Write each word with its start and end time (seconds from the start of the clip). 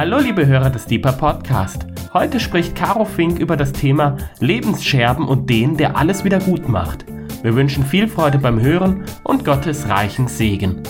Hallo 0.00 0.16
liebe 0.16 0.46
Hörer 0.46 0.70
des 0.70 0.86
Deeper 0.86 1.12
Podcast. 1.12 1.84
Heute 2.14 2.40
spricht 2.40 2.74
Caro 2.74 3.04
Fink 3.04 3.38
über 3.38 3.58
das 3.58 3.70
Thema 3.70 4.16
Lebensscherben 4.38 5.28
und 5.28 5.50
den, 5.50 5.76
der 5.76 5.94
alles 5.94 6.24
wieder 6.24 6.38
gut 6.38 6.66
macht. 6.66 7.04
Wir 7.42 7.54
wünschen 7.54 7.84
viel 7.84 8.08
Freude 8.08 8.38
beim 8.38 8.62
Hören 8.62 9.04
und 9.24 9.44
Gottes 9.44 9.90
reichen 9.90 10.26
Segen. 10.26 10.82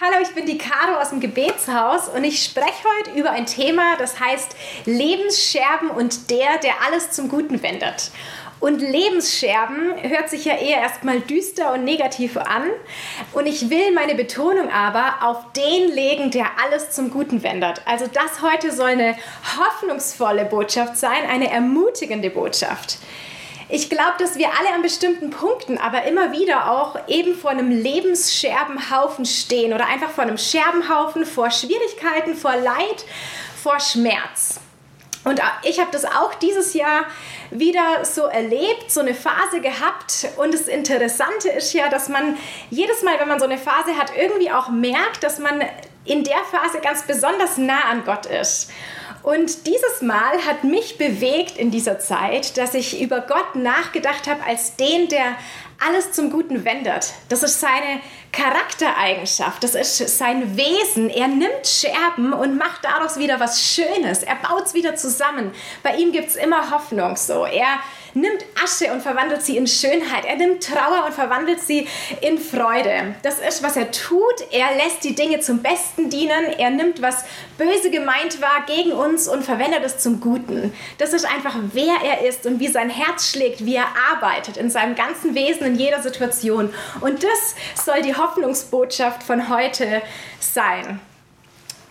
Hallo, 0.00 0.16
ich 0.22 0.34
bin 0.34 0.46
die 0.46 0.56
Caro 0.56 0.98
aus 1.02 1.10
dem 1.10 1.20
Gebetshaus 1.20 2.08
und 2.08 2.24
ich 2.24 2.42
spreche 2.42 2.84
heute 2.98 3.18
über 3.20 3.30
ein 3.30 3.44
Thema, 3.44 3.96
das 3.98 4.18
heißt 4.18 4.56
Lebensscherben 4.86 5.90
und 5.90 6.30
der, 6.30 6.58
der 6.62 6.82
alles 6.86 7.10
zum 7.10 7.28
Guten 7.28 7.62
wendet. 7.62 8.10
Und 8.64 8.80
Lebensscherben 8.80 9.92
hört 10.08 10.30
sich 10.30 10.46
ja 10.46 10.54
eher 10.54 10.78
erstmal 10.78 11.20
düster 11.20 11.74
und 11.74 11.84
negativ 11.84 12.38
an. 12.38 12.70
Und 13.34 13.44
ich 13.44 13.68
will 13.68 13.92
meine 13.92 14.14
Betonung 14.14 14.70
aber 14.70 15.16
auf 15.20 15.52
den 15.52 15.94
legen, 15.94 16.30
der 16.30 16.46
alles 16.64 16.90
zum 16.90 17.10
Guten 17.10 17.42
wendet. 17.42 17.82
Also 17.84 18.06
das 18.06 18.40
heute 18.40 18.72
soll 18.72 18.92
eine 18.92 19.16
hoffnungsvolle 19.58 20.46
Botschaft 20.46 20.96
sein, 20.96 21.28
eine 21.28 21.50
ermutigende 21.50 22.30
Botschaft. 22.30 22.96
Ich 23.68 23.90
glaube, 23.90 24.14
dass 24.18 24.38
wir 24.38 24.46
alle 24.58 24.74
an 24.74 24.80
bestimmten 24.80 25.28
Punkten, 25.28 25.76
aber 25.76 26.04
immer 26.04 26.32
wieder 26.32 26.70
auch 26.70 26.96
eben 27.06 27.34
vor 27.34 27.50
einem 27.50 27.70
Lebensscherbenhaufen 27.70 29.26
stehen 29.26 29.74
oder 29.74 29.88
einfach 29.88 30.08
vor 30.08 30.24
einem 30.24 30.38
Scherbenhaufen, 30.38 31.26
vor 31.26 31.50
Schwierigkeiten, 31.50 32.34
vor 32.34 32.56
Leid, 32.56 33.04
vor 33.62 33.78
Schmerz. 33.78 34.63
Und 35.24 35.40
ich 35.62 35.80
habe 35.80 35.90
das 35.90 36.04
auch 36.04 36.34
dieses 36.34 36.74
Jahr 36.74 37.06
wieder 37.50 38.04
so 38.04 38.24
erlebt, 38.24 38.90
so 38.90 39.00
eine 39.00 39.14
Phase 39.14 39.60
gehabt. 39.60 40.28
Und 40.36 40.52
das 40.52 40.68
Interessante 40.68 41.48
ist 41.48 41.72
ja, 41.72 41.88
dass 41.88 42.08
man 42.08 42.36
jedes 42.70 43.02
Mal, 43.02 43.18
wenn 43.18 43.28
man 43.28 43.38
so 43.38 43.46
eine 43.46 43.58
Phase 43.58 43.96
hat, 43.98 44.12
irgendwie 44.16 44.50
auch 44.50 44.68
merkt, 44.68 45.22
dass 45.22 45.38
man 45.38 45.62
in 46.04 46.24
der 46.24 46.44
Phase 46.50 46.80
ganz 46.82 47.02
besonders 47.04 47.56
nah 47.56 47.84
an 47.90 48.04
Gott 48.04 48.26
ist. 48.26 48.70
Und 49.24 49.66
dieses 49.66 50.02
Mal 50.02 50.36
hat 50.46 50.64
mich 50.64 50.98
bewegt 50.98 51.56
in 51.56 51.70
dieser 51.70 51.98
Zeit, 51.98 52.58
dass 52.58 52.74
ich 52.74 53.00
über 53.00 53.22
Gott 53.22 53.56
nachgedacht 53.56 54.26
habe 54.26 54.44
als 54.44 54.76
den, 54.76 55.08
der 55.08 55.36
alles 55.82 56.12
zum 56.12 56.30
Guten 56.30 56.66
wendet. 56.66 57.14
Das 57.30 57.42
ist 57.42 57.58
seine 57.58 58.00
Charaktereigenschaft, 58.32 59.64
das 59.64 59.74
ist 59.74 60.18
sein 60.18 60.58
Wesen. 60.58 61.08
Er 61.08 61.28
nimmt 61.28 61.66
Scherben 61.66 62.34
und 62.34 62.58
macht 62.58 62.84
daraus 62.84 63.18
wieder 63.18 63.40
was 63.40 63.62
Schönes. 63.62 64.22
Er 64.22 64.36
baut 64.36 64.66
es 64.66 64.74
wieder 64.74 64.94
zusammen. 64.94 65.52
Bei 65.82 65.96
ihm 65.96 66.12
gibt 66.12 66.28
es 66.28 66.36
immer 66.36 66.70
Hoffnung 66.70 67.16
so. 67.16 67.46
Er 67.46 67.78
nimmt 68.14 68.44
Asche 68.62 68.92
und 68.92 69.02
verwandelt 69.02 69.42
sie 69.42 69.56
in 69.56 69.66
Schönheit. 69.66 70.24
Er 70.24 70.36
nimmt 70.36 70.62
Trauer 70.62 71.04
und 71.06 71.14
verwandelt 71.14 71.60
sie 71.60 71.86
in 72.20 72.38
Freude. 72.38 73.14
Das 73.22 73.38
ist, 73.38 73.62
was 73.62 73.76
er 73.76 73.90
tut. 73.90 74.34
Er 74.50 74.76
lässt 74.76 75.04
die 75.04 75.14
Dinge 75.14 75.40
zum 75.40 75.62
Besten 75.62 76.10
dienen. 76.10 76.44
Er 76.58 76.70
nimmt, 76.70 77.02
was 77.02 77.24
böse 77.58 77.90
gemeint 77.90 78.40
war, 78.40 78.64
gegen 78.66 78.92
uns 78.92 79.28
und 79.28 79.44
verwendet 79.44 79.82
es 79.84 79.98
zum 79.98 80.20
Guten. 80.20 80.72
Das 80.98 81.12
ist 81.12 81.24
einfach, 81.24 81.56
wer 81.72 81.96
er 82.04 82.26
ist 82.26 82.46
und 82.46 82.60
wie 82.60 82.68
sein 82.68 82.90
Herz 82.90 83.30
schlägt, 83.30 83.64
wie 83.64 83.76
er 83.76 83.88
arbeitet 84.12 84.56
in 84.56 84.70
seinem 84.70 84.94
ganzen 84.94 85.34
Wesen, 85.34 85.66
in 85.66 85.74
jeder 85.76 86.02
Situation. 86.02 86.72
Und 87.00 87.22
das 87.22 87.54
soll 87.84 88.02
die 88.02 88.14
Hoffnungsbotschaft 88.14 89.22
von 89.22 89.48
heute 89.48 90.02
sein. 90.40 91.00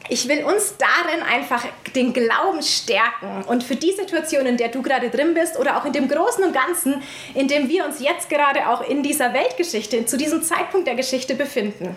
Ich 0.10 0.28
will 0.28 0.44
uns 0.44 0.76
darin 0.78 1.24
einfach 1.24 1.66
den 1.96 2.12
Glauben 2.12 2.62
stärken 2.62 3.44
und 3.48 3.64
für 3.64 3.76
die 3.76 3.94
Situation, 3.94 4.46
in 4.46 4.58
der 4.58 4.68
du 4.68 4.82
gerade 4.82 5.10
drin 5.10 5.34
bist 5.34 5.58
oder 5.58 5.78
auch 5.78 5.86
in 5.86 5.94
dem 5.94 6.10
Großen 6.10 6.44
und 6.44 6.54
Ganzen, 6.54 7.02
in 7.34 7.48
dem 7.48 7.70
wir 7.70 7.86
uns 7.86 8.00
jetzt 8.02 8.30
gerade 8.30 8.68
auch 8.70 8.88
in 8.88 9.02
dieser 9.02 9.34
Weltgeschichte, 9.34 10.06
zu 10.06 10.18
diesem 10.18 10.44
Zeitpunkt 10.44 10.88
der 10.88 10.96
Geschichte 10.96 11.36
befinden. 11.36 11.96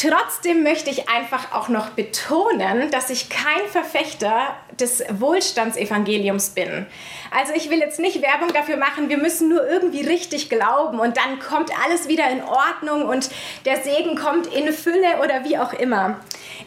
Trotzdem 0.00 0.62
möchte 0.62 0.88
ich 0.88 1.10
einfach 1.10 1.52
auch 1.52 1.68
noch 1.68 1.90
betonen, 1.90 2.90
dass 2.90 3.10
ich 3.10 3.28
kein 3.28 3.68
Verfechter 3.70 4.56
des 4.72 5.04
Wohlstandsevangeliums 5.10 6.50
bin. 6.50 6.86
Also 7.30 7.52
ich 7.54 7.68
will 7.68 7.80
jetzt 7.80 8.00
nicht 8.00 8.22
Werbung 8.22 8.50
dafür 8.54 8.78
machen, 8.78 9.10
wir 9.10 9.18
müssen 9.18 9.50
nur 9.50 9.68
irgendwie 9.68 10.00
richtig 10.00 10.48
glauben 10.48 11.00
und 11.00 11.18
dann 11.18 11.38
kommt 11.38 11.70
alles 11.84 12.08
wieder 12.08 12.30
in 12.30 12.42
Ordnung 12.42 13.10
und 13.10 13.28
der 13.66 13.82
Segen 13.82 14.16
kommt 14.16 14.46
in 14.46 14.72
Fülle 14.72 15.20
oder 15.22 15.44
wie 15.44 15.58
auch 15.58 15.74
immer. 15.74 16.20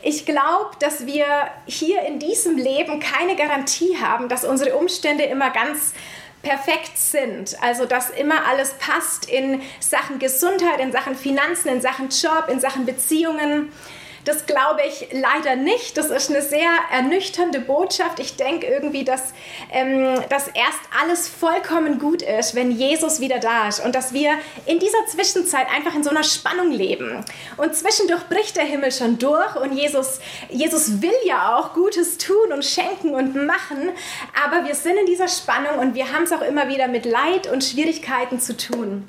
Ich 0.04 0.28
glaube, 0.28 0.70
dass 0.80 1.08
wir 1.08 1.26
hier 1.66 2.04
in 2.04 2.20
diesem 2.20 2.56
Leben 2.56 3.00
keine 3.00 3.36
Garantie 3.36 3.98
haben, 4.00 4.30
dass 4.30 4.46
unsere 4.46 4.76
Umstände 4.76 5.24
immer 5.24 5.50
ganz 5.50 5.94
perfekt 6.44 6.98
sind. 6.98 7.56
Also 7.64 7.86
dass 7.86 8.12
immer 8.12 8.46
alles 8.46 8.76
passt 8.76 9.26
in 9.26 9.62
Sachen 9.80 10.20
Gesundheit, 10.20 10.80
in 10.80 10.92
Sachen 10.92 11.16
Finanzen, 11.16 11.70
in 11.70 11.82
Sachen 11.82 12.10
Job, 12.10 12.50
in 12.50 12.60
Sachen 12.60 12.86
Beziehungen. 12.86 13.72
Das 14.26 14.46
glaube 14.46 14.82
ich 14.88 15.08
leider 15.12 15.56
nicht. 15.56 15.98
Das 15.98 16.10
ist 16.10 16.30
eine 16.30 16.42
sehr 16.42 16.70
ernüchternde 16.92 17.60
Botschaft. 17.60 18.20
Ich 18.20 18.38
denke 18.38 18.68
irgendwie, 18.68 19.04
dass, 19.04 19.34
ähm, 19.72 20.22
dass 20.30 20.48
erst 20.48 20.80
alles 21.02 21.28
vollkommen 21.28 22.00
gut 22.00 22.22
ist, 22.22 22.56
wenn 22.56 22.72
Jesus 22.72 23.20
wieder 23.20 23.40
da 23.40 23.68
ist 23.68 23.84
und 23.84 23.96
dass 23.96 24.14
wir 24.14 24.32
in 24.66 24.80
dieser 24.80 25.06
Zwischenzeit 25.08 25.68
einfach 25.70 25.94
in 25.96 26.04
so 26.04 26.10
einer 26.10 26.24
Spannung 26.24 26.72
leben. 26.72 27.26
Und 27.58 27.76
zwischendurch 27.76 28.24
bricht 28.30 28.56
der 28.56 28.64
Himmel 28.64 28.92
schon 28.92 29.20
durch 29.20 29.56
und 29.58 29.74
Jesus, 29.74 30.20
Jesus 30.50 31.02
will 31.02 31.12
ja 31.26 31.58
auch 31.58 31.74
Gutes 31.74 32.18
tun 32.18 32.54
und 32.54 32.64
schenken 32.64 33.14
und 33.16 33.36
machen, 33.46 33.90
aber 34.46 34.66
wir 34.66 34.76
sind 34.76 34.98
in 34.98 35.06
dieser 35.06 35.28
Spannung 35.28 35.80
und 35.80 35.96
wir 35.96 36.14
haben 36.14 36.24
es 36.24 36.32
auch 36.32 36.42
immer 36.42 36.70
wieder 36.70 36.88
mit 36.88 37.06
Leid 37.06 37.52
und 37.52 37.64
Schwierigkeiten 37.64 38.40
zu 38.40 38.56
tun. 38.56 39.08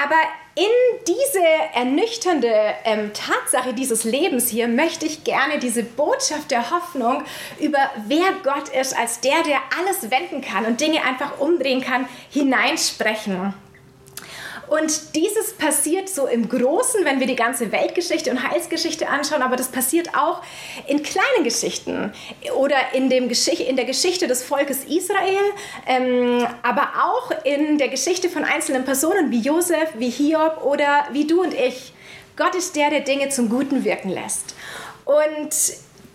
Aber 0.00 0.16
in 0.54 0.64
diese 1.06 1.42
ernüchternde 1.74 2.52
ähm, 2.84 3.12
Tatsache 3.14 3.72
dieses 3.72 4.04
Lebens 4.04 4.48
hier 4.48 4.68
möchte 4.68 5.06
ich 5.06 5.24
gerne 5.24 5.58
diese 5.58 5.82
Botschaft 5.82 6.50
der 6.50 6.70
Hoffnung 6.70 7.24
über 7.58 7.78
wer 8.06 8.32
Gott 8.42 8.68
ist, 8.68 8.96
als 8.96 9.20
der, 9.20 9.42
der 9.44 9.58
alles 9.78 10.10
wenden 10.10 10.42
kann 10.42 10.66
und 10.66 10.80
Dinge 10.80 11.02
einfach 11.04 11.38
umdrehen 11.38 11.80
kann, 11.80 12.06
hineinsprechen. 12.30 13.54
Und 14.72 15.14
dieses 15.14 15.52
passiert 15.52 16.08
so 16.08 16.26
im 16.26 16.48
Großen, 16.48 17.04
wenn 17.04 17.20
wir 17.20 17.26
die 17.26 17.36
ganze 17.36 17.72
Weltgeschichte 17.72 18.30
und 18.30 18.42
Heilsgeschichte 18.42 19.06
anschauen, 19.06 19.42
aber 19.42 19.56
das 19.56 19.68
passiert 19.68 20.14
auch 20.16 20.40
in 20.86 21.02
kleinen 21.02 21.44
Geschichten 21.44 22.10
oder 22.56 22.76
in, 22.94 23.10
dem 23.10 23.28
Geschicht 23.28 23.60
in 23.60 23.76
der 23.76 23.84
Geschichte 23.84 24.26
des 24.26 24.42
Volkes 24.42 24.84
Israel, 24.84 25.44
ähm, 25.86 26.46
aber 26.62 26.88
auch 27.04 27.44
in 27.44 27.76
der 27.76 27.88
Geschichte 27.88 28.30
von 28.30 28.44
einzelnen 28.44 28.86
Personen 28.86 29.30
wie 29.30 29.40
Josef, 29.40 29.90
wie 29.98 30.08
Hiob 30.08 30.64
oder 30.64 31.04
wie 31.12 31.26
du 31.26 31.42
und 31.42 31.52
ich. 31.52 31.92
Gott 32.38 32.54
ist 32.54 32.74
der, 32.74 32.88
der 32.88 33.00
Dinge 33.00 33.28
zum 33.28 33.50
Guten 33.50 33.84
wirken 33.84 34.08
lässt. 34.08 34.54
Und 35.04 35.50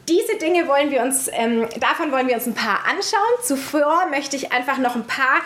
diese 0.10 0.38
Dinge 0.38 0.68
wollen 0.68 0.90
wir 0.90 1.04
uns, 1.04 1.30
ähm, 1.32 1.68
davon 1.80 2.12
wollen 2.12 2.28
wir 2.28 2.36
uns 2.36 2.48
ein 2.48 2.56
paar 2.56 2.80
anschauen. 2.86 3.44
Zuvor 3.44 4.08
möchte 4.10 4.36
ich 4.36 4.52
einfach 4.52 4.80
noch 4.80 4.96
ein 4.96 5.06
paar 5.06 5.42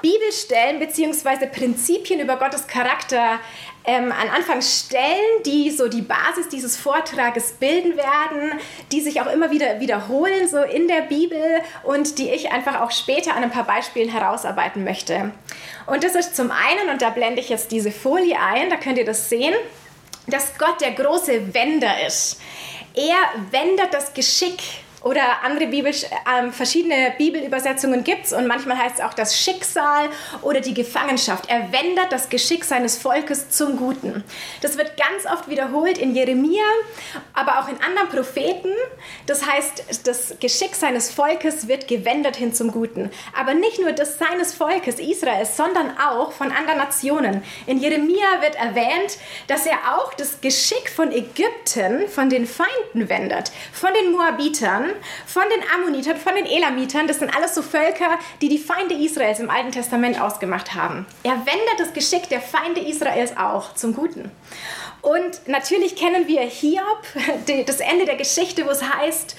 Bibelstellen 0.00 0.78
bzw. 0.78 1.46
Prinzipien 1.46 2.20
über 2.20 2.36
Gottes 2.36 2.66
Charakter 2.66 3.40
ähm, 3.84 4.12
an 4.12 4.28
Anfang 4.28 4.60
stellen, 4.60 5.42
die 5.46 5.70
so 5.70 5.88
die 5.88 6.02
Basis 6.02 6.48
dieses 6.50 6.76
Vortrages 6.76 7.52
bilden 7.52 7.96
werden, 7.96 8.60
die 8.92 9.00
sich 9.00 9.20
auch 9.20 9.32
immer 9.32 9.50
wieder 9.50 9.80
wiederholen, 9.80 10.46
so 10.48 10.58
in 10.58 10.88
der 10.88 11.02
Bibel 11.02 11.42
und 11.84 12.18
die 12.18 12.28
ich 12.28 12.52
einfach 12.52 12.80
auch 12.80 12.90
später 12.90 13.34
an 13.34 13.44
ein 13.44 13.50
paar 13.50 13.64
Beispielen 13.64 14.10
herausarbeiten 14.10 14.84
möchte. 14.84 15.32
Und 15.86 16.04
das 16.04 16.14
ist 16.14 16.36
zum 16.36 16.50
einen, 16.50 16.90
und 16.90 17.00
da 17.00 17.10
blende 17.10 17.40
ich 17.40 17.48
jetzt 17.48 17.72
diese 17.72 17.90
Folie 17.90 18.38
ein, 18.38 18.68
da 18.68 18.76
könnt 18.76 18.98
ihr 18.98 19.06
das 19.06 19.28
sehen, 19.28 19.54
dass 20.26 20.58
Gott 20.58 20.80
der 20.80 20.92
große 20.92 21.54
Wender 21.54 22.06
ist. 22.06 22.40
Er 22.94 23.16
wendet 23.50 23.94
das 23.94 24.12
Geschick 24.12 24.58
oder 25.02 25.42
andere 25.44 25.68
Bibel, 25.68 25.92
äh, 25.92 26.50
verschiedene 26.50 27.14
Bibelübersetzungen 27.16 28.02
gibt 28.02 28.26
es 28.26 28.32
und 28.32 28.46
manchmal 28.46 28.78
heißt 28.78 28.96
es 28.96 29.04
auch 29.04 29.14
das 29.14 29.38
Schicksal 29.38 30.08
oder 30.42 30.60
die 30.60 30.74
Gefangenschaft. 30.74 31.48
Er 31.48 31.72
wendet 31.72 32.10
das 32.10 32.28
Geschick 32.28 32.64
seines 32.64 32.96
Volkes 32.98 33.50
zum 33.50 33.76
Guten. 33.76 34.24
Das 34.60 34.76
wird 34.76 34.96
ganz 34.96 35.26
oft 35.32 35.48
wiederholt 35.48 35.98
in 35.98 36.14
Jeremia, 36.14 36.64
aber 37.32 37.60
auch 37.60 37.68
in 37.68 37.80
anderen 37.80 38.08
Propheten. 38.08 38.72
Das 39.26 39.46
heißt, 39.46 39.84
das 40.04 40.34
Geschick 40.40 40.74
seines 40.74 41.10
Volkes 41.10 41.68
wird 41.68 41.86
gewendet 41.86 42.36
hin 42.36 42.52
zum 42.52 42.72
Guten. 42.72 43.10
Aber 43.38 43.54
nicht 43.54 43.80
nur 43.80 43.92
das 43.92 44.18
seines 44.18 44.54
Volkes 44.54 44.98
Israels, 44.98 45.56
sondern 45.56 45.96
auch 45.98 46.32
von 46.32 46.50
anderen 46.50 46.78
Nationen. 46.78 47.42
In 47.66 47.78
Jeremia 47.78 48.40
wird 48.40 48.56
erwähnt, 48.56 49.18
dass 49.46 49.64
er 49.66 49.96
auch 49.96 50.12
das 50.14 50.40
Geschick 50.40 50.90
von 50.90 51.12
Ägypten, 51.12 52.08
von 52.08 52.28
den 52.28 52.46
Feinden 52.46 53.08
wendet, 53.08 53.52
von 53.72 53.90
den 53.94 54.12
Moabitern 54.12 54.87
von 55.26 55.42
den 55.54 55.62
Ammonitern, 55.74 56.16
von 56.16 56.34
den 56.34 56.46
Elamitern. 56.46 57.06
Das 57.06 57.18
sind 57.18 57.34
alles 57.34 57.54
so 57.54 57.62
Völker, 57.62 58.18
die 58.40 58.48
die 58.48 58.58
Feinde 58.58 58.94
Israels 58.94 59.40
im 59.40 59.50
Alten 59.50 59.72
Testament 59.72 60.20
ausgemacht 60.20 60.74
haben. 60.74 61.06
Er 61.22 61.36
wendet 61.36 61.78
das 61.78 61.92
Geschick 61.92 62.28
der 62.28 62.40
Feinde 62.40 62.80
Israels 62.80 63.36
auch 63.36 63.74
zum 63.74 63.94
Guten. 63.94 64.30
Und 65.02 65.46
natürlich 65.46 65.96
kennen 65.96 66.26
wir 66.26 66.42
Hiob, 66.42 67.02
das 67.66 67.80
Ende 67.80 68.04
der 68.04 68.16
Geschichte, 68.16 68.66
wo 68.66 68.70
es 68.70 68.82
heißt, 68.82 69.36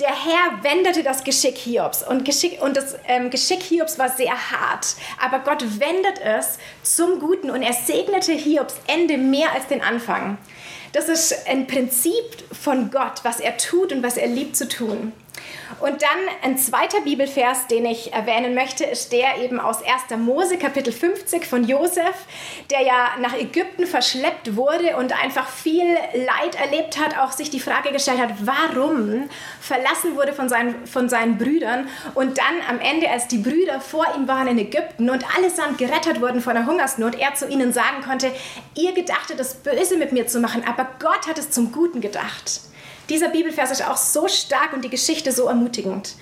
der 0.00 0.08
Herr 0.08 0.62
wendete 0.62 1.02
das 1.02 1.24
Geschick 1.24 1.56
Hiobs 1.58 2.02
und, 2.02 2.24
Geschick, 2.24 2.60
und 2.62 2.76
das 2.76 2.96
ähm, 3.06 3.30
Geschick 3.30 3.62
Hiobs 3.62 3.98
war 3.98 4.08
sehr 4.08 4.32
hart, 4.32 4.96
aber 5.22 5.40
Gott 5.40 5.62
wendet 5.78 6.20
es 6.22 6.58
zum 6.82 7.20
Guten 7.20 7.50
und 7.50 7.62
er 7.62 7.72
segnete 7.72 8.32
Hiobs 8.32 8.74
Ende 8.86 9.18
mehr 9.18 9.52
als 9.52 9.66
den 9.66 9.82
Anfang. 9.82 10.38
Das 10.92 11.08
ist 11.08 11.46
ein 11.46 11.66
Prinzip 11.66 12.24
von 12.50 12.90
Gott, 12.90 13.20
was 13.22 13.38
er 13.38 13.56
tut 13.56 13.92
und 13.92 14.02
was 14.02 14.16
er 14.16 14.26
liebt 14.26 14.56
zu 14.56 14.66
tun. 14.66 15.12
Und 15.78 16.02
dann 16.02 16.08
ein 16.42 16.58
zweiter 16.58 17.00
Bibelvers, 17.02 17.68
den 17.68 17.86
ich 17.86 18.12
erwähnen 18.12 18.54
möchte, 18.54 18.84
ist 18.84 19.12
der 19.12 19.38
eben 19.38 19.60
aus 19.60 19.78
1. 19.82 20.18
Mose, 20.18 20.58
Kapitel 20.58 20.92
50 20.92 21.46
von 21.46 21.64
Josef, 21.64 22.26
der 22.70 22.82
ja 22.82 23.10
nach 23.20 23.34
Ägypten 23.34 23.86
verschleppt 23.86 24.56
wurde 24.56 24.96
und 24.96 25.12
einfach 25.22 25.48
viel 25.48 25.86
Leid 26.14 26.56
erlebt 26.60 26.98
hat, 26.98 27.16
auch 27.18 27.32
sich 27.32 27.50
die 27.50 27.60
Frage 27.60 27.92
gestellt 27.92 28.20
hat, 28.20 28.30
warum 28.40 29.28
verlassen 29.60 30.16
wurde 30.16 30.32
von 30.32 30.48
seinen, 30.48 30.86
von 30.86 31.08
seinen 31.08 31.38
Brüdern 31.38 31.88
und 32.14 32.38
dann 32.38 32.56
am 32.68 32.80
Ende, 32.80 33.08
als 33.08 33.28
die 33.28 33.38
Brüder 33.38 33.80
vor 33.80 34.06
ihm 34.16 34.26
waren 34.26 34.48
in 34.48 34.58
Ägypten 34.58 35.08
und 35.08 35.24
allesamt 35.36 35.78
gerettet 35.78 36.20
wurden 36.20 36.40
von 36.40 36.54
der 36.54 36.66
Hungersnot, 36.66 37.14
er 37.14 37.34
zu 37.34 37.48
ihnen 37.48 37.72
sagen 37.72 38.02
konnte, 38.04 38.32
ihr 38.74 38.92
gedachtet 38.92 39.38
das 39.38 39.54
Böse 39.54 39.96
mit 39.96 40.12
mir 40.12 40.26
zu 40.26 40.40
machen, 40.40 40.64
aber 40.66 40.88
Gott 40.98 41.28
hat 41.28 41.38
es 41.38 41.50
zum 41.50 41.72
Guten 41.72 42.00
gedacht. 42.00 42.60
Dieser 43.10 43.28
Bibelvers 43.28 43.72
ist 43.72 43.86
auch 43.86 43.96
so 43.96 44.28
stark 44.28 44.72
und 44.72 44.82
die 44.84 44.88
Geschichte 44.88 45.32
so 45.32 45.46
ermutigend. 45.46 46.14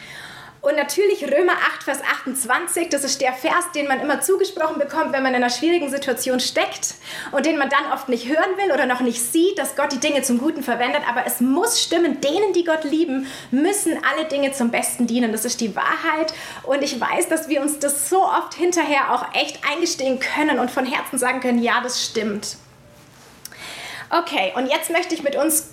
Und 0.61 0.75
natürlich 0.75 1.23
Römer 1.23 1.53
8, 1.53 1.85
Vers 1.85 2.01
28, 2.25 2.89
das 2.89 3.05
ist 3.05 3.21
der 3.21 3.33
Vers, 3.33 3.71
den 3.77 3.87
man 3.87 4.01
immer 4.01 4.21
zugesprochen 4.21 4.79
bekommt, 4.81 5.13
wenn 5.13 5.23
man 5.23 5.33
in 5.33 5.37
einer 5.37 5.51
schwierigen 5.51 5.89
Situation 5.89 6.41
steckt 6.41 6.95
und 7.31 7.47
den 7.47 7.59
man 7.59 7.69
dann 7.69 7.93
oft 7.93 8.09
nicht 8.09 8.27
hören 8.27 8.57
will 8.57 8.73
oder 8.73 8.87
noch 8.87 9.01
nicht 9.01 9.23
sieht, 9.23 9.57
dass 9.57 9.77
Gott 9.77 9.93
die 9.93 10.01
Dinge 10.01 10.23
zum 10.23 10.39
Guten 10.39 10.65
verwendet. 10.65 11.03
Aber 11.09 11.25
es 11.27 11.41
muss 11.41 11.81
stimmen, 11.81 12.21
denen, 12.21 12.53
die 12.55 12.65
Gott 12.65 12.83
lieben, 12.83 13.29
müssen 13.53 13.99
alle 14.05 14.27
Dinge 14.27 14.51
zum 14.53 14.71
Besten 14.71 15.07
dienen. 15.07 15.31
Das 15.31 15.45
ist 15.45 15.61
die 15.61 15.77
Wahrheit. 15.77 16.35
Und 16.65 16.83
ich 16.83 17.01
weiß, 17.01 17.29
dass 17.29 17.49
wir 17.49 17.63
uns 17.63 17.79
das 17.79 18.09
so 18.09 18.25
oft 18.25 18.55
hinterher 18.55 19.15
auch 19.15 19.33
echt 19.35 19.61
eingestehen 19.71 20.19
können 20.19 20.59
und 20.59 20.73
von 20.73 20.87
Herzen 20.87 21.19
sagen 21.19 21.41
können, 21.41 21.63
ja, 21.63 21.81
das 21.83 22.05
stimmt. 22.05 22.57
Okay, 24.11 24.53
und 24.57 24.67
jetzt 24.67 24.91
möchte 24.91 25.15
ich 25.15 25.23
mit 25.23 25.37
uns 25.37 25.69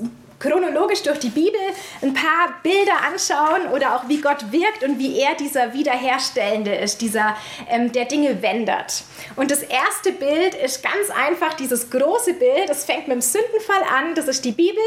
chronologisch 0.45 1.01
durch 1.03 1.19
die 1.19 1.29
Bibel 1.29 1.59
ein 2.01 2.13
paar 2.13 2.59
Bilder 2.61 3.01
anschauen 3.07 3.71
oder 3.73 3.95
auch 3.95 4.07
wie 4.07 4.21
Gott 4.21 4.51
wirkt 4.51 4.83
und 4.83 4.99
wie 4.99 5.19
er 5.19 5.35
dieser 5.35 5.73
Wiederherstellende 5.73 6.75
ist, 6.75 7.01
dieser, 7.01 7.35
ähm, 7.69 7.91
der 7.91 8.05
Dinge 8.05 8.41
wendet. 8.41 9.03
Und 9.35 9.51
das 9.51 9.63
erste 9.63 10.11
Bild 10.11 10.55
ist 10.55 10.83
ganz 10.83 11.09
einfach 11.09 11.53
dieses 11.53 11.89
große 11.89 12.33
Bild. 12.33 12.69
Es 12.69 12.85
fängt 12.85 13.07
mit 13.07 13.15
dem 13.15 13.21
Sündenfall 13.21 13.81
an, 13.97 14.15
das 14.15 14.27
ist 14.27 14.45
die 14.45 14.51
Bibel. 14.51 14.83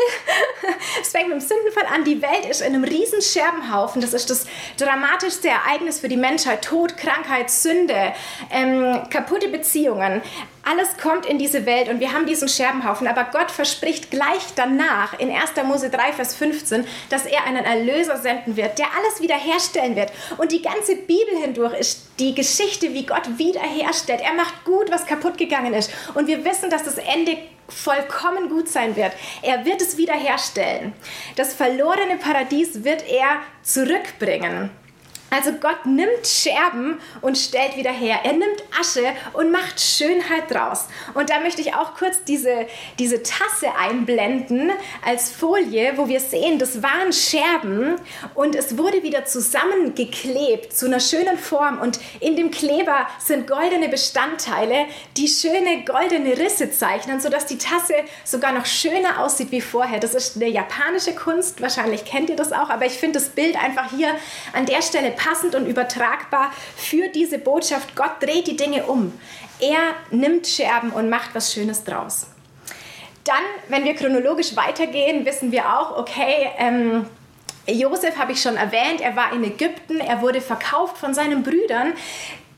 es 1.00 1.08
fängt 1.08 1.28
mit 1.28 1.40
dem 1.40 1.46
Sündenfall 1.46 1.86
an. 1.92 2.04
Die 2.04 2.22
Welt 2.22 2.46
ist 2.48 2.60
in 2.60 2.74
einem 2.74 2.84
riesen 2.84 3.20
Scherbenhaufen. 3.20 4.00
Das 4.00 4.14
ist 4.14 4.30
das 4.30 4.46
dramatischste 4.76 5.48
Ereignis 5.48 6.00
für 6.00 6.08
die 6.08 6.16
Menschheit. 6.16 6.62
Tod, 6.62 6.96
Krankheit, 6.96 7.50
Sünde, 7.50 8.12
ähm, 8.52 9.02
kaputte 9.10 9.48
Beziehungen. 9.48 10.22
Alles 10.68 10.98
kommt 10.98 11.24
in 11.24 11.38
diese 11.38 11.64
Welt 11.64 11.88
und 11.88 11.98
wir 11.98 12.12
haben 12.12 12.26
diesen 12.26 12.46
Scherbenhaufen. 12.46 13.06
Aber 13.06 13.24
Gott 13.32 13.50
verspricht 13.50 14.10
gleich 14.10 14.42
danach 14.54 15.18
in 15.18 15.30
1. 15.30 15.52
Mose 15.64 15.88
3, 15.88 16.12
Vers 16.12 16.34
15, 16.34 16.86
dass 17.08 17.24
er 17.24 17.44
einen 17.44 17.64
Erlöser 17.64 18.18
senden 18.18 18.56
wird, 18.56 18.78
der 18.78 18.86
alles 18.94 19.22
wiederherstellen 19.22 19.96
wird. 19.96 20.12
Und 20.36 20.52
die 20.52 20.60
ganze 20.60 20.96
Bibel 20.96 21.38
hindurch 21.42 21.72
ist 21.78 22.08
die 22.18 22.34
Geschichte, 22.34 22.92
wie 22.92 23.06
Gott 23.06 23.38
wiederherstellt. 23.38 24.20
Er 24.20 24.34
macht 24.34 24.64
gut, 24.64 24.90
was 24.90 25.06
kaputt 25.06 25.38
gegangen 25.38 25.72
ist. 25.72 25.90
Und 26.12 26.26
wir 26.26 26.44
wissen, 26.44 26.68
dass 26.68 26.84
das 26.84 26.98
Ende 26.98 27.38
vollkommen 27.68 28.50
gut 28.50 28.68
sein 28.68 28.94
wird. 28.94 29.12
Er 29.40 29.64
wird 29.64 29.80
es 29.80 29.96
wiederherstellen. 29.96 30.92
Das 31.36 31.54
verlorene 31.54 32.16
Paradies 32.16 32.84
wird 32.84 33.08
er 33.08 33.40
zurückbringen. 33.62 34.70
Also 35.30 35.52
Gott 35.52 35.84
nimmt 35.84 36.26
Scherben 36.26 37.00
und 37.20 37.36
stellt 37.36 37.76
wieder 37.76 37.92
her. 37.92 38.20
Er 38.24 38.32
nimmt 38.32 38.64
Asche 38.80 39.04
und 39.34 39.52
macht 39.52 39.78
Schönheit 39.78 40.50
draus. 40.50 40.86
Und 41.14 41.28
da 41.28 41.40
möchte 41.40 41.60
ich 41.60 41.74
auch 41.74 41.94
kurz 41.94 42.24
diese, 42.24 42.66
diese 42.98 43.22
Tasse 43.22 43.74
einblenden 43.78 44.70
als 45.04 45.30
Folie, 45.30 45.92
wo 45.96 46.08
wir 46.08 46.20
sehen, 46.20 46.58
das 46.58 46.82
waren 46.82 47.12
Scherben 47.12 47.96
und 48.34 48.56
es 48.56 48.78
wurde 48.78 49.02
wieder 49.02 49.26
zusammengeklebt 49.26 50.72
zu 50.72 50.86
einer 50.86 51.00
schönen 51.00 51.36
Form. 51.36 51.78
Und 51.78 52.00
in 52.20 52.36
dem 52.36 52.50
Kleber 52.50 53.06
sind 53.18 53.46
goldene 53.46 53.88
Bestandteile, 53.88 54.86
die 55.16 55.28
schöne 55.28 55.84
goldene 55.84 56.38
Risse 56.38 56.70
zeichnen, 56.70 57.20
sodass 57.20 57.44
die 57.44 57.58
Tasse 57.58 57.94
sogar 58.24 58.52
noch 58.52 58.64
schöner 58.64 59.22
aussieht 59.22 59.50
wie 59.50 59.60
vorher. 59.60 60.00
Das 60.00 60.14
ist 60.14 60.36
eine 60.36 60.48
japanische 60.48 61.14
Kunst, 61.14 61.60
wahrscheinlich 61.60 62.06
kennt 62.06 62.30
ihr 62.30 62.36
das 62.36 62.52
auch, 62.52 62.70
aber 62.70 62.86
ich 62.86 62.94
finde 62.94 63.18
das 63.18 63.28
Bild 63.28 63.62
einfach 63.62 63.90
hier 63.90 64.08
an 64.54 64.64
der 64.64 64.80
Stelle 64.80 65.10
passend 65.18 65.54
und 65.54 65.66
übertragbar 65.66 66.52
für 66.76 67.08
diese 67.08 67.38
Botschaft. 67.38 67.94
Gott 67.94 68.22
dreht 68.22 68.46
die 68.46 68.56
Dinge 68.56 68.84
um. 68.84 69.12
Er 69.60 69.94
nimmt 70.10 70.46
Scherben 70.46 70.90
und 70.90 71.10
macht 71.10 71.34
was 71.34 71.52
Schönes 71.52 71.84
draus. 71.84 72.28
Dann, 73.24 73.42
wenn 73.68 73.84
wir 73.84 73.94
chronologisch 73.94 74.56
weitergehen, 74.56 75.26
wissen 75.26 75.52
wir 75.52 75.66
auch, 75.78 75.98
okay, 75.98 76.48
ähm, 76.56 77.06
Josef 77.66 78.16
habe 78.16 78.32
ich 78.32 78.40
schon 78.40 78.56
erwähnt, 78.56 79.02
er 79.02 79.14
war 79.14 79.32
in 79.34 79.44
Ägypten, 79.44 80.00
er 80.00 80.22
wurde 80.22 80.40
verkauft 80.40 80.96
von 80.96 81.12
seinen 81.12 81.42
Brüdern 81.42 81.92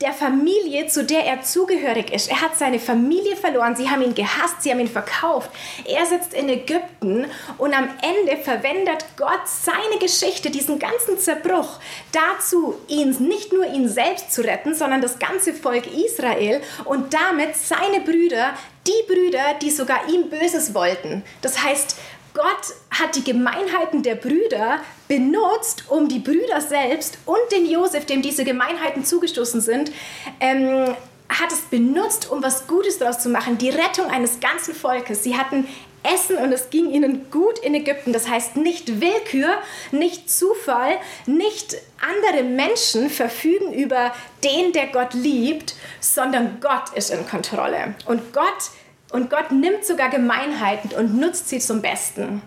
der 0.01 0.13
Familie, 0.13 0.87
zu 0.87 1.03
der 1.03 1.25
er 1.25 1.41
zugehörig 1.41 2.11
ist. 2.11 2.29
Er 2.29 2.41
hat 2.41 2.57
seine 2.57 2.79
Familie 2.79 3.35
verloren, 3.35 3.75
sie 3.75 3.89
haben 3.89 4.01
ihn 4.01 4.15
gehasst, 4.15 4.61
sie 4.61 4.71
haben 4.71 4.79
ihn 4.79 4.87
verkauft. 4.87 5.51
Er 5.85 6.05
sitzt 6.05 6.33
in 6.33 6.49
Ägypten 6.49 7.25
und 7.57 7.73
am 7.73 7.89
Ende 8.01 8.41
verwendet 8.43 9.05
Gott 9.17 9.47
seine 9.47 9.99
Geschichte, 9.99 10.49
diesen 10.49 10.79
ganzen 10.79 11.19
Zerbruch, 11.19 11.79
dazu, 12.11 12.75
ihn 12.87 13.11
nicht 13.19 13.53
nur 13.53 13.65
ihn 13.65 13.87
selbst 13.87 14.31
zu 14.33 14.41
retten, 14.41 14.73
sondern 14.73 15.01
das 15.01 15.19
ganze 15.19 15.53
Volk 15.53 15.85
Israel 15.87 16.61
und 16.85 17.13
damit 17.13 17.55
seine 17.55 18.01
Brüder, 18.01 18.53
die 18.87 19.13
Brüder, 19.13 19.53
die 19.61 19.69
sogar 19.69 20.09
ihm 20.09 20.29
Böses 20.29 20.73
wollten. 20.73 21.23
Das 21.41 21.63
heißt, 21.63 21.95
Gott 22.33 22.75
hat 22.89 23.15
die 23.15 23.23
Gemeinheiten 23.23 24.03
der 24.03 24.15
Brüder 24.15 24.79
benutzt, 25.07 25.85
um 25.89 26.07
die 26.07 26.19
Brüder 26.19 26.61
selbst 26.61 27.17
und 27.25 27.39
den 27.51 27.69
Josef, 27.69 28.05
dem 28.05 28.21
diese 28.21 28.43
Gemeinheiten 28.43 29.03
zugestoßen 29.03 29.61
sind, 29.61 29.91
ähm, 30.39 30.95
hat 31.29 31.51
es 31.51 31.61
benutzt, 31.61 32.29
um 32.29 32.43
was 32.43 32.67
Gutes 32.67 32.97
daraus 32.97 33.19
zu 33.19 33.29
machen, 33.29 33.57
die 33.57 33.69
Rettung 33.69 34.05
eines 34.07 34.39
ganzen 34.39 34.75
Volkes. 34.75 35.23
Sie 35.23 35.37
hatten 35.37 35.67
Essen 36.03 36.37
und 36.37 36.51
es 36.51 36.69
ging 36.69 36.89
ihnen 36.91 37.29
gut 37.29 37.59
in 37.59 37.75
Ägypten. 37.75 38.11
Das 38.11 38.27
heißt, 38.27 38.55
nicht 38.57 39.01
Willkür, 39.01 39.57
nicht 39.91 40.29
Zufall, 40.29 40.97
nicht 41.25 41.77
andere 42.01 42.43
Menschen 42.43 43.09
verfügen 43.09 43.73
über 43.73 44.13
den, 44.43 44.73
der 44.73 44.87
Gott 44.87 45.13
liebt, 45.13 45.75
sondern 45.99 46.59
Gott 46.59 46.89
ist 46.95 47.11
in 47.11 47.27
Kontrolle. 47.27 47.95
Und 48.05 48.33
Gott 48.33 48.71
und 49.11 49.29
Gott 49.29 49.51
nimmt 49.51 49.85
sogar 49.85 50.09
Gemeinheiten 50.09 50.91
und 50.97 51.19
nutzt 51.19 51.49
sie 51.49 51.59
zum 51.59 51.81
Besten. 51.81 52.41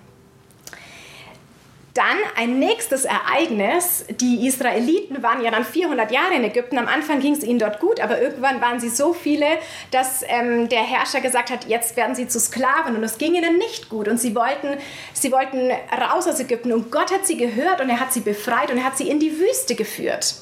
Dann 1.95 2.19
ein 2.35 2.59
nächstes 2.59 3.05
Ereignis. 3.05 4.05
Die 4.21 4.49
Israeliten 4.49 5.23
waren 5.23 5.45
ja 5.45 5.53
dann 5.53 5.65
400 5.65 6.11
Jahre 6.11 6.35
in 6.35 6.43
Ägypten. 6.43 6.77
Am 6.77 6.89
Anfang 6.89 7.21
ging 7.21 7.35
es 7.35 7.45
ihnen 7.45 7.61
dort 7.61 7.79
gut, 7.79 8.01
aber 8.01 8.21
irgendwann 8.21 8.61
waren 8.61 8.81
sie 8.81 8.89
so 8.89 9.13
viele, 9.13 9.47
dass 9.93 10.25
ähm, 10.27 10.69
der 10.69 10.83
Herrscher 10.83 11.21
gesagt 11.21 11.51
hat, 11.51 11.67
jetzt 11.67 11.97
werden 11.97 12.17
sie 12.17 12.27
zu 12.27 12.41
Sklaven 12.41 12.97
und 12.97 13.05
es 13.05 13.17
ging 13.17 13.37
ihnen 13.37 13.59
nicht 13.59 13.91
gut. 13.91 14.09
Und 14.09 14.19
sie 14.19 14.35
wollten, 14.35 14.77
sie 15.13 15.31
wollten 15.31 15.71
raus 15.97 16.27
aus 16.27 16.41
Ägypten 16.41 16.73
und 16.73 16.91
Gott 16.91 17.13
hat 17.13 17.27
sie 17.27 17.37
gehört 17.37 17.81
und 17.81 17.89
er 17.89 18.01
hat 18.01 18.13
sie 18.13 18.21
befreit 18.21 18.73
und 18.73 18.79
er 18.79 18.85
hat 18.85 18.99
sie 18.99 19.09
in 19.09 19.21
die 19.21 19.39
Wüste 19.39 19.77
geführt. 19.77 20.35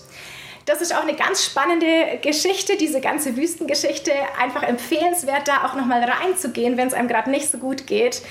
Das 0.65 0.81
ist 0.81 0.95
auch 0.95 1.03
eine 1.03 1.15
ganz 1.15 1.45
spannende 1.45 2.19
Geschichte, 2.23 2.77
diese 2.77 3.01
ganze 3.01 3.37
Wüstengeschichte. 3.37 4.13
Einfach 4.41 4.63
empfehlenswert, 4.63 5.49
da 5.49 5.65
auch 5.65 5.75
nochmal 5.75 6.03
reinzugehen, 6.05 6.77
wenn 6.77 6.89
es 6.89 6.95
einem 6.95 7.09
gerade 7.09 7.31
nicht 7.31 7.51
so 7.51 7.59
gut 7.59 7.87
geht. 7.87 8.23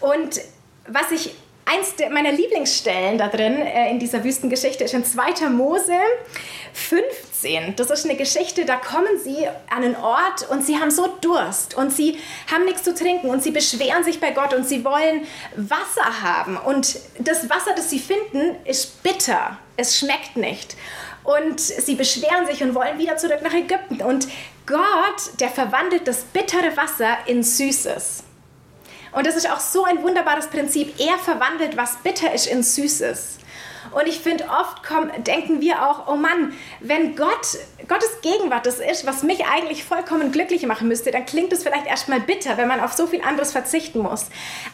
Und 0.00 0.40
was 0.86 1.10
ich 1.10 1.34
eins 1.64 1.94
meiner 2.10 2.32
Lieblingsstellen 2.32 3.18
da 3.18 3.28
drin 3.28 3.54
äh, 3.54 3.90
in 3.90 3.98
dieser 3.98 4.24
Wüstengeschichte 4.24 4.84
ist 4.84 4.94
in 4.94 5.04
2. 5.04 5.48
Mose 5.50 5.94
15. 6.72 7.76
Das 7.76 7.90
ist 7.90 8.04
eine 8.04 8.16
Geschichte, 8.16 8.64
da 8.64 8.76
kommen 8.76 9.18
sie 9.22 9.46
an 9.70 9.84
einen 9.84 9.96
Ort 9.96 10.48
und 10.50 10.64
sie 10.64 10.78
haben 10.78 10.90
so 10.90 11.06
Durst 11.20 11.76
und 11.76 11.92
sie 11.92 12.18
haben 12.50 12.64
nichts 12.64 12.82
zu 12.82 12.94
trinken 12.94 13.28
und 13.28 13.42
sie 13.42 13.50
beschweren 13.50 14.04
sich 14.04 14.20
bei 14.20 14.32
Gott 14.32 14.54
und 14.54 14.66
sie 14.66 14.84
wollen 14.84 15.26
Wasser 15.56 16.22
haben. 16.22 16.56
Und 16.56 16.98
das 17.18 17.48
Wasser, 17.48 17.72
das 17.76 17.90
sie 17.90 17.98
finden, 17.98 18.56
ist 18.64 19.02
bitter. 19.02 19.58
Es 19.76 19.98
schmeckt 19.98 20.36
nicht 20.36 20.76
und 21.24 21.60
sie 21.60 21.94
beschweren 21.94 22.46
sich 22.46 22.62
und 22.62 22.74
wollen 22.74 22.98
wieder 22.98 23.16
zurück 23.16 23.40
nach 23.42 23.52
Ägypten. 23.52 24.02
Und 24.02 24.28
Gott, 24.66 25.40
der 25.40 25.48
verwandelt 25.48 26.06
das 26.08 26.22
bittere 26.24 26.76
Wasser 26.76 27.18
in 27.26 27.42
Süßes. 27.42 28.24
Und 29.12 29.26
das 29.26 29.36
ist 29.36 29.50
auch 29.50 29.60
so 29.60 29.84
ein 29.84 30.02
wunderbares 30.02 30.46
Prinzip. 30.46 30.94
Er 31.00 31.18
verwandelt, 31.18 31.76
was 31.76 31.96
bitter 31.98 32.32
ist, 32.32 32.46
in 32.46 32.62
Süßes. 32.62 33.39
Und 33.92 34.06
ich 34.06 34.20
finde, 34.20 34.44
oft 34.44 34.82
kommen, 34.82 35.10
denken 35.24 35.60
wir 35.60 35.88
auch, 35.88 36.06
oh 36.08 36.16
Mann, 36.16 36.52
wenn 36.80 37.16
Gott, 37.16 37.58
Gottes 37.88 38.20
Gegenwart 38.22 38.66
das 38.66 38.78
ist, 38.78 39.06
was 39.06 39.22
mich 39.22 39.46
eigentlich 39.46 39.84
vollkommen 39.84 40.32
glücklich 40.32 40.66
machen 40.66 40.88
müsste, 40.88 41.10
dann 41.10 41.26
klingt 41.26 41.52
es 41.52 41.62
vielleicht 41.62 41.86
erstmal 41.86 42.20
bitter, 42.20 42.56
wenn 42.56 42.68
man 42.68 42.80
auf 42.80 42.92
so 42.92 43.06
viel 43.06 43.22
anderes 43.22 43.52
verzichten 43.52 44.00
muss. 44.00 44.26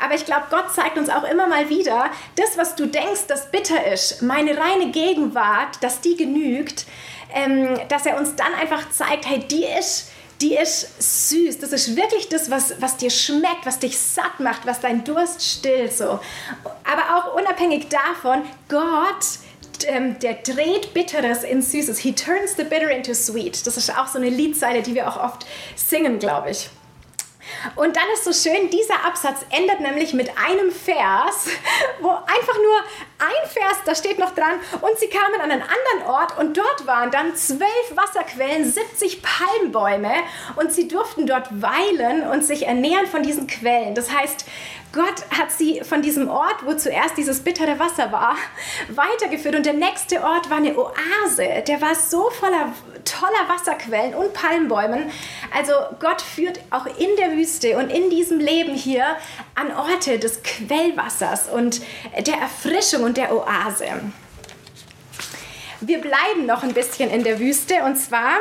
Aber 0.02 0.14
ich 0.14 0.24
glaube, 0.24 0.44
Gott 0.50 0.74
zeigt 0.74 0.98
uns 0.98 1.08
auch 1.08 1.24
immer 1.24 1.46
mal 1.46 1.68
wieder, 1.68 2.10
das, 2.36 2.58
was 2.58 2.74
du 2.74 2.86
denkst, 2.86 3.26
das 3.28 3.50
bitter 3.50 3.86
ist, 3.92 4.22
meine 4.22 4.56
reine 4.56 4.90
Gegenwart, 4.90 5.82
dass 5.82 6.00
die 6.00 6.16
genügt, 6.16 6.86
ähm, 7.34 7.78
dass 7.88 8.06
er 8.06 8.18
uns 8.18 8.36
dann 8.36 8.54
einfach 8.54 8.90
zeigt, 8.90 9.26
hey, 9.28 9.40
die 9.40 9.64
ist 9.64 10.10
die 10.40 10.54
ist 10.54 11.30
süß. 11.30 11.58
Das 11.58 11.72
ist 11.72 11.96
wirklich 11.96 12.28
das, 12.28 12.50
was, 12.50 12.74
was 12.80 12.96
dir 12.96 13.10
schmeckt, 13.10 13.64
was 13.64 13.78
dich 13.78 13.98
satt 13.98 14.40
macht, 14.40 14.66
was 14.66 14.80
deinen 14.80 15.04
Durst 15.04 15.42
stillt. 15.42 15.92
So. 15.92 16.20
Aber 16.84 17.16
auch 17.16 17.34
unabhängig 17.34 17.88
davon, 17.88 18.42
Gott, 18.68 19.38
ähm, 19.86 20.18
der 20.18 20.34
dreht 20.34 20.94
Bitteres 20.94 21.42
in 21.42 21.62
Süßes. 21.62 21.98
He 21.98 22.12
turns 22.12 22.56
the 22.56 22.64
bitter 22.64 22.90
into 22.90 23.14
sweet. 23.14 23.66
Das 23.66 23.76
ist 23.76 23.96
auch 23.96 24.06
so 24.06 24.18
eine 24.18 24.30
Liedzeile, 24.30 24.82
die 24.82 24.94
wir 24.94 25.08
auch 25.08 25.22
oft 25.22 25.46
singen, 25.74 26.18
glaube 26.18 26.50
ich. 26.50 26.70
Und 27.74 27.96
dann 27.96 28.04
ist 28.14 28.24
so 28.24 28.32
schön, 28.32 28.70
dieser 28.70 29.04
Absatz 29.04 29.44
endet 29.50 29.80
nämlich 29.80 30.12
mit 30.12 30.30
einem 30.38 30.70
Vers, 30.70 31.48
wo 32.00 32.10
einfach 32.10 32.56
nur 32.56 32.78
ein 33.18 33.50
Vers, 33.50 33.78
da 33.84 33.94
steht 33.94 34.18
noch 34.18 34.34
dran, 34.34 34.54
und 34.80 34.98
sie 34.98 35.08
kamen 35.08 35.40
an 35.40 35.50
einen 35.50 35.62
anderen 35.62 36.10
Ort 36.10 36.38
und 36.38 36.56
dort 36.56 36.86
waren 36.86 37.10
dann 37.10 37.34
zwölf 37.34 37.92
Wasserquellen, 37.94 38.70
70 38.70 39.22
Palmbäume 39.22 40.12
und 40.56 40.72
sie 40.72 40.88
durften 40.88 41.26
dort 41.26 41.48
weilen 41.62 42.28
und 42.28 42.44
sich 42.44 42.66
ernähren 42.66 43.06
von 43.06 43.22
diesen 43.22 43.46
Quellen. 43.46 43.94
Das 43.94 44.12
heißt, 44.12 44.46
Gott 44.96 45.38
hat 45.38 45.52
sie 45.52 45.82
von 45.82 46.00
diesem 46.00 46.30
Ort, 46.30 46.64
wo 46.64 46.72
zuerst 46.72 47.18
dieses 47.18 47.40
bittere 47.40 47.78
Wasser 47.78 48.10
war, 48.10 48.34
weitergeführt. 48.88 49.54
Und 49.54 49.66
der 49.66 49.74
nächste 49.74 50.22
Ort 50.22 50.48
war 50.48 50.56
eine 50.56 50.74
Oase. 50.74 51.62
Der 51.68 51.82
war 51.82 51.94
so 51.94 52.30
voller 52.30 52.72
toller 53.04 53.48
Wasserquellen 53.48 54.14
und 54.14 54.32
Palmbäumen. 54.32 55.10
Also 55.54 55.72
Gott 56.00 56.22
führt 56.22 56.60
auch 56.70 56.86
in 56.86 57.14
der 57.18 57.32
Wüste 57.32 57.76
und 57.76 57.90
in 57.90 58.08
diesem 58.08 58.40
Leben 58.40 58.74
hier 58.74 59.04
an 59.54 59.70
Orte 59.70 60.18
des 60.18 60.42
Quellwassers 60.42 61.48
und 61.48 61.82
der 62.18 62.36
Erfrischung 62.36 63.04
und 63.04 63.18
der 63.18 63.32
Oase. 63.34 63.84
Wir 65.80 66.00
bleiben 66.00 66.46
noch 66.46 66.62
ein 66.62 66.72
bisschen 66.72 67.10
in 67.10 67.22
der 67.22 67.38
Wüste 67.38 67.84
und 67.84 67.96
zwar 67.96 68.38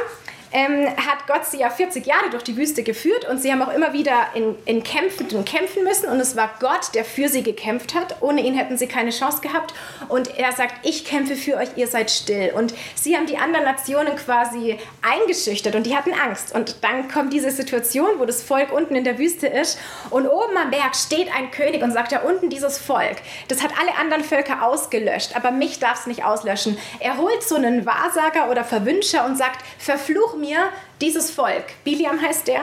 ähm, 0.55 0.87
hat 0.87 1.27
Gott 1.27 1.45
sie 1.45 1.57
ja 1.57 1.69
40 1.69 2.05
Jahre 2.05 2.29
durch 2.29 2.43
die 2.43 2.55
Wüste 2.55 2.81
geführt 2.81 3.27
und 3.29 3.41
sie 3.41 3.51
haben 3.51 3.61
auch 3.61 3.73
immer 3.73 3.91
wieder 3.91 4.27
in, 4.35 4.55
in 4.63 4.83
Kämpfen 4.83 5.27
kämpfen 5.43 5.83
müssen 5.83 6.07
und 6.07 6.17
es 6.21 6.37
war 6.37 6.49
Gott, 6.61 6.95
der 6.95 7.03
für 7.03 7.27
sie 7.27 7.43
gekämpft 7.43 7.93
hat. 7.93 8.21
Ohne 8.21 8.41
ihn 8.41 8.55
hätten 8.55 8.77
sie 8.77 8.87
keine 8.87 9.09
Chance 9.09 9.41
gehabt 9.41 9.73
und 10.07 10.37
er 10.37 10.53
sagt, 10.53 10.87
ich 10.87 11.03
kämpfe 11.03 11.35
für 11.35 11.57
euch, 11.57 11.67
ihr 11.75 11.87
seid 11.87 12.09
still. 12.09 12.53
Und 12.55 12.73
sie 12.95 13.17
haben 13.17 13.25
die 13.25 13.37
anderen 13.37 13.65
Nationen 13.65 14.15
quasi 14.15 14.79
eingeschüchtert 15.01 15.75
und 15.75 15.85
die 15.85 15.97
hatten 15.97 16.13
Angst. 16.13 16.55
Und 16.55 16.85
dann 16.85 17.09
kommt 17.09 17.33
diese 17.33 17.51
Situation, 17.51 18.17
wo 18.17 18.23
das 18.23 18.41
Volk 18.41 18.71
unten 18.71 18.95
in 18.95 19.03
der 19.03 19.19
Wüste 19.19 19.47
ist 19.47 19.77
und 20.09 20.25
oben 20.25 20.55
am 20.55 20.71
Berg 20.71 20.95
steht 20.95 21.27
ein 21.35 21.51
König 21.51 21.83
und 21.83 21.91
sagt, 21.91 22.13
ja 22.13 22.21
unten 22.21 22.49
dieses 22.49 22.77
Volk, 22.77 23.17
das 23.49 23.61
hat 23.61 23.71
alle 23.77 23.97
anderen 23.97 24.23
Völker 24.23 24.65
ausgelöscht, 24.65 25.35
aber 25.35 25.51
mich 25.51 25.79
darf 25.79 25.99
es 25.99 26.07
nicht 26.07 26.23
auslöschen. 26.23 26.77
Er 27.01 27.17
holt 27.17 27.43
so 27.43 27.55
einen 27.55 27.85
Wahrsager 27.85 28.49
oder 28.49 28.63
Verwünscher 28.63 29.25
und 29.25 29.37
sagt, 29.37 29.59
verfluch 29.77 30.37
mich 30.37 30.44
mir 30.45 30.69
dieses 31.01 31.31
Volk. 31.31 31.65
Biliam 31.83 32.21
heißt 32.21 32.47
der. 32.47 32.61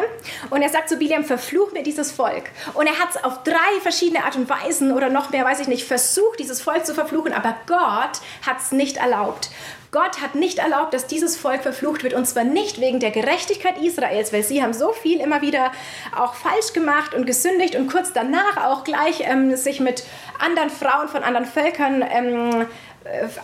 Und 0.50 0.62
er 0.62 0.68
sagt 0.68 0.88
zu 0.88 0.96
Biliam, 0.96 1.24
verfluch 1.24 1.72
mir 1.72 1.82
dieses 1.82 2.12
Volk. 2.12 2.44
Und 2.74 2.86
er 2.86 2.98
hat 2.98 3.10
es 3.10 3.24
auf 3.24 3.42
drei 3.42 3.80
verschiedene 3.82 4.24
Art 4.24 4.36
und 4.36 4.48
Weisen 4.48 4.92
oder 4.92 5.10
noch 5.10 5.30
mehr, 5.30 5.44
weiß 5.44 5.60
ich 5.60 5.68
nicht, 5.68 5.86
versucht, 5.86 6.38
dieses 6.38 6.60
Volk 6.60 6.86
zu 6.86 6.94
verfluchen. 6.94 7.32
Aber 7.32 7.56
Gott 7.66 8.20
hat 8.46 8.60
es 8.60 8.72
nicht 8.72 8.96
erlaubt. 8.96 9.50
Gott 9.90 10.22
hat 10.22 10.34
nicht 10.34 10.58
erlaubt, 10.58 10.94
dass 10.94 11.06
dieses 11.06 11.36
Volk 11.36 11.62
verflucht 11.62 12.02
wird. 12.02 12.14
Und 12.14 12.26
zwar 12.26 12.44
nicht 12.44 12.80
wegen 12.80 12.98
der 12.98 13.10
Gerechtigkeit 13.10 13.76
Israels, 13.78 14.32
weil 14.32 14.42
sie 14.42 14.62
haben 14.62 14.72
so 14.72 14.92
viel 14.92 15.20
immer 15.20 15.42
wieder 15.42 15.70
auch 16.16 16.34
falsch 16.34 16.72
gemacht 16.72 17.14
und 17.14 17.26
gesündigt 17.26 17.76
und 17.76 17.88
kurz 17.88 18.14
danach 18.14 18.56
auch 18.64 18.84
gleich 18.84 19.20
ähm, 19.20 19.54
sich 19.54 19.80
mit 19.80 20.04
anderen 20.38 20.70
Frauen 20.70 21.08
von 21.08 21.22
anderen 21.22 21.46
Völkern 21.46 22.02
ähm, 22.10 22.62
äh, 22.62 22.66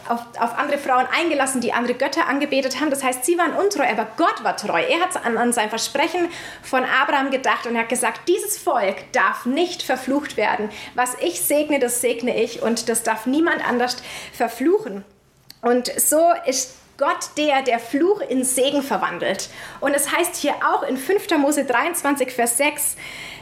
auf, 0.09 0.27
auf, 0.39 0.59
andere 0.59 0.79
Frauen 0.79 1.07
eingelassen, 1.07 1.61
die 1.61 1.73
andere 1.73 1.95
Götter 1.95 2.29
angebetet 2.29 2.81
haben. 2.81 2.91
Das 2.91 3.03
heißt, 3.03 3.25
sie 3.25 3.39
waren 3.39 3.53
untreu, 3.53 3.85
aber 3.85 4.07
Gott 4.17 4.45
war 4.45 4.57
treu. 4.57 4.81
Er 4.81 5.01
hat 5.01 5.25
an, 5.25 5.37
an 5.37 5.53
sein 5.53 5.69
Versprechen 5.69 6.29
von 6.63 6.85
Abraham 6.85 7.31
gedacht 7.31 7.67
und 7.67 7.75
er 7.75 7.83
hat 7.83 7.89
gesagt, 7.89 8.29
dieses 8.29 8.59
Volk 8.59 9.13
darf 9.13 9.47
nicht 9.47 9.83
verflucht 9.83 10.37
werden. 10.37 10.71
Was 10.95 11.15
ich 11.21 11.41
segne, 11.41 11.79
das 11.79 12.01
segne 12.01 12.41
ich 12.41 12.63
und 12.63 12.89
das 12.89 13.03
darf 13.03 13.27
niemand 13.27 13.67
anders 13.67 13.97
verfluchen. 14.33 15.05
Und 15.63 15.91
so 16.01 16.33
ist 16.47 16.77
Gott 16.99 17.31
der, 17.37 17.63
der 17.63 17.79
Fluch 17.79 18.21
in 18.21 18.45
Segen 18.45 18.83
verwandelt. 18.83 19.49
Und 19.81 19.95
es 19.95 20.13
heißt 20.13 20.37
hier 20.37 20.55
auch 20.67 20.83
in 20.83 20.97
5. 20.97 21.31
Mose 21.39 21.65
23, 21.65 22.33
Vers 22.33 22.57
6, 22.59 22.97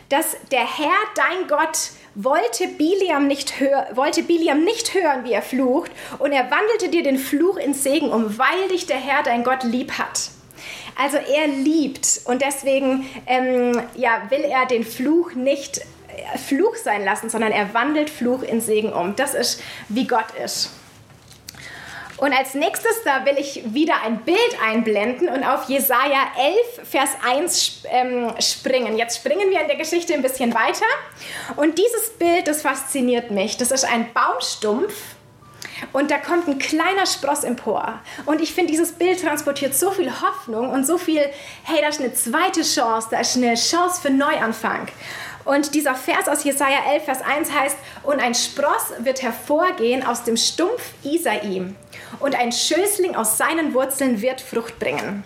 dass 0.09 0.37
der 0.53 0.61
Herr, 0.61 0.95
dein 1.15 1.49
Gott, 1.49 1.91
wollte 2.17 2.67
Biliam 2.67 3.27
nicht, 3.29 3.61
hör, 3.61 3.87
wollte 3.95 4.23
Biliam 4.23 4.65
nicht 4.65 4.95
hören, 4.95 5.25
wie 5.25 5.33
er 5.33 5.43
flucht, 5.43 5.93
und 6.19 6.33
er 6.33 6.51
wandelte 6.51 6.89
dir 6.89 7.03
den 7.03 7.19
Fluch 7.19 7.59
in 7.59 7.75
Segen 7.75 8.11
um, 8.11 8.39
weil 8.39 8.69
dich 8.71 8.87
der 8.87 8.97
Herr, 8.97 9.23
dein 9.23 9.45
Gott, 9.45 9.63
lieb 9.63 9.93
hat. 9.93 10.31
Also 10.99 11.19
er 11.19 11.47
liebt 11.47 12.23
und 12.25 12.41
deswegen 12.41 13.07
ähm, 13.27 13.83
ja, 13.97 14.23
will 14.31 14.41
er 14.41 14.65
den 14.65 14.83
Fluch 14.83 15.35
nicht 15.35 15.79
äh, 15.79 16.39
Fluch 16.39 16.75
sein 16.77 17.05
lassen, 17.05 17.29
sondern 17.29 17.53
er 17.53 17.75
wandelt 17.75 18.09
Fluch 18.09 18.43
in 18.43 18.63
Segen 18.63 18.95
um. 18.95 19.15
Das 19.15 19.35
ist, 19.35 19.63
wie 19.91 20.07
Gott 20.07 20.35
ist. 20.43 20.71
Und 22.19 22.33
als 22.33 22.55
nächstes, 22.55 23.03
da 23.05 23.27
will 23.27 23.37
ich 23.39 23.63
wieder 23.75 24.03
ein 24.03 24.23
Bild 24.23 24.39
einblenden 24.65 25.29
und 25.29 25.45
auf 25.45 25.69
Jesaja 25.69 26.21
11, 26.39 26.89
Vers 26.89 27.11
1 27.27 27.83
ähm, 27.91 28.31
springen. 28.41 28.97
Jetzt 28.97 29.19
springen 29.19 29.51
wir 29.51 29.61
in 29.61 29.67
der 29.67 29.77
Geschichte 29.77 30.15
ein 30.15 30.23
bisschen 30.23 30.55
weiter. 30.55 30.87
Und 31.57 31.79
dieses 31.79 32.11
Bild, 32.19 32.49
das 32.49 32.63
fasziniert 32.63 33.31
mich. 33.31 33.59
Das 33.59 33.71
ist 33.71 33.85
ein 33.85 34.13
Baumstumpf. 34.15 34.95
Und 35.93 36.11
da 36.11 36.17
kommt 36.17 36.49
ein 36.49 36.59
kleiner 36.59 37.05
Spross 37.05 37.45
empor. 37.45 38.01
Und 38.25 38.41
ich 38.41 38.55
finde, 38.55 38.73
dieses 38.73 38.93
Bild 38.93 39.21
transportiert 39.21 39.75
so 39.75 39.91
viel 39.91 40.11
Hoffnung 40.11 40.71
und 40.71 40.87
so 40.87 40.97
viel, 40.97 41.21
hey, 41.65 41.81
da 41.83 41.89
ist 41.89 42.01
eine 42.01 42.15
zweite 42.15 42.63
Chance, 42.63 43.09
da 43.11 43.21
ist 43.21 43.37
eine 43.37 43.55
Chance 43.55 44.01
für 44.01 44.11
Neuanfang. 44.11 44.89
Und 45.47 45.75
dieser 45.75 45.95
Vers 45.95 46.29
aus 46.29 46.45
Jesaja 46.45 46.79
11, 46.93 47.05
Vers 47.05 47.23
1 47.23 47.53
heißt: 47.53 47.77
Und 48.03 48.21
ein 48.21 48.35
Spross 48.35 48.93
wird 48.99 49.23
hervorgehen 49.23 50.05
aus 50.05 50.25
dem 50.25 50.37
Stumpf 50.37 50.93
Isai, 51.05 51.73
und 52.19 52.35
ein 52.35 52.53
Schößling 52.53 53.15
aus 53.15 53.39
seinen 53.39 53.73
Wurzeln 53.73 54.21
wird 54.21 54.41
Frucht 54.41 54.79
bringen. 54.79 55.25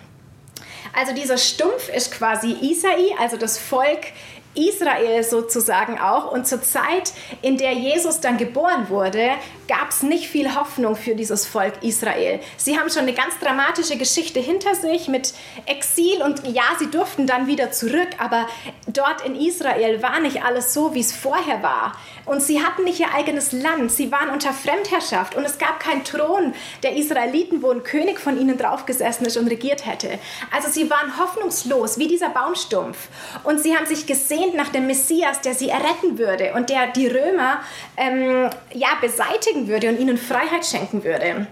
Also 0.93 1.13
dieser 1.13 1.37
Stumpf 1.37 1.89
ist 1.89 2.11
quasi 2.11 2.51
Isai, 2.61 3.15
also 3.19 3.35
das 3.35 3.57
Volk 3.57 4.07
Israel 4.55 5.23
sozusagen 5.23 5.99
auch. 5.99 6.31
Und 6.31 6.47
zur 6.47 6.61
Zeit, 6.61 7.13
in 7.41 7.57
der 7.57 7.73
Jesus 7.73 8.19
dann 8.19 8.37
geboren 8.37 8.89
wurde, 8.89 9.31
gab 9.67 9.89
es 9.89 10.03
nicht 10.03 10.27
viel 10.27 10.55
Hoffnung 10.55 10.95
für 10.95 11.15
dieses 11.15 11.45
Volk 11.45 11.73
Israel. 11.81 12.39
Sie 12.57 12.77
haben 12.77 12.89
schon 12.89 13.03
eine 13.03 13.13
ganz 13.13 13.39
dramatische 13.39 13.97
Geschichte 13.97 14.39
hinter 14.39 14.75
sich 14.75 15.07
mit 15.07 15.33
Exil 15.65 16.21
und 16.23 16.45
ja, 16.47 16.63
sie 16.79 16.91
durften 16.91 17.27
dann 17.27 17.47
wieder 17.47 17.71
zurück, 17.71 18.09
aber 18.17 18.47
dort 18.87 19.25
in 19.25 19.35
Israel 19.35 20.01
war 20.01 20.19
nicht 20.19 20.43
alles 20.43 20.73
so, 20.73 20.93
wie 20.93 20.99
es 20.99 21.13
vorher 21.13 21.63
war. 21.63 21.93
Und 22.25 22.41
sie 22.41 22.61
hatten 22.63 22.83
nicht 22.83 22.99
ihr 22.99 23.13
eigenes 23.13 23.51
Land, 23.51 23.91
sie 23.91 24.11
waren 24.11 24.29
unter 24.29 24.53
Fremdherrschaft 24.53 25.35
und 25.35 25.43
es 25.43 25.57
gab 25.57 25.79
keinen 25.79 26.03
Thron 26.03 26.53
der 26.83 26.95
Israeliten, 26.95 27.61
wo 27.61 27.71
ein 27.71 27.83
König 27.83 28.19
von 28.19 28.39
ihnen 28.39 28.57
draufgesessen 28.57 29.25
ist 29.25 29.37
und 29.37 29.47
regiert 29.47 29.85
hätte. 29.85 30.19
Also 30.51 30.69
sie 30.69 30.89
waren 30.89 31.17
hoffnungslos, 31.17 31.97
wie 31.97 32.07
dieser 32.07 32.29
Baumstumpf. 32.29 33.09
Und 33.43 33.59
sie 33.61 33.75
haben 33.75 33.85
sich 33.85 34.05
gesehnt 34.05 34.55
nach 34.55 34.69
dem 34.69 34.87
Messias, 34.87 35.41
der 35.41 35.53
sie 35.53 35.69
erretten 35.69 36.17
würde 36.17 36.53
und 36.53 36.69
der 36.69 36.87
die 36.87 37.07
Römer 37.07 37.61
ähm, 37.97 38.49
ja, 38.73 38.89
beseitigen 38.99 39.67
würde 39.67 39.89
und 39.89 39.99
ihnen 39.99 40.17
Freiheit 40.17 40.65
schenken 40.65 41.03
würde. 41.03 41.47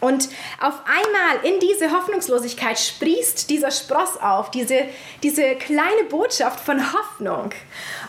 Und 0.00 0.28
auf 0.60 0.74
einmal 0.86 1.44
in 1.44 1.60
diese 1.60 1.92
Hoffnungslosigkeit 1.92 2.78
sprießt 2.78 3.48
dieser 3.50 3.70
Spross 3.70 4.16
auf, 4.20 4.50
diese, 4.50 4.86
diese 5.22 5.54
kleine 5.56 6.04
Botschaft 6.08 6.60
von 6.60 6.80
Hoffnung. 6.92 7.50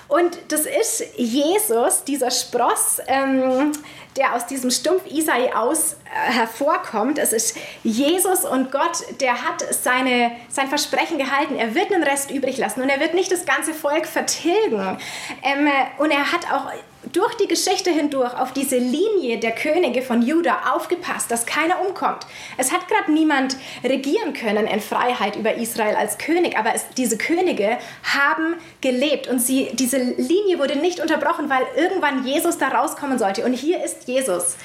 Und 0.07 0.37
das 0.49 0.61
ist 0.61 1.03
Jesus, 1.17 2.03
dieser 2.05 2.31
Spross, 2.31 2.99
ähm, 3.07 3.71
der 4.17 4.35
aus 4.35 4.45
diesem 4.45 4.71
Stumpf 4.71 5.05
Isai 5.09 5.53
aus 5.53 5.93
äh, 5.93 6.31
hervorkommt. 6.31 7.17
Es 7.17 7.33
ist 7.33 7.57
Jesus 7.83 8.43
und 8.43 8.71
Gott, 8.71 9.03
der 9.19 9.33
hat 9.33 9.63
seine, 9.71 10.31
sein 10.49 10.67
Versprechen 10.67 11.17
gehalten. 11.17 11.55
Er 11.55 11.75
wird 11.75 11.91
den 11.91 12.03
Rest 12.03 12.31
übrig 12.31 12.57
lassen 12.57 12.81
und 12.81 12.89
er 12.89 12.99
wird 12.99 13.13
nicht 13.13 13.31
das 13.31 13.45
ganze 13.45 13.73
Volk 13.73 14.05
vertilgen. 14.05 14.97
Ähm, 15.43 15.67
und 15.97 16.11
er 16.11 16.31
hat 16.31 16.51
auch 16.51 16.71
durch 17.11 17.35
die 17.35 17.47
Geschichte 17.47 17.89
hindurch 17.89 18.33
auf 18.39 18.53
diese 18.53 18.77
Linie 18.77 19.39
der 19.39 19.51
Könige 19.51 20.01
von 20.01 20.21
Juda 20.21 20.73
aufgepasst, 20.73 21.31
dass 21.31 21.45
keiner 21.45 21.81
umkommt. 21.81 22.25
Es 22.57 22.71
hat 22.71 22.87
gerade 22.87 23.11
niemand 23.11 23.57
regieren 23.83 24.33
können 24.33 24.67
in 24.67 24.79
Freiheit 24.79 25.35
über 25.35 25.55
Israel 25.55 25.95
als 25.95 26.17
König, 26.17 26.57
aber 26.57 26.73
es, 26.75 26.85
diese 26.97 27.17
Könige 27.17 27.77
haben 28.03 28.55
gelebt 28.81 29.27
und 29.27 29.39
sie, 29.39 29.69
diese 29.73 29.97
Linie 29.97 30.59
wurde 30.59 30.77
nicht 30.77 30.99
unterbrochen, 30.99 31.49
weil 31.49 31.63
irgendwann 31.75 32.25
Jesus 32.25 32.57
da 32.57 32.69
rauskommen 32.69 33.17
sollte. 33.17 33.43
Und 33.45 33.53
hier 33.53 33.83
ist 33.83 34.00
ist 34.01 34.07
Jesus. 34.07 34.55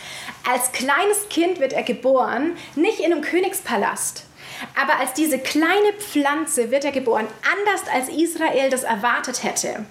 Als 0.50 0.72
kleines 0.72 1.28
Kind 1.28 1.60
wird 1.60 1.72
er 1.72 1.82
geboren, 1.82 2.56
nicht 2.74 3.00
in 3.00 3.12
einem 3.12 3.22
Königspalast. 3.22 4.24
Aber 4.80 4.98
als 4.98 5.14
diese 5.14 5.38
kleine 5.38 5.92
Pflanze 5.98 6.70
wird 6.70 6.84
er 6.84 6.92
geboren, 6.92 7.26
anders 7.58 7.82
als 7.92 8.08
Israel 8.08 8.70
das 8.70 8.84
erwartet 8.84 9.42
hätte. 9.42 9.86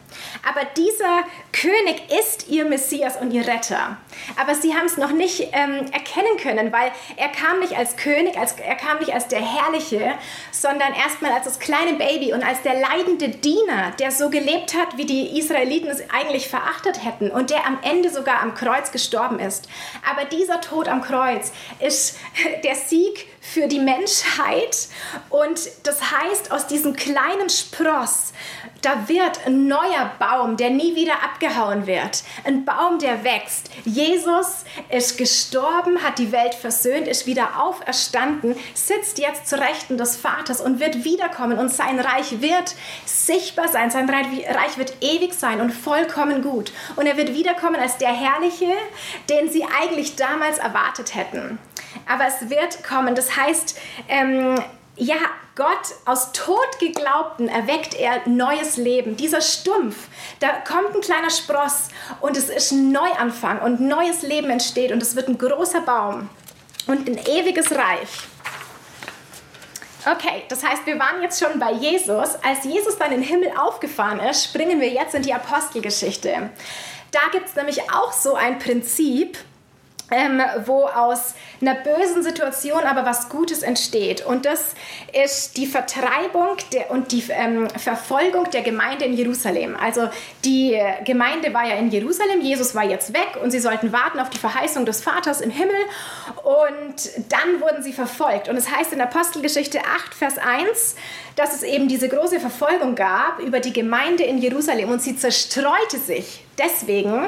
Aber 0.47 0.65
dieser 0.77 1.23
König 1.51 2.01
ist 2.19 2.47
ihr 2.49 2.65
Messias 2.65 3.17
und 3.17 3.31
ihr 3.31 3.47
Retter. 3.47 3.97
Aber 4.37 4.55
sie 4.55 4.75
haben 4.75 4.85
es 4.85 4.97
noch 4.97 5.11
nicht 5.11 5.49
ähm, 5.53 5.85
erkennen 5.91 6.37
können, 6.41 6.71
weil 6.71 6.91
er 7.17 7.29
kam 7.29 7.59
nicht 7.59 7.77
als 7.77 7.95
König, 7.97 8.37
als, 8.37 8.53
er 8.53 8.75
kam 8.75 8.99
nicht 8.99 9.13
als 9.13 9.27
der 9.27 9.41
Herrliche, 9.41 10.13
sondern 10.51 10.93
erstmal 10.93 11.31
als 11.31 11.45
das 11.45 11.59
kleine 11.59 11.93
Baby 11.93 12.33
und 12.33 12.43
als 12.43 12.61
der 12.61 12.79
leidende 12.79 13.29
Diener, 13.29 13.91
der 13.99 14.11
so 14.11 14.29
gelebt 14.29 14.75
hat, 14.75 14.97
wie 14.97 15.05
die 15.05 15.37
Israeliten 15.39 15.89
es 15.89 16.03
eigentlich 16.09 16.49
verachtet 16.49 17.03
hätten 17.03 17.31
und 17.31 17.49
der 17.49 17.65
am 17.65 17.79
Ende 17.83 18.09
sogar 18.09 18.41
am 18.41 18.53
Kreuz 18.53 18.91
gestorben 18.91 19.39
ist. 19.39 19.67
Aber 20.09 20.25
dieser 20.25 20.61
Tod 20.61 20.87
am 20.87 21.01
Kreuz 21.01 21.51
ist 21.79 22.17
der 22.63 22.75
Sieg 22.75 23.27
für 23.55 23.69
die 23.69 23.79
Menschheit 23.79 24.89
und 25.29 25.61
das 25.83 26.11
heißt, 26.11 26.51
aus 26.51 26.67
diesem 26.67 26.93
kleinen 26.93 27.49
Spross, 27.49 28.33
da 28.81 29.07
wird 29.07 29.47
ein 29.47 29.67
neuer 29.69 30.11
Baum, 30.19 30.57
der 30.57 30.71
nie 30.71 30.93
wieder 30.97 31.23
abgehauen 31.23 31.87
wird. 31.87 32.23
Ein 32.43 32.65
Baum, 32.65 32.99
der 32.99 33.23
wächst. 33.23 33.69
Jesus 33.85 34.65
ist 34.89 35.17
gestorben, 35.17 36.03
hat 36.03 36.19
die 36.19 36.33
Welt 36.33 36.53
versöhnt, 36.53 37.07
ist 37.07 37.27
wieder 37.27 37.61
auferstanden, 37.63 38.57
sitzt 38.73 39.19
jetzt 39.19 39.47
zu 39.47 39.57
Rechten 39.57 39.97
des 39.97 40.17
Vaters 40.17 40.59
und 40.59 40.81
wird 40.81 41.05
wiederkommen 41.05 41.57
und 41.57 41.71
sein 41.71 41.97
Reich 42.01 42.41
wird 42.41 42.75
sichtbar 43.05 43.69
sein. 43.69 43.89
Sein 43.89 44.09
Reich 44.09 44.77
wird 44.77 44.95
ewig 44.99 45.33
sein 45.33 45.61
und 45.61 45.71
vollkommen 45.71 46.41
gut. 46.43 46.73
Und 46.97 47.07
er 47.07 47.15
wird 47.15 47.33
wiederkommen 47.33 47.77
als 47.77 47.97
der 47.99 48.13
Herrliche, 48.13 48.73
den 49.29 49.49
sie 49.49 49.63
eigentlich 49.81 50.17
damals 50.17 50.57
erwartet 50.57 51.15
hätten. 51.15 51.57
Aber 52.07 52.25
es 52.27 52.49
wird 52.49 52.83
kommen. 52.83 53.15
Das 53.15 53.35
heißt, 53.35 53.79
ähm, 54.07 54.55
ja, 54.95 55.15
Gott 55.55 55.95
aus 56.03 56.33
Tod 56.33 56.79
geglaubten 56.79 57.47
erweckt 57.47 57.93
er 57.93 58.27
neues 58.27 58.75
Leben. 58.75 59.15
Dieser 59.15 59.41
Stumpf, 59.41 60.07
da 60.39 60.49
kommt 60.67 60.93
ein 60.93 61.01
kleiner 61.01 61.29
Spross 61.29 61.87
und 62.19 62.35
es 62.35 62.49
ist 62.49 62.71
ein 62.71 62.91
Neuanfang 62.91 63.59
und 63.61 63.79
neues 63.79 64.21
Leben 64.21 64.49
entsteht 64.49 64.91
und 64.91 65.01
es 65.01 65.15
wird 65.15 65.29
ein 65.29 65.37
großer 65.37 65.81
Baum 65.81 66.29
und 66.87 67.07
ein 67.07 67.17
ewiges 67.25 67.71
Reich. 67.71 68.09
Okay, 70.05 70.43
das 70.49 70.63
heißt, 70.63 70.85
wir 70.85 70.99
waren 70.99 71.21
jetzt 71.23 71.41
schon 71.41 71.57
bei 71.57 71.71
Jesus. 71.71 72.35
Als 72.43 72.63
Jesus 72.63 72.97
dann 72.97 73.11
in 73.11 73.21
den 73.21 73.27
Himmel 73.27 73.51
aufgefahren 73.57 74.19
ist, 74.19 74.43
springen 74.43 74.79
wir 74.79 74.89
jetzt 74.89 75.15
in 75.15 75.23
die 75.23 75.33
Apostelgeschichte. 75.33 76.51
Da 77.11 77.19
gibt 77.31 77.47
es 77.47 77.55
nämlich 77.55 77.89
auch 77.91 78.11
so 78.11 78.35
ein 78.35 78.59
Prinzip, 78.59 79.37
ähm, 80.11 80.41
wo 80.65 80.85
aus 80.85 81.33
einer 81.61 81.75
bösen 81.75 82.23
Situation 82.23 82.83
aber 82.83 83.05
was 83.05 83.29
Gutes 83.29 83.63
entsteht. 83.63 84.25
Und 84.25 84.45
das 84.45 84.73
ist 85.13 85.57
die 85.57 85.65
Vertreibung 85.65 86.57
der, 86.73 86.91
und 86.91 87.11
die 87.11 87.23
ähm, 87.29 87.67
Verfolgung 87.69 88.49
der 88.51 88.61
Gemeinde 88.61 89.05
in 89.05 89.13
Jerusalem. 89.13 89.75
Also 89.75 90.09
die 90.43 90.79
Gemeinde 91.03 91.53
war 91.53 91.67
ja 91.67 91.75
in 91.75 91.89
Jerusalem, 91.89 92.41
Jesus 92.41 92.75
war 92.75 92.83
jetzt 92.83 93.13
weg 93.13 93.37
und 93.41 93.51
sie 93.51 93.59
sollten 93.59 93.91
warten 93.91 94.19
auf 94.19 94.29
die 94.29 94.37
Verheißung 94.37 94.85
des 94.85 95.01
Vaters 95.01 95.41
im 95.41 95.49
Himmel. 95.49 95.75
Und 96.43 97.09
dann 97.29 97.61
wurden 97.61 97.81
sie 97.81 97.93
verfolgt. 97.93 98.47
Und 98.47 98.57
es 98.57 98.69
heißt 98.69 98.93
in 98.93 99.01
Apostelgeschichte 99.01 99.79
8, 99.79 100.13
Vers 100.13 100.37
1, 100.37 100.95
dass 101.35 101.53
es 101.53 101.63
eben 101.63 101.87
diese 101.87 102.09
große 102.09 102.39
Verfolgung 102.39 102.95
gab 102.95 103.39
über 103.39 103.59
die 103.59 103.73
Gemeinde 103.73 104.23
in 104.23 104.37
Jerusalem 104.37 104.89
und 104.89 105.01
sie 105.01 105.17
zerstreute 105.17 105.97
sich 105.97 106.45
deswegen 106.57 107.27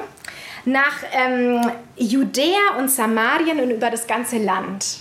nach 0.67 0.97
ähm, 1.13 1.62
Judäa 1.95 2.75
und 2.77 2.91
Samarien 2.91 3.62
und 3.62 3.71
über 3.71 3.89
das 3.89 4.05
ganze 4.05 4.38
Land. 4.38 5.00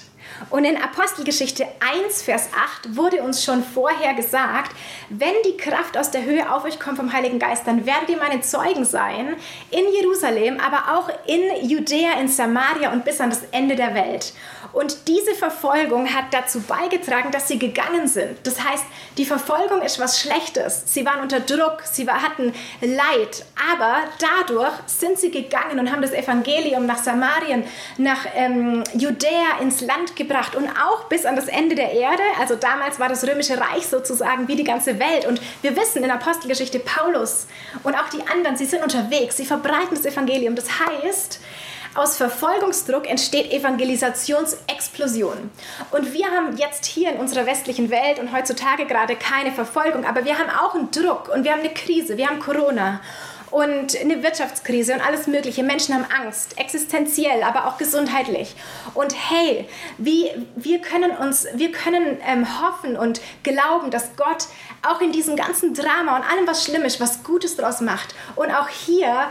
Und 0.51 0.65
in 0.65 0.77
Apostelgeschichte 0.77 1.67
1, 2.05 2.23
Vers 2.23 2.51
8 2.55 2.97
wurde 2.97 3.23
uns 3.23 3.43
schon 3.43 3.65
vorher 3.65 4.15
gesagt, 4.15 4.71
wenn 5.09 5.33
die 5.45 5.57
Kraft 5.57 5.99
aus 5.99 6.11
der 6.11 6.25
Höhe 6.25 6.53
auf 6.53 6.65
euch 6.65 6.79
kommt 6.79 6.99
vom 6.99 7.13
Heiligen 7.13 7.39
Geist, 7.39 7.67
dann 7.67 7.85
werdet 7.85 8.11
ihr 8.11 8.19
meine 8.19 8.43
Zeugen 8.43 8.85
sein 8.85 9.35
in 9.71 9.85
Jerusalem, 9.93 10.61
aber 10.61 10.97
auch 10.97 11.11
in 11.27 11.69
Judäa, 11.69 12.21
in 12.21 12.29
Samaria 12.29 12.93
und 12.93 13.05
bis 13.05 13.21
an 13.21 13.31
das 13.31 13.43
Ende 13.51 13.75
der 13.75 13.95
Welt. 13.95 14.35
Und 14.77 15.09
diese 15.09 15.35
Verfolgung 15.35 16.15
hat 16.15 16.27
dazu 16.33 16.61
beigetragen, 16.61 17.31
dass 17.31 17.49
sie 17.49 17.59
gegangen 17.59 18.07
sind. 18.07 18.39
Das 18.45 18.63
heißt, 18.63 18.85
die 19.19 19.25
Verfolgung 19.25 19.83
ist 19.83 19.99
was 19.99 20.21
Schlechtes. 20.21 20.83
Sie 20.87 21.05
waren 21.05 21.21
unter 21.21 21.41
Druck, 21.41 21.83
sie 21.91 22.09
hatten 22.09 22.53
Leid, 22.81 23.45
aber 23.73 24.05
dadurch 24.21 24.75
sind 24.87 25.19
sie 25.19 25.31
gegangen 25.31 25.79
und 25.79 25.91
haben 25.91 26.03
das 26.03 26.13
Evangelium 26.13 26.87
nach 26.87 26.99
Samarien, 26.99 27.65
nach 27.97 28.27
ähm, 28.35 28.85
Judäa 28.95 29.59
ins 29.61 29.81
Land 29.81 30.15
gebracht 30.15 30.37
gebracht 30.37 30.57
und 30.57 30.69
auch 30.69 31.05
bis 31.05 31.25
an 31.25 31.37
das 31.37 31.49
Ende 31.49 31.75
der 31.75 31.93
Erde. 31.93 32.23
Also 32.39 32.57
damals 32.57 32.99
war 32.99 33.09
das 33.09 33.27
römische 33.27 33.59
Reich 33.59 33.87
sozusagen 33.87 34.49
wie 34.49 34.57
die 34.57 34.65
ganze 34.65 34.99
Welt. 34.99 35.27
Und 35.27 35.41
wir 35.63 35.77
wissen 35.77 35.99
in 35.99 36.05
der 36.05 36.15
Apostelgeschichte 36.15 36.79
Paulus 36.81 37.47
und 37.83 37.95
auch 37.95 38.09
die 38.11 38.27
anderen, 38.29 38.57
sie 38.57 38.67
sind 38.67 38.83
unterwegs, 38.83 39.37
sie 39.37 39.47
verbreiten 39.47 39.95
das 39.95 40.05
Evangelium. 40.05 40.55
Das 40.55 40.67
heißt, 40.81 41.41
aus 41.97 42.17
Verfolgungsdruck 42.17 43.09
entsteht 43.09 43.53
Evangelisationsexplosion. 43.53 45.51
Und 45.91 46.13
wir 46.13 46.27
haben 46.27 46.57
jetzt 46.57 46.85
hier 46.85 47.13
in 47.13 47.19
unserer 47.19 47.47
westlichen 47.47 47.91
Welt 47.91 48.19
und 48.19 48.33
heutzutage 48.33 48.87
gerade 48.87 49.17
keine 49.17 49.53
Verfolgung, 49.53 50.05
aber 50.05 50.25
wir 50.25 50.39
haben 50.39 50.51
auch 50.51 50.75
einen 50.75 50.91
Druck 50.91 51.29
und 51.29 51.45
wir 51.45 51.53
haben 51.53 51.61
eine 51.61 51.75
Krise, 51.75 52.17
wir 52.17 52.29
haben 52.29 52.41
Corona 52.41 53.01
und 53.51 53.99
eine 53.99 54.23
Wirtschaftskrise 54.23 54.93
und 54.95 55.01
alles 55.01 55.27
Mögliche. 55.27 55.63
Menschen 55.63 55.95
haben 55.95 56.05
Angst, 56.05 56.59
existenziell, 56.59 57.43
aber 57.43 57.67
auch 57.67 57.79
gesundheitlich. 57.79 58.55
Und 58.95 59.15
hey, 59.31 59.69
wie, 59.99 60.31
wir 60.57 60.81
können 60.81 61.13
uns, 61.13 61.47
wir 61.55 61.73
können 61.73 62.19
ähm, 62.27 62.47
hoffen 62.61 62.97
und 62.97 63.21
glauben, 63.43 63.91
dass 63.91 64.17
Gott 64.17 64.47
auch 64.87 65.01
in 65.01 65.13
diesem 65.13 65.37
ganzen 65.37 65.75
Drama 65.75 66.17
und 66.17 66.23
allem, 66.23 66.47
was 66.47 66.65
schlimm 66.65 66.83
ist, 66.83 67.01
was 67.01 67.23
Gutes 67.23 67.57
draus 67.57 67.81
macht. 67.81 68.15
Und 68.35 68.51
auch 68.51 68.69
hier 68.69 69.29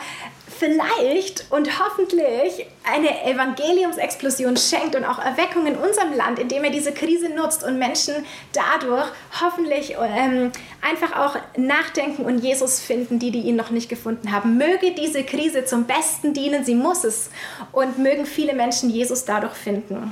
vielleicht 0.58 1.46
und 1.50 1.80
hoffentlich 1.80 2.66
eine 2.84 3.24
Evangeliumsexplosion 3.26 4.58
schenkt 4.58 4.96
und 4.96 5.04
auch 5.04 5.20
Erweckung 5.20 5.66
in 5.68 5.76
unserem 5.76 6.14
Land, 6.14 6.40
indem 6.40 6.64
er 6.64 6.70
diese 6.70 6.94
Krise 6.94 7.30
nutzt 7.30 7.64
und 7.64 7.78
Menschen 7.78 8.14
dadurch 8.54 9.08
hoffentlich 9.42 9.96
ähm, 10.00 10.52
einfach 10.82 11.16
auch 11.18 11.36
nachdenken 11.58 12.26
und 12.26 12.40
Jesus 12.40 12.80
finden, 12.80 13.20
die, 13.20 13.32
die 13.32 13.42
ihn 13.42 13.56
noch 13.56 13.72
nicht 13.72 13.90
gefunden 13.90 14.32
haben. 14.32 14.58
Möge 14.58 14.92
diese 14.92 15.24
Krise 15.24 15.66
zum 15.66 15.86
Besten 15.86 16.34
dienen, 16.34 16.64
sie 16.64 16.76
muss 16.76 17.04
es 17.04 17.30
und 17.72 17.98
mögen 17.98 18.26
viele 18.26 18.54
Menschen 18.54 18.90
Jesus 18.90 19.26
dadurch 19.26 19.54
finden. 19.54 20.12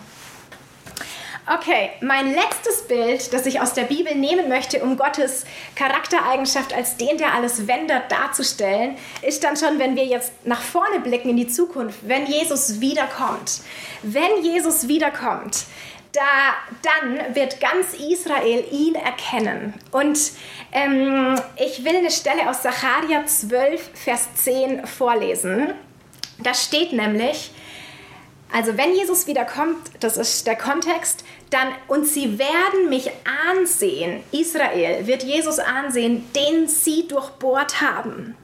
Okay, 1.46 1.90
mein 2.00 2.34
letztes 2.34 2.88
Bild, 2.88 3.34
das 3.34 3.46
ich 3.46 3.60
aus 3.60 3.74
der 3.74 3.84
Bibel 3.84 4.16
nehmen 4.16 4.48
möchte, 4.48 4.82
um 4.82 4.96
Gottes 4.96 5.44
Charaktereigenschaft 5.76 6.74
als 6.74 6.96
den, 6.96 7.18
der 7.18 7.34
alles 7.34 7.68
wendet, 7.68 8.04
darzustellen, 8.10 8.96
ist 9.22 9.44
dann 9.44 9.58
schon, 9.58 9.78
wenn 9.78 9.98
wir 9.98 10.06
jetzt 10.06 10.32
nach 10.46 10.62
vorne 10.62 11.02
blicken 11.02 11.32
in 11.32 11.36
die 11.36 11.48
Zukunft, 11.48 12.00
wenn 12.08 12.28
Jesus 12.28 12.80
wiederkommt. 12.80 13.60
Wenn 14.04 14.42
Jesus 14.42 14.88
wiederkommt, 14.88 15.66
da, 16.14 16.22
dann 16.82 17.36
wird 17.36 17.60
ganz 17.60 17.94
Israel 17.94 18.64
ihn 18.72 18.96
erkennen. 18.96 19.74
Und 19.92 20.18
ähm, 20.72 21.36
ich 21.58 21.84
will 21.84 21.98
eine 21.98 22.12
Stelle 22.12 22.50
aus 22.50 22.64
Sacharja 22.64 23.26
12, 23.26 23.90
Vers 23.96 24.30
10 24.36 24.88
vorlesen. 24.88 25.74
Da 26.40 26.54
steht 26.54 26.94
nämlich, 26.94 27.52
also 28.54 28.78
wenn 28.78 28.94
Jesus 28.94 29.26
wiederkommt, 29.26 29.80
das 30.00 30.16
ist 30.16 30.46
der 30.46 30.56
Kontext, 30.56 31.26
dann 31.50 31.70
und 31.88 32.06
sie 32.06 32.38
werden 32.38 32.88
mich 32.88 33.10
ansehen, 33.50 34.24
Israel 34.32 35.08
wird 35.08 35.24
Jesus 35.24 35.58
ansehen, 35.58 36.24
den 36.36 36.68
sie 36.68 37.08
durchbohrt 37.08 37.82
haben. 37.82 38.36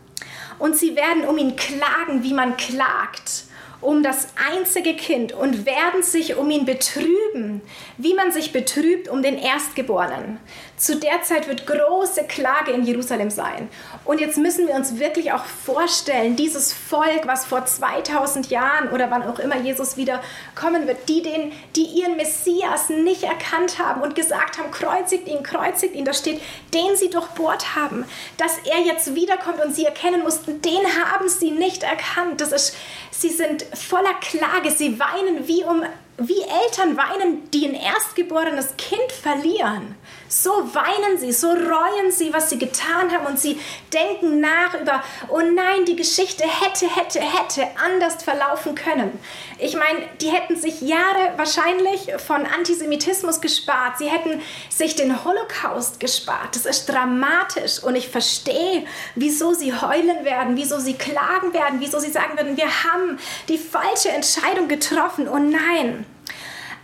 Und 0.57 0.75
sie 0.75 0.95
werden 0.95 1.25
um 1.25 1.37
ihn 1.37 1.55
klagen, 1.55 2.23
wie 2.23 2.33
man 2.33 2.57
klagt 2.57 3.43
um 3.81 4.03
das 4.03 4.27
einzige 4.51 4.93
Kind 4.93 5.31
und 5.31 5.65
werden 5.65 6.03
sich 6.03 6.35
um 6.35 6.49
ihn 6.51 6.65
betrüben, 6.65 7.61
wie 7.97 8.13
man 8.13 8.31
sich 8.31 8.51
betrübt 8.51 9.07
um 9.07 9.21
den 9.21 9.37
Erstgeborenen. 9.37 10.37
Zu 10.79 10.95
der 10.95 11.21
Zeit 11.23 11.49
wird 11.49 11.67
große 11.67 12.23
Klage 12.23 12.71
in 12.71 12.85
Jerusalem 12.85 13.29
sein. 13.29 13.67
Und 14.05 14.21
jetzt 14.21 14.37
müssen 14.37 14.65
wir 14.65 14.75
uns 14.75 14.97
wirklich 14.97 15.33
auch 15.33 15.43
vorstellen, 15.43 16.37
dieses 16.37 16.71
Volk, 16.71 17.27
was 17.27 17.45
vor 17.45 17.65
2000 17.65 18.49
Jahren 18.49 18.89
oder 18.91 19.11
wann 19.11 19.23
auch 19.23 19.39
immer 19.39 19.57
Jesus 19.57 19.97
wieder 19.97 20.21
kommen 20.55 20.87
wird, 20.87 21.09
die, 21.09 21.21
den, 21.21 21.51
die 21.75 21.83
ihren 21.83 22.15
Messias 22.15 22.87
nicht 22.87 23.23
erkannt 23.23 23.77
haben 23.77 24.01
und 24.01 24.15
gesagt 24.15 24.57
haben, 24.57 24.71
kreuzigt 24.71 25.27
ihn, 25.27 25.43
kreuzigt 25.43 25.95
ihn, 25.95 26.05
da 26.05 26.13
steht, 26.13 26.41
den 26.73 26.95
sie 26.95 27.09
durchbohrt 27.09 27.75
haben, 27.75 28.05
dass 28.37 28.57
er 28.59 28.79
jetzt 28.79 29.13
wiederkommt 29.15 29.61
und 29.61 29.75
sie 29.75 29.83
erkennen 29.83 30.23
mussten, 30.23 30.61
den 30.61 30.85
haben 31.03 31.27
sie 31.27 31.51
nicht 31.51 31.83
erkannt. 31.83 32.39
Das 32.39 32.53
ist, 32.53 32.73
sie 33.11 33.29
sind 33.29 33.65
voller 33.73 34.13
Klage. 34.21 34.71
Sie 34.71 34.97
weinen 34.97 35.45
wie 35.45 35.65
um 35.65 35.83
wie 36.21 36.41
Eltern 36.41 36.97
weinen, 36.97 37.49
die 37.51 37.65
ein 37.65 37.75
erstgeborenes 37.75 38.75
Kind 38.77 39.11
verlieren. 39.11 39.95
So 40.31 40.51
weinen 40.75 41.17
sie, 41.17 41.31
so 41.31 41.49
reuen 41.49 42.11
sie, 42.11 42.31
was 42.31 42.51
sie 42.51 42.59
getan 42.59 43.11
haben 43.11 43.25
und 43.25 43.39
sie 43.39 43.59
denken 43.91 44.39
nach 44.39 44.79
über, 44.79 45.03
oh 45.27 45.41
nein, 45.41 45.85
die 45.85 45.95
Geschichte 45.95 46.43
hätte, 46.43 46.87
hätte, 46.87 47.19
hätte 47.19 47.67
anders 47.83 48.21
verlaufen 48.23 48.75
können. 48.75 49.19
Ich 49.57 49.75
meine, 49.75 50.07
die 50.21 50.29
hätten 50.29 50.55
sich 50.55 50.81
Jahre 50.81 51.33
wahrscheinlich 51.35 52.13
von 52.25 52.45
Antisemitismus 52.45 53.41
gespart. 53.41 53.97
Sie 53.97 54.07
hätten 54.07 54.39
sich 54.69 54.95
den 54.95 55.25
Holocaust 55.25 55.99
gespart. 55.99 56.55
Das 56.55 56.67
ist 56.67 56.85
dramatisch 56.85 57.81
und 57.81 57.95
ich 57.95 58.09
verstehe, 58.09 58.85
wieso 59.15 59.55
sie 59.55 59.73
heulen 59.73 60.25
werden, 60.25 60.55
wieso 60.55 60.77
sie 60.77 60.93
klagen 60.93 61.53
werden, 61.53 61.79
wieso 61.79 61.99
sie 61.99 62.11
sagen 62.11 62.37
würden, 62.37 62.55
wir 62.55 62.67
haben 62.83 63.17
die 63.47 63.57
falsche 63.57 64.09
Entscheidung 64.09 64.67
getroffen. 64.67 65.27
Oh 65.27 65.39
nein. 65.39 66.05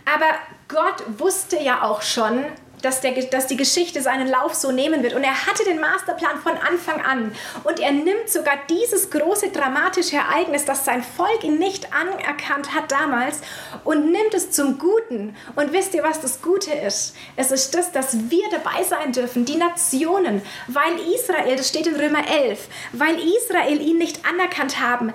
Aber 0.04 0.34
Gott 0.68 1.04
wusste 1.18 1.60
ja 1.62 1.82
auch 1.82 2.02
schon, 2.02 2.44
dass, 2.82 3.00
der, 3.00 3.12
dass 3.12 3.46
die 3.46 3.56
Geschichte 3.56 4.02
seinen 4.02 4.28
Lauf 4.28 4.54
so 4.54 4.72
nehmen 4.72 5.02
wird. 5.02 5.14
Und 5.14 5.24
er 5.24 5.46
hatte 5.46 5.64
den 5.64 5.80
Masterplan 5.80 6.38
von 6.40 6.52
Anfang 6.52 7.04
an. 7.04 7.32
Und 7.64 7.80
er 7.80 7.92
nimmt 7.92 8.28
sogar 8.28 8.54
dieses 8.68 9.10
große 9.10 9.50
dramatische 9.50 10.16
Ereignis, 10.16 10.64
das 10.64 10.84
sein 10.84 11.02
Volk 11.02 11.44
ihn 11.44 11.58
nicht 11.58 11.88
anerkannt 11.92 12.74
hat 12.74 12.90
damals, 12.90 13.40
und 13.84 14.10
nimmt 14.12 14.34
es 14.34 14.50
zum 14.50 14.78
Guten. 14.78 15.36
Und 15.54 15.72
wisst 15.72 15.94
ihr, 15.94 16.02
was 16.02 16.20
das 16.20 16.42
Gute 16.42 16.72
ist? 16.72 17.14
Es 17.36 17.50
ist 17.50 17.74
das, 17.74 17.92
dass 17.92 18.30
wir 18.30 18.48
dabei 18.50 18.82
sein 18.84 19.12
dürfen, 19.12 19.44
die 19.44 19.56
Nationen, 19.56 20.42
weil 20.68 20.94
Israel, 21.14 21.56
das 21.56 21.68
steht 21.68 21.86
in 21.86 21.96
Römer 21.96 22.28
11, 22.28 22.68
weil 22.92 23.16
Israel 23.18 23.80
ihn 23.80 23.98
nicht 23.98 24.20
anerkannt 24.26 24.80
haben, 24.80 25.12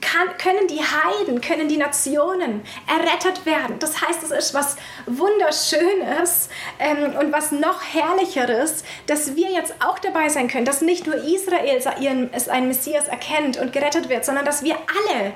kann, 0.00 0.36
können 0.38 0.66
die 0.66 0.80
Heiden, 0.80 1.40
können 1.40 1.68
die 1.68 1.76
Nationen 1.76 2.62
errettet 2.86 3.44
werden. 3.46 3.78
Das 3.78 4.00
heißt, 4.00 4.22
es 4.22 4.30
ist 4.30 4.54
was 4.54 4.76
Wunderschönes 5.06 6.48
ähm, 6.78 7.09
und 7.16 7.32
was 7.32 7.52
noch 7.52 7.82
Herrlicheres, 7.82 8.84
dass 9.06 9.36
wir 9.36 9.50
jetzt 9.50 9.74
auch 9.80 9.98
dabei 9.98 10.28
sein 10.28 10.48
können, 10.48 10.64
dass 10.64 10.80
nicht 10.80 11.06
nur 11.06 11.16
Israel 11.16 11.80
ihren, 12.00 12.30
einen 12.48 12.68
Messias 12.68 13.08
erkennt 13.08 13.58
und 13.58 13.72
gerettet 13.72 14.08
wird, 14.08 14.24
sondern 14.24 14.44
dass 14.44 14.62
wir 14.62 14.74
alle, 14.74 15.32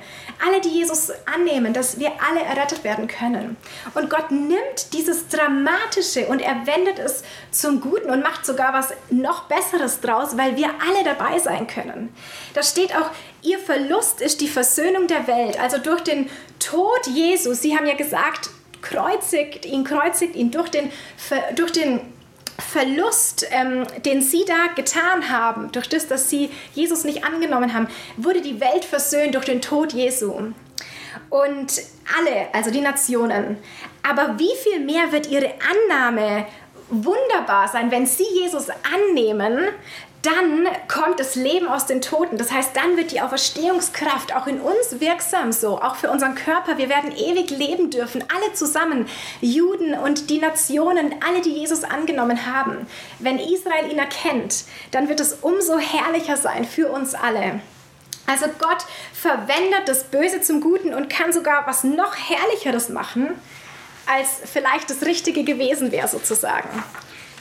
alle, 0.46 0.60
die 0.60 0.68
Jesus 0.68 1.12
annehmen, 1.32 1.72
dass 1.72 1.98
wir 1.98 2.12
alle 2.28 2.42
errettet 2.42 2.84
werden 2.84 3.08
können. 3.08 3.56
Und 3.94 4.10
Gott 4.10 4.30
nimmt 4.30 4.92
dieses 4.92 5.28
Dramatische 5.28 6.26
und 6.26 6.40
er 6.40 6.66
wendet 6.66 6.98
es 6.98 7.22
zum 7.50 7.80
Guten 7.80 8.10
und 8.10 8.22
macht 8.22 8.46
sogar 8.46 8.72
was 8.72 8.92
noch 9.10 9.44
Besseres 9.44 10.00
draus, 10.00 10.36
weil 10.36 10.56
wir 10.56 10.68
alle 10.68 11.04
dabei 11.04 11.38
sein 11.38 11.66
können. 11.66 12.14
Da 12.54 12.62
steht 12.62 12.94
auch, 12.96 13.10
ihr 13.42 13.58
Verlust 13.58 14.20
ist 14.20 14.40
die 14.40 14.48
Versöhnung 14.48 15.06
der 15.06 15.26
Welt. 15.26 15.60
Also 15.60 15.78
durch 15.78 16.02
den 16.02 16.30
Tod 16.58 17.06
Jesus, 17.06 17.62
Sie 17.62 17.76
haben 17.76 17.86
ja 17.86 17.94
gesagt, 17.94 18.50
kreuzigt 18.84 19.64
ihn, 19.64 19.82
kreuzigt 19.82 20.36
ihn 20.36 20.50
durch 20.50 20.68
den, 20.68 20.92
durch 21.56 21.72
den 21.72 22.00
Verlust, 22.58 23.46
ähm, 23.50 23.84
den 24.04 24.22
sie 24.22 24.44
da 24.46 24.72
getan 24.76 25.28
haben, 25.28 25.72
durch 25.72 25.88
das, 25.88 26.06
dass 26.06 26.30
sie 26.30 26.50
Jesus 26.74 27.02
nicht 27.02 27.24
angenommen 27.24 27.74
haben, 27.74 27.88
wurde 28.16 28.42
die 28.42 28.60
Welt 28.60 28.84
versöhnt 28.84 29.34
durch 29.34 29.46
den 29.46 29.60
Tod 29.60 29.92
Jesu. 29.92 30.52
Und 31.30 31.82
alle, 32.16 32.52
also 32.52 32.70
die 32.70 32.80
Nationen. 32.80 33.56
Aber 34.08 34.38
wie 34.38 34.54
viel 34.62 34.80
mehr 34.80 35.10
wird 35.10 35.28
ihre 35.28 35.52
Annahme 35.88 36.46
wunderbar 36.90 37.66
sein, 37.68 37.90
wenn 37.90 38.06
sie 38.06 38.26
Jesus 38.34 38.68
annehmen, 38.70 39.68
dann 40.24 40.66
kommt 40.88 41.20
das 41.20 41.34
Leben 41.34 41.68
aus 41.68 41.86
den 41.86 42.00
Toten. 42.00 42.38
Das 42.38 42.50
heißt, 42.50 42.70
dann 42.74 42.96
wird 42.96 43.12
die 43.12 43.20
Auferstehungskraft 43.20 44.34
auch 44.34 44.46
in 44.46 44.60
uns 44.60 45.00
wirksam 45.00 45.52
so, 45.52 45.80
auch 45.80 45.96
für 45.96 46.10
unseren 46.10 46.34
Körper. 46.34 46.78
Wir 46.78 46.88
werden 46.88 47.12
ewig 47.12 47.50
leben 47.50 47.90
dürfen, 47.90 48.24
alle 48.34 48.54
zusammen, 48.54 49.06
Juden 49.40 49.94
und 49.94 50.30
die 50.30 50.38
Nationen, 50.38 51.14
alle, 51.26 51.42
die 51.42 51.52
Jesus 51.52 51.84
angenommen 51.84 52.46
haben. 52.46 52.86
Wenn 53.18 53.38
Israel 53.38 53.90
ihn 53.90 53.98
erkennt, 53.98 54.64
dann 54.90 55.08
wird 55.08 55.20
es 55.20 55.34
umso 55.42 55.78
herrlicher 55.78 56.36
sein 56.36 56.64
für 56.64 56.90
uns 56.90 57.14
alle. 57.14 57.60
Also 58.26 58.46
Gott 58.58 58.86
verwendet 59.12 59.86
das 59.86 60.04
Böse 60.04 60.40
zum 60.40 60.62
Guten 60.62 60.94
und 60.94 61.10
kann 61.10 61.32
sogar 61.32 61.66
was 61.66 61.84
noch 61.84 62.16
herrlicheres 62.16 62.88
machen, 62.88 63.30
als 64.06 64.40
vielleicht 64.50 64.88
das 64.88 65.02
Richtige 65.02 65.44
gewesen 65.44 65.92
wäre 65.92 66.08
sozusagen. 66.08 66.68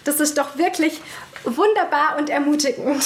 Das 0.03 0.19
ist 0.19 0.37
doch 0.37 0.57
wirklich 0.57 0.99
wunderbar 1.43 2.17
und 2.17 2.29
ermutigend. 2.29 3.03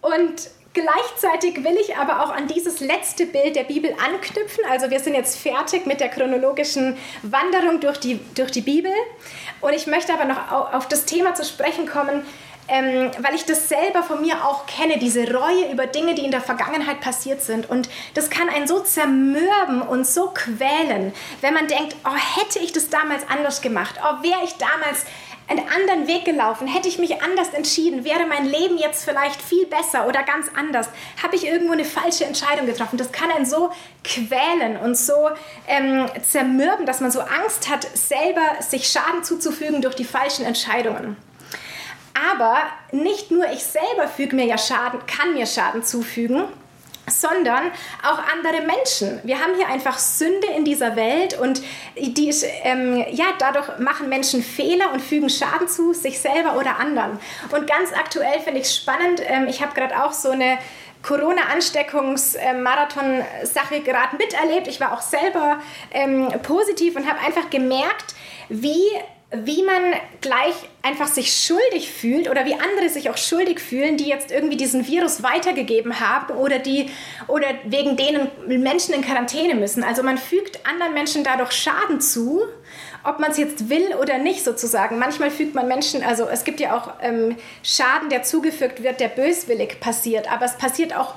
Und 0.00 0.50
Gleichzeitig 0.74 1.62
will 1.62 1.76
ich 1.80 1.96
aber 1.96 2.24
auch 2.24 2.30
an 2.30 2.48
dieses 2.48 2.80
letzte 2.80 3.26
Bild 3.26 3.54
der 3.54 3.62
Bibel 3.62 3.94
anknüpfen. 4.04 4.64
Also 4.68 4.90
wir 4.90 4.98
sind 4.98 5.14
jetzt 5.14 5.38
fertig 5.38 5.86
mit 5.86 6.00
der 6.00 6.08
chronologischen 6.08 6.96
Wanderung 7.22 7.78
durch 7.78 7.98
die, 7.98 8.18
durch 8.34 8.50
die 8.50 8.60
Bibel. 8.60 8.90
Und 9.60 9.72
ich 9.72 9.86
möchte 9.86 10.12
aber 10.12 10.24
noch 10.24 10.50
auf 10.50 10.88
das 10.88 11.04
Thema 11.04 11.32
zu 11.36 11.44
sprechen 11.44 11.86
kommen, 11.86 12.26
ähm, 12.66 13.12
weil 13.20 13.36
ich 13.36 13.44
das 13.44 13.68
selber 13.68 14.02
von 14.02 14.20
mir 14.20 14.44
auch 14.44 14.66
kenne, 14.66 14.98
diese 14.98 15.32
Reue 15.32 15.70
über 15.70 15.86
Dinge, 15.86 16.14
die 16.14 16.24
in 16.24 16.32
der 16.32 16.40
Vergangenheit 16.40 17.00
passiert 17.00 17.40
sind. 17.40 17.70
Und 17.70 17.88
das 18.14 18.28
kann 18.28 18.48
einen 18.48 18.66
so 18.66 18.80
zermürben 18.80 19.80
und 19.80 20.04
so 20.04 20.32
quälen, 20.34 21.12
wenn 21.40 21.54
man 21.54 21.68
denkt, 21.68 21.94
oh, 22.04 22.40
hätte 22.40 22.58
ich 22.58 22.72
das 22.72 22.88
damals 22.88 23.22
anders 23.28 23.60
gemacht, 23.60 24.00
oh, 24.02 24.24
wäre 24.24 24.42
ich 24.42 24.54
damals 24.54 25.04
einen 25.48 25.68
anderen 25.68 26.06
Weg 26.06 26.24
gelaufen? 26.24 26.66
Hätte 26.66 26.88
ich 26.88 26.98
mich 26.98 27.22
anders 27.22 27.50
entschieden? 27.50 28.04
Wäre 28.04 28.26
mein 28.26 28.46
Leben 28.46 28.78
jetzt 28.78 29.04
vielleicht 29.04 29.40
viel 29.40 29.66
besser 29.66 30.06
oder 30.06 30.22
ganz 30.22 30.46
anders? 30.56 30.88
Habe 31.22 31.36
ich 31.36 31.46
irgendwo 31.46 31.72
eine 31.72 31.84
falsche 31.84 32.24
Entscheidung 32.24 32.66
getroffen? 32.66 32.96
Das 32.96 33.12
kann 33.12 33.30
einen 33.30 33.46
so 33.46 33.70
quälen 34.02 34.76
und 34.82 34.96
so 34.96 35.30
ähm, 35.66 36.06
zermürben, 36.22 36.86
dass 36.86 37.00
man 37.00 37.10
so 37.10 37.20
Angst 37.20 37.68
hat, 37.68 37.86
selber 37.96 38.60
sich 38.60 38.88
Schaden 38.88 39.22
zuzufügen 39.22 39.82
durch 39.82 39.94
die 39.94 40.04
falschen 40.04 40.44
Entscheidungen. 40.44 41.16
Aber 42.14 42.58
nicht 42.92 43.30
nur 43.30 43.50
ich 43.50 43.64
selber 43.64 44.08
füge 44.08 44.36
mir 44.36 44.46
ja 44.46 44.56
Schaden, 44.56 45.00
kann 45.06 45.34
mir 45.34 45.46
Schaden 45.46 45.82
zufügen, 45.82 46.44
sondern 47.06 47.70
auch 48.02 48.18
andere 48.32 48.62
Menschen. 48.62 49.20
Wir 49.24 49.40
haben 49.40 49.54
hier 49.56 49.68
einfach 49.68 49.98
Sünde 49.98 50.46
in 50.56 50.64
dieser 50.64 50.96
Welt 50.96 51.38
und 51.38 51.62
die 51.96 52.28
ist, 52.28 52.44
ähm, 52.62 53.04
ja, 53.10 53.26
dadurch 53.38 53.78
machen 53.78 54.08
Menschen 54.08 54.42
Fehler 54.42 54.92
und 54.92 55.00
fügen 55.00 55.28
Schaden 55.28 55.68
zu, 55.68 55.92
sich 55.92 56.18
selber 56.20 56.56
oder 56.56 56.78
anderen. 56.78 57.18
Und 57.50 57.66
ganz 57.66 57.92
aktuell 57.92 58.40
finde 58.40 58.60
ich 58.60 58.66
es 58.66 58.76
spannend, 58.76 59.20
ähm, 59.26 59.46
ich 59.48 59.60
habe 59.62 59.74
gerade 59.74 60.02
auch 60.02 60.12
so 60.12 60.30
eine 60.30 60.58
Corona-Ansteckungs-Marathon-Sache 61.02 63.80
gerade 63.80 64.16
miterlebt. 64.16 64.68
Ich 64.68 64.80
war 64.80 64.94
auch 64.94 65.02
selber 65.02 65.58
ähm, 65.92 66.28
positiv 66.42 66.96
und 66.96 67.06
habe 67.06 67.20
einfach 67.20 67.50
gemerkt, 67.50 68.14
wie 68.48 68.80
wie 69.30 69.62
man 69.62 69.94
gleich 70.20 70.54
einfach 70.82 71.08
sich 71.08 71.34
schuldig 71.34 71.90
fühlt 71.90 72.30
oder 72.30 72.44
wie 72.44 72.54
andere 72.54 72.88
sich 72.88 73.10
auch 73.10 73.16
schuldig 73.16 73.58
fühlen, 73.58 73.96
die 73.96 74.06
jetzt 74.06 74.30
irgendwie 74.30 74.56
diesen 74.56 74.86
Virus 74.86 75.22
weitergegeben 75.22 75.98
haben 75.98 76.34
oder 76.34 76.58
die 76.58 76.90
oder 77.26 77.46
wegen 77.64 77.96
denen 77.96 78.30
Menschen 78.46 78.94
in 78.94 79.02
Quarantäne 79.02 79.54
müssen. 79.54 79.82
Also 79.82 80.02
man 80.02 80.18
fügt 80.18 80.66
anderen 80.66 80.94
Menschen 80.94 81.24
dadurch 81.24 81.52
Schaden 81.52 82.00
zu, 82.00 82.42
ob 83.02 83.18
man 83.18 83.30
es 83.32 83.38
jetzt 83.38 83.68
will 83.70 83.94
oder 84.00 84.18
nicht 84.18 84.44
sozusagen. 84.44 84.98
Manchmal 84.98 85.30
fügt 85.30 85.54
man 85.54 85.66
Menschen, 85.66 86.04
also 86.04 86.28
es 86.28 86.44
gibt 86.44 86.60
ja 86.60 86.76
auch 86.76 86.92
ähm, 87.00 87.36
Schaden, 87.62 88.10
der 88.10 88.22
zugefügt 88.22 88.82
wird, 88.82 89.00
der 89.00 89.08
böswillig 89.08 89.80
passiert, 89.80 90.30
aber 90.30 90.44
es 90.44 90.56
passiert 90.56 90.96
auch 90.96 91.14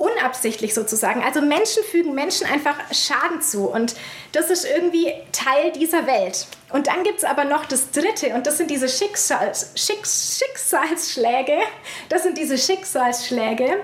unabsichtlich 0.00 0.72
sozusagen. 0.72 1.22
Also 1.22 1.42
Menschen 1.42 1.84
fügen 1.84 2.14
Menschen 2.14 2.46
einfach 2.46 2.74
Schaden 2.90 3.42
zu 3.42 3.68
und 3.68 3.94
das 4.32 4.48
ist 4.48 4.64
irgendwie 4.64 5.12
Teil 5.30 5.72
dieser 5.72 6.06
Welt. 6.06 6.46
Und 6.70 6.86
dann 6.86 7.02
gibt 7.02 7.18
es 7.18 7.24
aber 7.24 7.44
noch 7.44 7.66
das 7.66 7.90
Dritte 7.90 8.28
und 8.34 8.46
das 8.46 8.56
sind 8.56 8.70
diese 8.70 8.88
Schicksals, 8.88 9.72
Schicks, 9.74 10.38
Schicksalsschläge. 10.38 11.58
Das 12.08 12.22
sind 12.22 12.38
diese 12.38 12.56
Schicksalsschläge, 12.56 13.76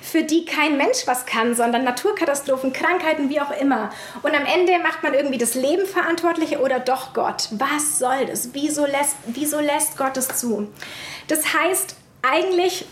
für 0.00 0.22
die 0.22 0.46
kein 0.46 0.78
Mensch 0.78 1.06
was 1.06 1.26
kann, 1.26 1.54
sondern 1.54 1.84
Naturkatastrophen, 1.84 2.72
Krankheiten, 2.72 3.28
wie 3.28 3.40
auch 3.40 3.50
immer. 3.60 3.90
Und 4.22 4.34
am 4.34 4.46
Ende 4.46 4.78
macht 4.78 5.02
man 5.02 5.12
irgendwie 5.12 5.38
das 5.38 5.54
Leben 5.54 5.84
verantwortlich 5.84 6.58
oder 6.58 6.80
doch 6.80 7.12
Gott. 7.12 7.48
Was 7.50 7.98
soll 7.98 8.24
das? 8.26 8.54
Wieso 8.54 8.86
lässt, 8.86 9.16
wieso 9.26 9.60
lässt 9.60 9.98
Gott 9.98 10.16
es 10.16 10.28
zu? 10.28 10.68
Das 11.26 11.52
heißt, 11.52 11.96
eigentlich 12.22 12.86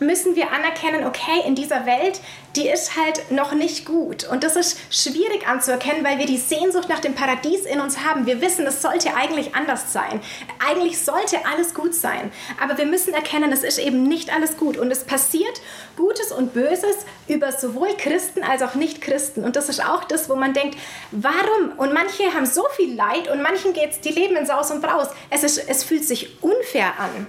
müssen 0.00 0.36
wir 0.36 0.52
anerkennen, 0.52 1.06
okay, 1.06 1.42
in 1.46 1.54
dieser 1.54 1.86
Welt, 1.86 2.20
die 2.56 2.68
ist 2.68 2.96
halt 2.96 3.30
noch 3.30 3.52
nicht 3.52 3.84
gut. 3.84 4.24
Und 4.24 4.44
das 4.44 4.56
ist 4.56 4.78
schwierig 4.90 5.46
anzuerkennen, 5.46 6.04
weil 6.04 6.18
wir 6.18 6.26
die 6.26 6.38
Sehnsucht 6.38 6.88
nach 6.88 7.00
dem 7.00 7.14
Paradies 7.14 7.66
in 7.66 7.80
uns 7.80 8.04
haben. 8.04 8.26
Wir 8.26 8.40
wissen, 8.40 8.66
es 8.66 8.80
sollte 8.80 9.14
eigentlich 9.16 9.54
anders 9.54 9.92
sein. 9.92 10.20
Eigentlich 10.64 11.00
sollte 11.00 11.38
alles 11.52 11.74
gut 11.74 11.94
sein. 11.94 12.32
Aber 12.62 12.78
wir 12.78 12.86
müssen 12.86 13.12
erkennen, 13.12 13.52
es 13.52 13.64
ist 13.64 13.78
eben 13.78 14.04
nicht 14.04 14.32
alles 14.32 14.56
gut. 14.56 14.76
Und 14.76 14.90
es 14.90 15.04
passiert 15.04 15.60
Gutes 15.96 16.32
und 16.32 16.54
Böses 16.54 16.96
über 17.26 17.50
sowohl 17.52 17.96
Christen 17.96 18.42
als 18.42 18.62
auch 18.62 18.74
Nicht-Christen. 18.74 19.44
Und 19.44 19.56
das 19.56 19.68
ist 19.68 19.84
auch 19.84 20.04
das, 20.04 20.28
wo 20.28 20.36
man 20.36 20.54
denkt, 20.54 20.78
warum? 21.10 21.72
Und 21.76 21.92
manche 21.92 22.32
haben 22.34 22.46
so 22.46 22.64
viel 22.76 22.94
Leid 22.94 23.28
und 23.30 23.42
manchen 23.42 23.72
geht 23.72 23.90
es, 23.90 24.00
die 24.00 24.10
leben 24.10 24.36
in 24.36 24.46
Saus 24.46 24.70
und 24.70 24.80
Braus. 24.80 25.08
Es, 25.30 25.42
ist, 25.42 25.68
es 25.68 25.82
fühlt 25.82 26.04
sich 26.04 26.42
unfair 26.42 26.98
an. 26.98 27.26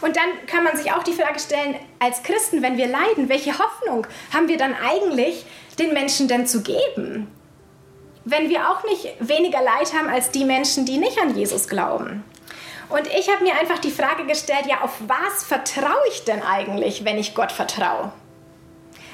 Und 0.00 0.16
dann 0.16 0.46
kann 0.46 0.62
man 0.62 0.76
sich 0.76 0.92
auch 0.92 1.02
die 1.02 1.12
Frage 1.12 1.40
stellen, 1.40 1.76
als 1.98 2.22
Christen, 2.22 2.62
wenn 2.62 2.76
wir 2.76 2.86
leiden, 2.86 3.28
welche 3.28 3.58
Hoffnung 3.58 4.06
haben 4.32 4.48
wir 4.48 4.56
dann 4.56 4.67
eigentlich 4.74 5.44
den 5.78 5.92
Menschen 5.92 6.28
denn 6.28 6.46
zu 6.46 6.62
geben? 6.62 7.28
Wenn 8.24 8.48
wir 8.48 8.70
auch 8.70 8.84
nicht 8.84 9.14
weniger 9.20 9.62
Leid 9.62 9.94
haben 9.94 10.08
als 10.08 10.30
die 10.30 10.44
Menschen, 10.44 10.84
die 10.84 10.98
nicht 10.98 11.20
an 11.20 11.36
Jesus 11.36 11.68
glauben. 11.68 12.24
Und 12.88 13.06
ich 13.06 13.28
habe 13.30 13.44
mir 13.44 13.54
einfach 13.58 13.78
die 13.78 13.90
Frage 13.90 14.24
gestellt, 14.26 14.66
ja, 14.66 14.80
auf 14.82 14.96
was 15.06 15.44
vertraue 15.44 16.08
ich 16.10 16.24
denn 16.24 16.42
eigentlich, 16.42 17.04
wenn 17.04 17.18
ich 17.18 17.34
Gott 17.34 17.52
vertraue? 17.52 18.12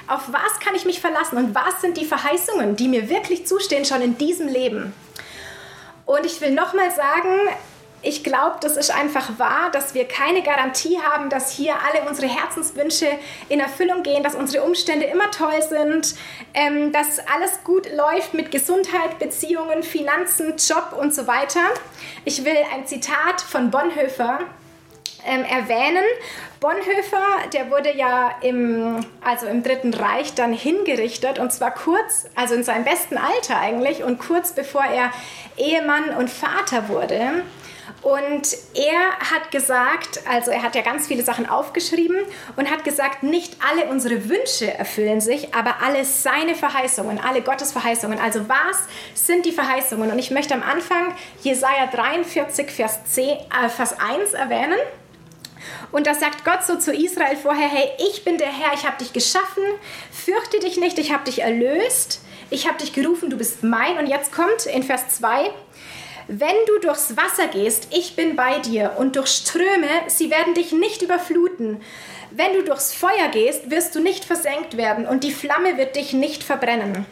Auf 0.07 0.31
was 0.31 0.59
kann 0.59 0.75
ich 0.75 0.85
mich 0.85 1.01
verlassen 1.01 1.37
und 1.37 1.55
was 1.55 1.81
sind 1.81 1.97
die 1.97 2.05
Verheißungen, 2.05 2.75
die 2.75 2.87
mir 2.87 3.09
wirklich 3.09 3.47
zustehen 3.47 3.85
schon 3.85 4.01
in 4.01 4.17
diesem 4.17 4.47
Leben? 4.47 4.93
Und 6.05 6.25
ich 6.25 6.39
will 6.41 6.51
nochmal 6.51 6.91
sagen, 6.91 7.31
ich 8.05 8.23
glaube, 8.23 8.57
das 8.61 8.77
ist 8.77 8.91
einfach 8.91 9.39
wahr, 9.39 9.71
dass 9.71 9.95
wir 9.95 10.07
keine 10.07 10.43
Garantie 10.43 10.99
haben, 11.01 11.29
dass 11.29 11.51
hier 11.51 11.73
alle 11.73 12.07
unsere 12.07 12.27
Herzenswünsche 12.27 13.07
in 13.49 13.59
Erfüllung 13.59 14.03
gehen, 14.03 14.21
dass 14.21 14.35
unsere 14.35 14.63
Umstände 14.63 15.07
immer 15.07 15.31
toll 15.31 15.61
sind, 15.67 16.15
ähm, 16.53 16.91
dass 16.91 17.19
alles 17.33 17.63
gut 17.63 17.87
läuft 17.91 18.35
mit 18.35 18.51
Gesundheit, 18.51 19.17
Beziehungen, 19.17 19.81
Finanzen, 19.81 20.55
Job 20.57 20.95
und 20.99 21.15
so 21.15 21.25
weiter. 21.25 21.61
Ich 22.25 22.45
will 22.45 22.57
ein 22.73 22.85
Zitat 22.85 23.41
von 23.41 23.71
Bonhoeffer 23.71 24.39
ähm, 25.25 25.43
erwähnen. 25.43 26.05
Bonhoeffer, 26.59 27.49
der 27.53 27.71
wurde 27.71 27.95
ja 27.95 28.35
im, 28.41 29.03
also 29.23 29.47
im 29.47 29.63
Dritten 29.63 29.95
Reich 29.95 30.35
dann 30.35 30.53
hingerichtet 30.53 31.39
und 31.39 31.51
zwar 31.51 31.71
kurz, 31.71 32.27
also 32.35 32.53
in 32.53 32.63
seinem 32.63 32.85
besten 32.85 33.17
Alter 33.17 33.59
eigentlich 33.59 34.03
und 34.03 34.19
kurz 34.19 34.53
bevor 34.53 34.83
er 34.83 35.11
Ehemann 35.57 36.11
und 36.17 36.29
Vater 36.29 36.87
wurde. 36.87 37.43
Und 38.05 38.55
er 38.75 39.17
hat 39.31 39.49
gesagt, 39.49 40.19
also 40.29 40.51
er 40.51 40.61
hat 40.61 40.75
ja 40.75 40.83
ganz 40.83 41.07
viele 41.07 41.23
Sachen 41.23 41.49
aufgeschrieben 41.49 42.17
und 42.55 42.69
hat 42.69 42.83
gesagt, 42.83 43.23
nicht 43.23 43.57
alle 43.67 43.89
unsere 43.89 44.29
Wünsche 44.29 44.71
erfüllen 44.71 45.21
sich, 45.21 45.55
aber 45.55 45.81
alle 45.83 46.05
seine 46.05 46.53
Verheißungen, 46.53 47.19
alle 47.19 47.41
Gottes 47.41 47.71
Verheißungen. 47.71 48.19
Also 48.19 48.47
was 48.47 48.83
sind 49.15 49.47
die 49.47 49.51
Verheißungen? 49.51 50.11
Und 50.11 50.19
ich 50.19 50.29
möchte 50.29 50.53
am 50.53 50.61
Anfang 50.61 51.15
Jesaja 51.41 51.87
43, 51.87 52.69
Vers, 52.69 52.99
10, 53.11 53.27
äh, 53.27 53.69
Vers 53.69 53.95
1 53.99 54.33
erwähnen. 54.33 54.77
Und 55.91 56.05
da 56.05 56.13
sagt 56.13 56.45
Gott 56.45 56.63
so 56.63 56.77
zu 56.77 56.93
Israel 56.93 57.35
vorher, 57.35 57.67
hey, 57.67 57.89
ich 58.11 58.23
bin 58.23 58.37
der 58.37 58.51
Herr, 58.51 58.75
ich 58.75 58.85
habe 58.85 58.99
dich 58.99 59.13
geschaffen, 59.13 59.63
fürchte 60.11 60.59
dich 60.59 60.77
nicht, 60.77 60.99
ich 60.99 61.11
habe 61.11 61.23
dich 61.23 61.41
erlöst, 61.41 62.21
ich 62.51 62.67
habe 62.67 62.77
dich 62.77 62.93
gerufen, 62.93 63.31
du 63.31 63.37
bist 63.37 63.63
mein. 63.63 63.97
Und 63.97 64.05
jetzt 64.05 64.31
kommt 64.31 64.67
in 64.67 64.83
Vers 64.83 65.07
2, 65.09 65.49
wenn 66.27 66.55
du 66.67 66.79
durchs 66.79 67.15
Wasser 67.17 67.47
gehst, 67.47 67.89
ich 67.91 68.15
bin 68.15 68.35
bei 68.35 68.59
dir, 68.59 68.93
und 68.97 69.15
durch 69.15 69.27
Ströme, 69.27 69.89
sie 70.07 70.31
werden 70.31 70.53
dich 70.53 70.71
nicht 70.71 71.01
überfluten. 71.01 71.81
Wenn 72.31 72.53
du 72.53 72.63
durchs 72.63 72.93
Feuer 72.93 73.27
gehst, 73.31 73.69
wirst 73.69 73.95
du 73.95 73.99
nicht 73.99 74.25
versenkt 74.25 74.77
werden, 74.77 75.05
und 75.05 75.23
die 75.23 75.31
Flamme 75.31 75.77
wird 75.77 75.95
dich 75.95 76.13
nicht 76.13 76.43
verbrennen. 76.43 77.05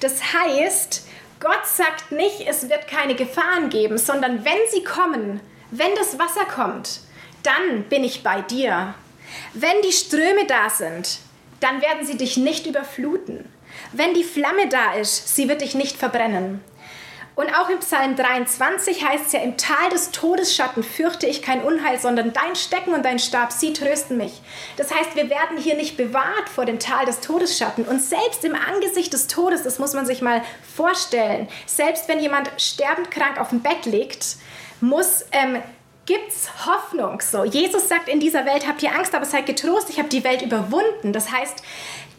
Das 0.00 0.32
heißt, 0.32 1.06
Gott 1.40 1.66
sagt 1.66 2.12
nicht, 2.12 2.46
es 2.46 2.68
wird 2.68 2.88
keine 2.88 3.14
Gefahren 3.14 3.68
geben, 3.68 3.98
sondern 3.98 4.44
wenn 4.44 4.58
sie 4.70 4.84
kommen, 4.84 5.40
wenn 5.70 5.94
das 5.96 6.18
Wasser 6.18 6.44
kommt, 6.44 7.00
dann 7.42 7.84
bin 7.84 8.04
ich 8.04 8.22
bei 8.22 8.40
dir. 8.42 8.94
Wenn 9.54 9.82
die 9.82 9.92
Ströme 9.92 10.46
da 10.46 10.70
sind, 10.70 11.18
dann 11.60 11.82
werden 11.82 12.06
sie 12.06 12.16
dich 12.16 12.36
nicht 12.36 12.66
überfluten. 12.66 13.44
Wenn 13.92 14.14
die 14.14 14.24
Flamme 14.24 14.68
da 14.68 14.94
ist, 14.94 15.34
sie 15.34 15.48
wird 15.48 15.60
dich 15.60 15.74
nicht 15.74 15.96
verbrennen. 15.96 16.62
Und 17.38 17.54
auch 17.54 17.68
im 17.68 17.78
Psalm 17.78 18.16
23 18.16 19.04
heißt 19.08 19.26
es 19.26 19.32
ja, 19.32 19.38
im 19.38 19.56
Tal 19.56 19.90
des 19.90 20.10
Todesschatten 20.10 20.82
fürchte 20.82 21.28
ich 21.28 21.40
kein 21.40 21.62
Unheil, 21.62 22.00
sondern 22.00 22.32
dein 22.32 22.56
Stecken 22.56 22.94
und 22.94 23.04
dein 23.04 23.20
Stab, 23.20 23.52
sie 23.52 23.72
trösten 23.72 24.16
mich. 24.16 24.42
Das 24.76 24.92
heißt, 24.92 25.14
wir 25.14 25.30
werden 25.30 25.56
hier 25.56 25.76
nicht 25.76 25.96
bewahrt 25.96 26.48
vor 26.52 26.64
dem 26.64 26.80
Tal 26.80 27.06
des 27.06 27.20
Todesschatten. 27.20 27.84
Und 27.84 28.02
selbst 28.02 28.44
im 28.44 28.56
Angesicht 28.56 29.12
des 29.12 29.28
Todes, 29.28 29.62
das 29.62 29.78
muss 29.78 29.92
man 29.92 30.04
sich 30.04 30.20
mal 30.20 30.42
vorstellen, 30.74 31.46
selbst 31.64 32.08
wenn 32.08 32.18
jemand 32.18 32.50
sterbend 32.56 33.12
krank 33.12 33.40
auf 33.40 33.50
dem 33.50 33.60
Bett 33.60 33.86
liegt, 33.86 34.34
muss 34.80 35.24
ähm, 35.30 35.62
gibt's 36.06 36.48
Hoffnung. 36.66 37.20
So, 37.20 37.44
Jesus 37.44 37.88
sagt 37.88 38.08
in 38.08 38.18
dieser 38.18 38.46
Welt 38.46 38.66
habt 38.66 38.82
ihr 38.82 38.92
Angst, 38.92 39.14
aber 39.14 39.26
seid 39.26 39.46
getrost. 39.46 39.90
Ich 39.90 40.00
habe 40.00 40.08
die 40.08 40.24
Welt 40.24 40.42
überwunden. 40.42 41.12
Das 41.12 41.30
heißt, 41.30 41.62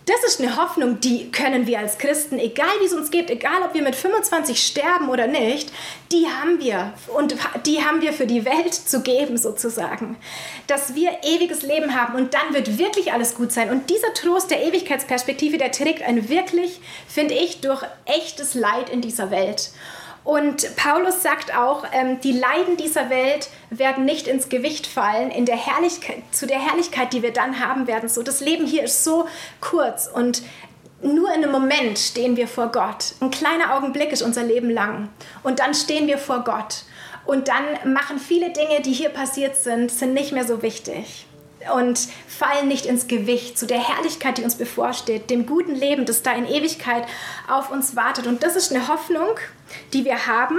das 0.09 0.23
ist 0.23 0.41
eine 0.41 0.57
Hoffnung, 0.57 0.99
die 0.99 1.31
können 1.31 1.67
wir 1.67 1.77
als 1.77 1.99
Christen, 1.99 2.39
egal 2.39 2.71
wie 2.81 2.85
es 2.85 2.93
uns 2.93 3.11
geht, 3.11 3.29
egal 3.29 3.61
ob 3.63 3.75
wir 3.75 3.83
mit 3.83 3.95
25 3.95 4.59
sterben 4.59 5.09
oder 5.09 5.27
nicht, 5.27 5.71
die 6.11 6.25
haben 6.27 6.59
wir 6.59 6.93
und 7.15 7.35
die 7.67 7.83
haben 7.83 8.01
wir 8.01 8.11
für 8.11 8.25
die 8.25 8.43
Welt 8.43 8.73
zu 8.73 9.01
geben 9.01 9.37
sozusagen. 9.37 10.17
Dass 10.65 10.95
wir 10.95 11.11
ewiges 11.23 11.61
Leben 11.61 11.95
haben 11.95 12.15
und 12.15 12.33
dann 12.33 12.53
wird 12.53 12.79
wirklich 12.79 13.13
alles 13.13 13.35
gut 13.35 13.51
sein. 13.51 13.69
Und 13.69 13.89
dieser 13.89 14.13
Trost 14.15 14.49
der 14.49 14.63
Ewigkeitsperspektive, 14.63 15.57
der 15.59 15.71
trägt 15.71 16.01
ein 16.01 16.27
wirklich, 16.27 16.81
finde 17.07 17.35
ich, 17.35 17.61
durch 17.61 17.83
echtes 18.05 18.55
Leid 18.55 18.89
in 18.89 19.01
dieser 19.01 19.29
Welt. 19.29 19.69
Und 20.29 20.75
Paulus 20.75 21.23
sagt 21.23 21.57
auch, 21.57 21.85
ähm, 21.91 22.21
die 22.21 22.33
Leiden 22.33 22.77
dieser 22.77 23.09
Welt 23.09 23.49
werden 23.71 24.05
nicht 24.05 24.27
ins 24.27 24.47
Gewicht 24.47 24.85
fallen 24.85 25.31
in 25.31 25.47
der 25.47 25.55
Herrlichkeit, 25.55 26.21
zu 26.29 26.45
der 26.45 26.59
Herrlichkeit, 26.59 27.13
die 27.13 27.23
wir 27.23 27.33
dann 27.33 27.59
haben 27.59 27.87
werden. 27.87 28.09
So, 28.09 28.21
das 28.21 28.39
Leben 28.39 28.67
hier 28.67 28.83
ist 28.83 29.03
so 29.03 29.27
kurz 29.59 30.05
und 30.05 30.43
nur 31.01 31.29
in 31.29 31.43
einem 31.43 31.51
Moment 31.51 31.97
stehen 31.97 32.37
wir 32.37 32.47
vor 32.47 32.67
Gott. 32.67 33.15
Ein 33.21 33.31
kleiner 33.31 33.75
Augenblick 33.75 34.11
ist 34.11 34.21
unser 34.21 34.43
Leben 34.43 34.69
lang. 34.69 35.09
Und 35.41 35.57
dann 35.57 35.73
stehen 35.73 36.05
wir 36.05 36.19
vor 36.19 36.43
Gott. 36.43 36.83
Und 37.25 37.47
dann 37.47 37.91
machen 37.91 38.19
viele 38.19 38.51
Dinge, 38.51 38.81
die 38.81 38.93
hier 38.93 39.09
passiert 39.09 39.55
sind, 39.55 39.89
sind 39.89 40.13
nicht 40.13 40.31
mehr 40.31 40.45
so 40.45 40.61
wichtig 40.61 41.25
und 41.75 41.99
fallen 42.27 42.67
nicht 42.67 42.85
ins 42.85 43.07
Gewicht 43.07 43.57
zu 43.57 43.67
der 43.67 43.79
Herrlichkeit, 43.79 44.37
die 44.37 44.43
uns 44.43 44.55
bevorsteht, 44.55 45.29
dem 45.29 45.45
guten 45.45 45.75
Leben, 45.75 46.05
das 46.05 46.21
da 46.21 46.33
in 46.33 46.45
Ewigkeit 46.45 47.03
auf 47.47 47.71
uns 47.71 47.95
wartet. 47.95 48.27
Und 48.27 48.43
das 48.43 48.55
ist 48.55 48.71
eine 48.71 48.87
Hoffnung, 48.87 49.37
die 49.93 50.05
wir 50.05 50.27
haben 50.27 50.57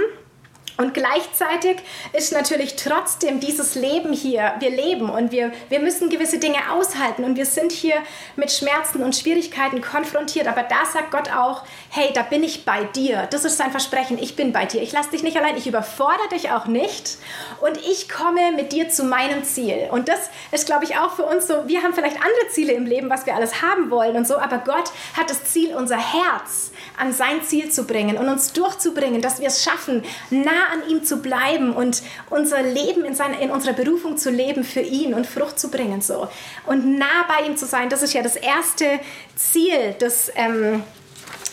und 0.77 0.93
gleichzeitig 0.93 1.77
ist 2.13 2.31
natürlich 2.33 2.75
trotzdem 2.75 3.39
dieses 3.39 3.75
Leben 3.75 4.13
hier, 4.13 4.53
wir 4.59 4.69
leben 4.69 5.09
und 5.09 5.31
wir, 5.31 5.51
wir 5.69 5.79
müssen 5.79 6.09
gewisse 6.09 6.39
Dinge 6.39 6.57
aushalten 6.71 7.23
und 7.23 7.35
wir 7.35 7.45
sind 7.45 7.71
hier 7.71 7.95
mit 8.35 8.51
Schmerzen 8.51 9.03
und 9.03 9.15
Schwierigkeiten 9.15 9.81
konfrontiert. 9.81 10.47
Aber 10.47 10.63
da 10.63 10.85
sagt 10.91 11.11
Gott 11.11 11.31
auch, 11.31 11.63
hey, 11.89 12.09
da 12.13 12.23
bin 12.23 12.43
ich 12.43 12.65
bei 12.65 12.83
dir. 12.85 13.27
Das 13.29 13.45
ist 13.45 13.57
sein 13.57 13.71
Versprechen, 13.71 14.17
ich 14.17 14.35
bin 14.35 14.53
bei 14.53 14.65
dir. 14.65 14.81
Ich 14.81 14.91
lasse 14.91 15.11
dich 15.11 15.23
nicht 15.23 15.37
allein, 15.37 15.57
ich 15.57 15.67
überfordere 15.67 16.29
dich 16.29 16.51
auch 16.51 16.65
nicht 16.65 17.17
und 17.59 17.77
ich 17.77 18.09
komme 18.09 18.51
mit 18.53 18.71
dir 18.71 18.89
zu 18.89 19.03
meinem 19.03 19.43
Ziel. 19.43 19.87
Und 19.91 20.07
das 20.07 20.29
ist, 20.51 20.65
glaube 20.65 20.85
ich, 20.85 20.97
auch 20.97 21.11
für 21.15 21.23
uns 21.23 21.47
so, 21.47 21.67
wir 21.67 21.83
haben 21.83 21.93
vielleicht 21.93 22.17
andere 22.17 22.47
Ziele 22.49 22.73
im 22.73 22.85
Leben, 22.85 23.09
was 23.09 23.25
wir 23.25 23.35
alles 23.35 23.61
haben 23.61 23.91
wollen 23.91 24.15
und 24.15 24.27
so, 24.27 24.37
aber 24.37 24.59
Gott 24.59 24.91
hat 25.17 25.29
das 25.29 25.43
Ziel, 25.45 25.75
unser 25.75 25.97
Herz 25.97 26.71
an 26.97 27.13
sein 27.13 27.43
Ziel 27.43 27.71
zu 27.71 27.85
bringen 27.85 28.17
und 28.17 28.27
uns 28.27 28.53
durchzubringen, 28.53 29.21
dass 29.21 29.39
wir 29.39 29.47
es 29.47 29.63
schaffen, 29.63 30.03
nah 30.29 30.60
an 30.71 30.87
ihm 30.89 31.03
zu 31.03 31.17
bleiben 31.17 31.73
und 31.73 32.01
unser 32.29 32.61
Leben 32.61 33.05
in, 33.05 33.15
seine, 33.15 33.41
in 33.41 33.51
unserer 33.51 33.73
Berufung 33.73 34.17
zu 34.17 34.29
leben 34.29 34.63
für 34.63 34.81
ihn 34.81 35.13
und 35.13 35.27
Frucht 35.27 35.59
zu 35.59 35.69
bringen. 35.69 36.01
So. 36.01 36.27
Und 36.65 36.97
nah 36.97 37.25
bei 37.27 37.45
ihm 37.45 37.57
zu 37.57 37.65
sein, 37.65 37.89
das 37.89 38.01
ist 38.01 38.13
ja 38.13 38.21
das 38.21 38.35
erste 38.35 38.99
Ziel, 39.35 39.95
das, 39.99 40.31
ähm, 40.35 40.83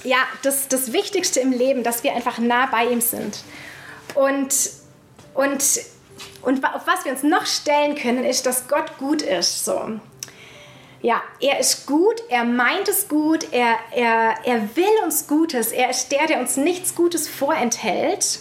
ja, 0.05 0.19
das, 0.43 0.69
das 0.69 0.93
Wichtigste 0.93 1.41
im 1.41 1.53
Leben, 1.53 1.83
dass 1.83 2.03
wir 2.05 2.15
einfach 2.15 2.39
nah 2.39 2.67
bei 2.67 2.87
ihm 2.87 3.01
sind. 3.01 3.39
Und, 4.15 4.55
und, 5.35 5.65
und 6.43 6.65
auf 6.65 6.87
was 6.87 7.05
wir 7.05 7.13
uns 7.13 7.23
noch 7.23 7.47
stellen 7.47 7.95
können, 7.95 8.25
ist, 8.25 8.47
dass 8.47 8.69
Gott 8.69 8.99
gut 8.99 9.23
ist. 9.23 9.65
So 9.65 9.99
ja, 11.01 11.23
er 11.41 11.61
ist 11.61 11.87
gut, 11.87 12.23
er 12.29 12.45
meint 12.45 12.89
es 12.89 13.09
gut, 13.09 13.53
er, 13.53 13.77
er, 13.95 14.35
er 14.45 14.77
will 14.77 15.05
uns 15.05 15.27
Gutes, 15.27 15.73
er 15.73 15.91
ist 15.91 16.11
der, 16.11 16.27
der 16.27 16.41
uns 16.41 16.57
nichts 16.57 16.95
Gutes 16.95 17.29
vorenthält 17.29 18.41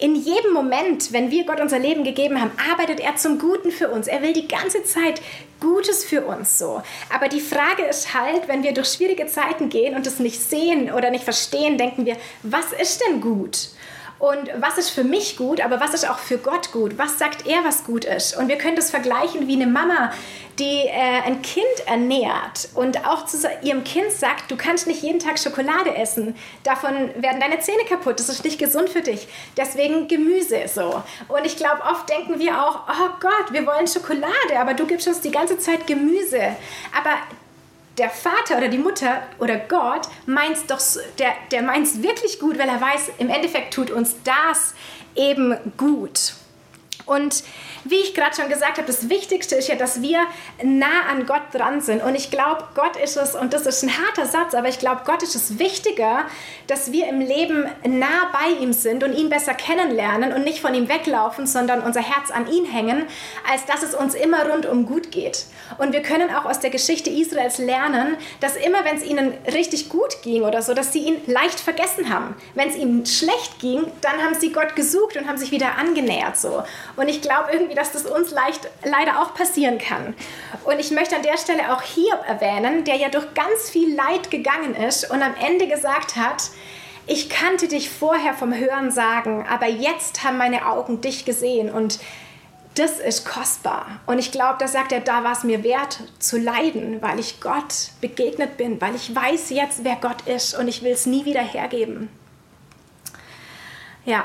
in 0.00 0.14
jedem 0.14 0.52
Moment, 0.52 1.12
wenn 1.12 1.30
wir 1.30 1.44
Gott 1.44 1.60
unser 1.60 1.78
Leben 1.78 2.04
gegeben 2.04 2.40
haben, 2.40 2.52
arbeitet 2.70 3.00
er 3.00 3.16
zum 3.16 3.38
Guten 3.38 3.70
für 3.70 3.90
uns. 3.90 4.06
Er 4.06 4.22
will 4.22 4.32
die 4.32 4.48
ganze 4.48 4.82
Zeit 4.84 5.20
Gutes 5.60 6.04
für 6.04 6.22
uns 6.22 6.58
so. 6.58 6.82
Aber 7.14 7.28
die 7.28 7.40
Frage 7.40 7.82
ist 7.82 8.14
halt, 8.14 8.48
wenn 8.48 8.62
wir 8.62 8.72
durch 8.72 8.88
schwierige 8.88 9.26
Zeiten 9.26 9.68
gehen 9.68 9.94
und 9.94 10.06
es 10.06 10.18
nicht 10.18 10.40
sehen 10.40 10.90
oder 10.90 11.10
nicht 11.10 11.24
verstehen, 11.24 11.76
denken 11.76 12.06
wir, 12.06 12.16
was 12.42 12.72
ist 12.72 13.02
denn 13.06 13.20
gut? 13.20 13.68
Und 14.20 14.50
was 14.58 14.76
ist 14.76 14.90
für 14.90 15.02
mich 15.02 15.38
gut, 15.38 15.62
aber 15.62 15.80
was 15.80 15.94
ist 15.94 16.08
auch 16.08 16.18
für 16.18 16.36
Gott 16.36 16.72
gut? 16.72 16.98
Was 16.98 17.18
sagt 17.18 17.46
er, 17.46 17.64
was 17.64 17.84
gut 17.84 18.04
ist? 18.04 18.36
Und 18.36 18.48
wir 18.48 18.58
können 18.58 18.76
das 18.76 18.90
vergleichen 18.90 19.48
wie 19.48 19.54
eine 19.54 19.66
Mama, 19.66 20.12
die 20.58 20.82
äh, 20.86 21.22
ein 21.24 21.40
Kind 21.40 21.64
ernährt 21.86 22.68
und 22.74 23.06
auch 23.06 23.24
zu 23.24 23.38
ihrem 23.62 23.82
Kind 23.82 24.12
sagt, 24.12 24.50
du 24.50 24.56
kannst 24.56 24.86
nicht 24.86 25.02
jeden 25.02 25.20
Tag 25.20 25.38
Schokolade 25.38 25.96
essen. 25.96 26.36
Davon 26.64 26.92
werden 27.16 27.40
deine 27.40 27.60
Zähne 27.60 27.84
kaputt. 27.88 28.20
Das 28.20 28.28
ist 28.28 28.44
nicht 28.44 28.58
gesund 28.58 28.90
für 28.90 29.00
dich. 29.00 29.26
Deswegen 29.56 30.06
Gemüse 30.06 30.68
so. 30.68 31.02
Und 31.28 31.46
ich 31.46 31.56
glaube, 31.56 31.80
oft 31.90 32.10
denken 32.10 32.38
wir 32.38 32.62
auch, 32.62 32.80
oh 32.88 33.08
Gott, 33.20 33.52
wir 33.52 33.66
wollen 33.66 33.86
Schokolade, 33.86 34.58
aber 34.58 34.74
du 34.74 34.86
gibst 34.86 35.08
uns 35.08 35.22
die 35.22 35.30
ganze 35.30 35.58
Zeit 35.58 35.86
Gemüse. 35.86 36.42
Aber 36.94 37.16
der 37.98 38.10
Vater 38.10 38.58
oder 38.58 38.68
die 38.68 38.78
Mutter 38.78 39.22
oder 39.38 39.56
Gott 39.58 40.08
meint 40.26 40.58
doch, 40.68 40.80
der, 41.18 41.32
der 41.50 41.62
meint 41.62 41.86
es 41.86 42.02
wirklich 42.02 42.38
gut, 42.38 42.58
weil 42.58 42.68
er 42.68 42.80
weiß, 42.80 43.12
im 43.18 43.28
Endeffekt 43.28 43.74
tut 43.74 43.90
uns 43.90 44.16
das 44.24 44.74
eben 45.14 45.56
gut. 45.76 46.34
Und 47.10 47.42
wie 47.82 47.96
ich 47.96 48.14
gerade 48.14 48.36
schon 48.36 48.48
gesagt 48.48 48.78
habe, 48.78 48.86
das 48.86 49.08
Wichtigste 49.08 49.56
ist 49.56 49.66
ja, 49.66 49.74
dass 49.74 50.00
wir 50.00 50.20
nah 50.62 51.08
an 51.10 51.26
Gott 51.26 51.42
dran 51.52 51.80
sind. 51.80 52.04
Und 52.04 52.14
ich 52.14 52.30
glaube, 52.30 52.62
Gott 52.76 52.96
ist 52.96 53.16
es, 53.16 53.34
und 53.34 53.52
das 53.52 53.66
ist 53.66 53.82
ein 53.82 53.90
harter 53.90 54.26
Satz, 54.26 54.54
aber 54.54 54.68
ich 54.68 54.78
glaube, 54.78 55.00
Gott 55.04 55.24
ist 55.24 55.34
es 55.34 55.58
wichtiger, 55.58 56.26
dass 56.68 56.92
wir 56.92 57.08
im 57.08 57.20
Leben 57.20 57.66
nah 57.84 58.30
bei 58.32 58.62
ihm 58.62 58.72
sind 58.72 59.02
und 59.02 59.12
ihn 59.12 59.28
besser 59.28 59.54
kennenlernen 59.54 60.32
und 60.32 60.44
nicht 60.44 60.60
von 60.60 60.72
ihm 60.72 60.88
weglaufen, 60.88 61.48
sondern 61.48 61.80
unser 61.80 62.00
Herz 62.00 62.30
an 62.30 62.48
ihn 62.48 62.64
hängen, 62.64 63.06
als 63.50 63.66
dass 63.66 63.82
es 63.82 63.92
uns 63.92 64.14
immer 64.14 64.48
rundum 64.48 64.86
gut 64.86 65.10
geht. 65.10 65.46
Und 65.78 65.92
wir 65.92 66.02
können 66.02 66.32
auch 66.32 66.44
aus 66.44 66.60
der 66.60 66.70
Geschichte 66.70 67.10
Israels 67.10 67.58
lernen, 67.58 68.16
dass 68.38 68.54
immer, 68.54 68.84
wenn 68.84 68.96
es 68.96 69.04
ihnen 69.04 69.34
richtig 69.52 69.88
gut 69.88 70.22
ging 70.22 70.42
oder 70.42 70.62
so, 70.62 70.74
dass 70.74 70.92
sie 70.92 71.00
ihn 71.00 71.16
leicht 71.26 71.58
vergessen 71.58 72.08
haben. 72.14 72.36
Wenn 72.54 72.68
es 72.68 72.76
ihnen 72.76 73.04
schlecht 73.04 73.58
ging, 73.58 73.84
dann 74.00 74.22
haben 74.22 74.34
sie 74.38 74.52
Gott 74.52 74.76
gesucht 74.76 75.16
und 75.16 75.26
haben 75.26 75.38
sich 75.38 75.50
wieder 75.50 75.76
angenähert 75.76 76.36
so. 76.36 76.62
Und 77.00 77.08
ich 77.08 77.22
glaube 77.22 77.50
irgendwie, 77.50 77.74
dass 77.74 77.92
das 77.92 78.04
uns 78.04 78.30
leicht, 78.30 78.68
leider 78.84 79.22
auch 79.22 79.32
passieren 79.32 79.78
kann. 79.78 80.14
Und 80.64 80.78
ich 80.80 80.90
möchte 80.90 81.16
an 81.16 81.22
der 81.22 81.38
Stelle 81.38 81.72
auch 81.72 81.80
Hiob 81.80 82.28
erwähnen, 82.28 82.84
der 82.84 82.96
ja 82.96 83.08
durch 83.08 83.32
ganz 83.32 83.70
viel 83.70 83.94
Leid 83.94 84.30
gegangen 84.30 84.74
ist 84.74 85.10
und 85.10 85.22
am 85.22 85.34
Ende 85.40 85.66
gesagt 85.66 86.16
hat, 86.16 86.50
ich 87.06 87.30
kannte 87.30 87.68
dich 87.68 87.88
vorher 87.88 88.34
vom 88.34 88.52
Hören 88.52 88.90
sagen, 88.90 89.46
aber 89.48 89.66
jetzt 89.66 90.24
haben 90.24 90.36
meine 90.36 90.66
Augen 90.66 91.00
dich 91.00 91.24
gesehen 91.24 91.70
und 91.70 92.00
das 92.74 93.00
ist 93.00 93.24
kostbar. 93.24 94.00
Und 94.04 94.18
ich 94.18 94.30
glaube, 94.30 94.56
da 94.58 94.68
sagt 94.68 94.92
er, 94.92 95.00
da 95.00 95.24
war 95.24 95.32
es 95.32 95.42
mir 95.42 95.64
wert 95.64 96.00
zu 96.18 96.36
leiden, 96.36 97.00
weil 97.00 97.18
ich 97.18 97.40
Gott 97.40 97.92
begegnet 98.02 98.58
bin, 98.58 98.78
weil 98.78 98.94
ich 98.94 99.16
weiß 99.16 99.48
jetzt, 99.48 99.84
wer 99.84 99.96
Gott 99.96 100.26
ist 100.26 100.54
und 100.54 100.68
ich 100.68 100.82
will 100.82 100.92
es 100.92 101.06
nie 101.06 101.24
wieder 101.24 101.40
hergeben. 101.40 102.10
Ja, 104.04 104.24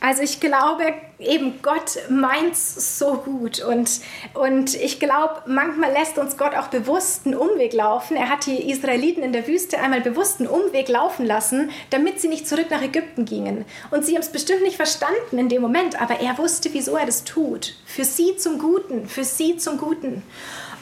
also 0.00 0.22
ich 0.22 0.38
glaube 0.38 0.94
eben, 1.18 1.60
Gott 1.60 1.98
meint 2.08 2.52
es 2.52 2.98
so 2.98 3.14
gut 3.14 3.60
und, 3.60 4.00
und 4.34 4.74
ich 4.76 5.00
glaube, 5.00 5.42
manchmal 5.46 5.92
lässt 5.92 6.18
uns 6.18 6.36
Gott 6.36 6.54
auch 6.54 6.68
bewusst 6.68 7.26
einen 7.26 7.34
Umweg 7.34 7.72
laufen. 7.72 8.16
Er 8.16 8.28
hat 8.28 8.46
die 8.46 8.70
Israeliten 8.70 9.24
in 9.24 9.32
der 9.32 9.48
Wüste 9.48 9.78
einmal 9.80 10.00
bewusst 10.00 10.38
einen 10.38 10.48
Umweg 10.48 10.88
laufen 10.88 11.26
lassen, 11.26 11.70
damit 11.90 12.20
sie 12.20 12.28
nicht 12.28 12.46
zurück 12.46 12.66
nach 12.70 12.82
Ägypten 12.82 13.24
gingen. 13.24 13.64
Und 13.90 14.06
sie 14.06 14.14
haben 14.14 14.22
es 14.22 14.30
bestimmt 14.30 14.62
nicht 14.62 14.76
verstanden 14.76 15.38
in 15.38 15.48
dem 15.48 15.62
Moment, 15.62 16.00
aber 16.00 16.20
er 16.20 16.38
wusste, 16.38 16.72
wieso 16.72 16.96
er 16.96 17.06
das 17.06 17.24
tut. 17.24 17.74
Für 17.84 18.04
sie 18.04 18.36
zum 18.36 18.58
Guten, 18.58 19.08
für 19.08 19.24
sie 19.24 19.56
zum 19.56 19.78
Guten. 19.78 20.22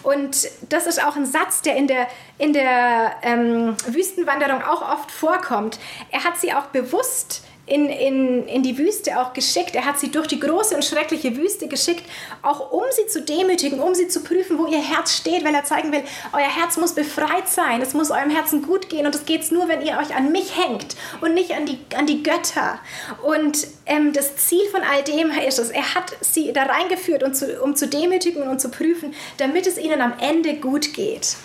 Und 0.03 0.49
das 0.69 0.87
ist 0.87 1.03
auch 1.03 1.17
ein 1.17 1.27
Satz, 1.27 1.63
der 1.63 1.75
in 1.75 1.89
der, 1.89 2.07
in 2.39 2.53
der 2.53 3.17
ähm, 3.23 3.77
Wüstenwanderung 3.89 4.63
auch 4.63 4.83
oft 4.83 5.11
vorkommt. 5.11 5.81
Er 6.13 6.23
hat 6.23 6.37
sie 6.39 6.53
auch 6.53 6.67
bewusst 6.67 7.43
in, 7.67 7.89
in, 7.89 8.47
in 8.47 8.63
die 8.63 8.79
Wüste 8.79 9.21
auch 9.21 9.33
geschickt. 9.33 9.75
Er 9.75 9.85
hat 9.85 9.99
sie 9.99 10.11
durch 10.11 10.29
die 10.29 10.39
große 10.39 10.75
und 10.75 10.85
schreckliche 10.85 11.37
Wüste 11.37 11.67
geschickt, 11.67 12.05
auch 12.43 12.71
um 12.71 12.85
sie 12.93 13.07
zu 13.09 13.23
demütigen, 13.23 13.81
um 13.81 13.95
sie 13.95 14.07
zu 14.09 14.21
prüfen, 14.21 14.59
wo 14.59 14.67
ihr 14.67 14.81
Herz 14.81 15.17
steht, 15.17 15.45
weil 15.45 15.55
er 15.55 15.65
zeigen 15.65 15.91
will, 15.91 16.03
euer 16.33 16.43
Herz 16.43 16.77
muss 16.77 16.95
befreit 16.95 17.49
sein, 17.49 17.83
es 17.83 17.93
muss 17.93 18.11
eurem 18.11 18.31
Herzen 18.31 18.63
gut 18.63 18.89
gehen 18.89 19.05
und 19.05 19.15
das 19.15 19.25
geht 19.25 19.51
nur, 19.51 19.69
wenn 19.69 19.83
ihr 19.83 19.99
euch 19.99 20.15
an 20.15 20.33
mich 20.33 20.57
hängt 20.57 20.97
und 21.21 21.35
nicht 21.35 21.53
an 21.53 21.67
die, 21.67 21.79
an 21.97 22.07
die 22.07 22.23
Götter. 22.23 22.79
Und 23.23 23.67
ähm, 23.87 24.13
das 24.13 24.37
Ziel 24.37 24.65
von 24.71 24.83
all 24.83 25.03
dem 25.03 25.31
ist 25.47 25.59
es, 25.59 25.71
er 25.71 25.95
hat 25.95 26.17
sie 26.21 26.53
da 26.53 26.65
reingeführt, 26.65 27.23
um 27.23 27.35
zu, 27.35 27.61
um 27.63 27.75
zu 27.75 27.89
demütigen 27.89 28.45
und 28.45 28.61
zu 28.61 28.71
prüfen, 28.71 29.15
damit 29.39 29.67
es 29.67 29.77
ihnen 29.77 30.01
am 30.01 30.15
Ende 30.21 30.55
gut 30.55 30.95
geht. 30.95 31.37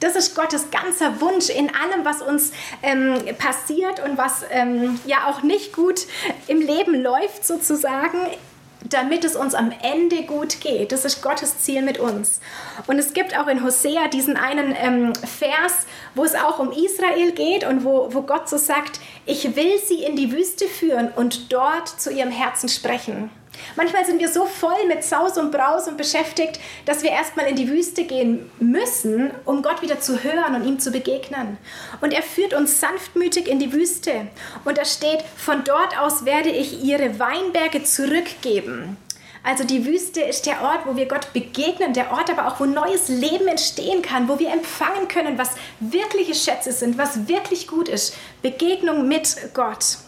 Das 0.00 0.14
ist 0.14 0.34
Gottes 0.34 0.70
ganzer 0.70 1.20
Wunsch 1.20 1.48
in 1.48 1.74
allem, 1.74 2.04
was 2.04 2.20
uns 2.20 2.52
ähm, 2.82 3.18
passiert 3.38 4.04
und 4.04 4.18
was 4.18 4.44
ähm, 4.50 5.00
ja 5.06 5.28
auch 5.28 5.42
nicht 5.42 5.72
gut 5.72 6.06
im 6.48 6.60
Leben 6.60 7.02
läuft 7.02 7.46
sozusagen 7.46 8.18
damit 8.90 9.24
es 9.24 9.36
uns 9.36 9.54
am 9.54 9.72
Ende 9.82 10.22
gut 10.22 10.60
geht. 10.60 10.92
Das 10.92 11.04
ist 11.04 11.22
Gottes 11.22 11.60
Ziel 11.60 11.82
mit 11.82 11.98
uns. 11.98 12.40
Und 12.86 12.98
es 12.98 13.12
gibt 13.12 13.38
auch 13.38 13.46
in 13.46 13.64
Hosea 13.64 14.08
diesen 14.08 14.36
einen 14.36 14.74
ähm, 14.78 15.12
Vers, 15.14 15.86
wo 16.14 16.24
es 16.24 16.34
auch 16.34 16.58
um 16.58 16.70
Israel 16.70 17.32
geht 17.32 17.64
und 17.64 17.84
wo, 17.84 18.08
wo 18.12 18.22
Gott 18.22 18.48
so 18.48 18.56
sagt, 18.56 19.00
ich 19.24 19.56
will 19.56 19.78
sie 19.84 20.04
in 20.04 20.16
die 20.16 20.32
Wüste 20.32 20.66
führen 20.66 21.10
und 21.14 21.52
dort 21.52 21.88
zu 21.88 22.10
ihrem 22.10 22.30
Herzen 22.30 22.68
sprechen. 22.68 23.30
Manchmal 23.76 24.04
sind 24.04 24.20
wir 24.20 24.28
so 24.28 24.46
voll 24.46 24.86
mit 24.88 25.04
Saus 25.04 25.38
und 25.38 25.50
Braus 25.50 25.88
und 25.88 25.96
beschäftigt, 25.96 26.60
dass 26.84 27.02
wir 27.02 27.10
erstmal 27.10 27.46
in 27.46 27.56
die 27.56 27.68
Wüste 27.68 28.04
gehen 28.04 28.50
müssen, 28.58 29.30
um 29.44 29.62
Gott 29.62 29.82
wieder 29.82 30.00
zu 30.00 30.22
hören 30.22 30.54
und 30.54 30.64
ihm 30.66 30.78
zu 30.78 30.90
begegnen. 30.90 31.58
Und 32.00 32.12
er 32.12 32.22
führt 32.22 32.54
uns 32.54 32.80
sanftmütig 32.80 33.48
in 33.48 33.58
die 33.58 33.72
Wüste. 33.72 34.28
Und 34.64 34.78
da 34.78 34.84
steht, 34.84 35.22
von 35.36 35.64
dort 35.64 35.98
aus 35.98 36.24
werde 36.24 36.50
ich 36.50 36.82
ihre 36.82 37.18
Weinberge 37.18 37.82
zurückgeben. 37.84 38.96
Also 39.46 39.62
die 39.62 39.86
Wüste 39.86 40.22
ist 40.22 40.44
der 40.46 40.60
Ort, 40.60 40.86
wo 40.86 40.96
wir 40.96 41.06
Gott 41.06 41.32
begegnen, 41.32 41.92
der 41.92 42.10
Ort 42.10 42.30
aber 42.30 42.48
auch, 42.48 42.58
wo 42.58 42.64
neues 42.64 43.06
Leben 43.06 43.46
entstehen 43.46 44.02
kann, 44.02 44.28
wo 44.28 44.40
wir 44.40 44.52
empfangen 44.52 45.06
können, 45.06 45.38
was 45.38 45.50
wirkliche 45.78 46.34
Schätze 46.34 46.72
sind, 46.72 46.98
was 46.98 47.28
wirklich 47.28 47.68
gut 47.68 47.88
ist. 47.88 48.16
Begegnung 48.42 49.06
mit 49.06 49.36
Gott. 49.54 49.98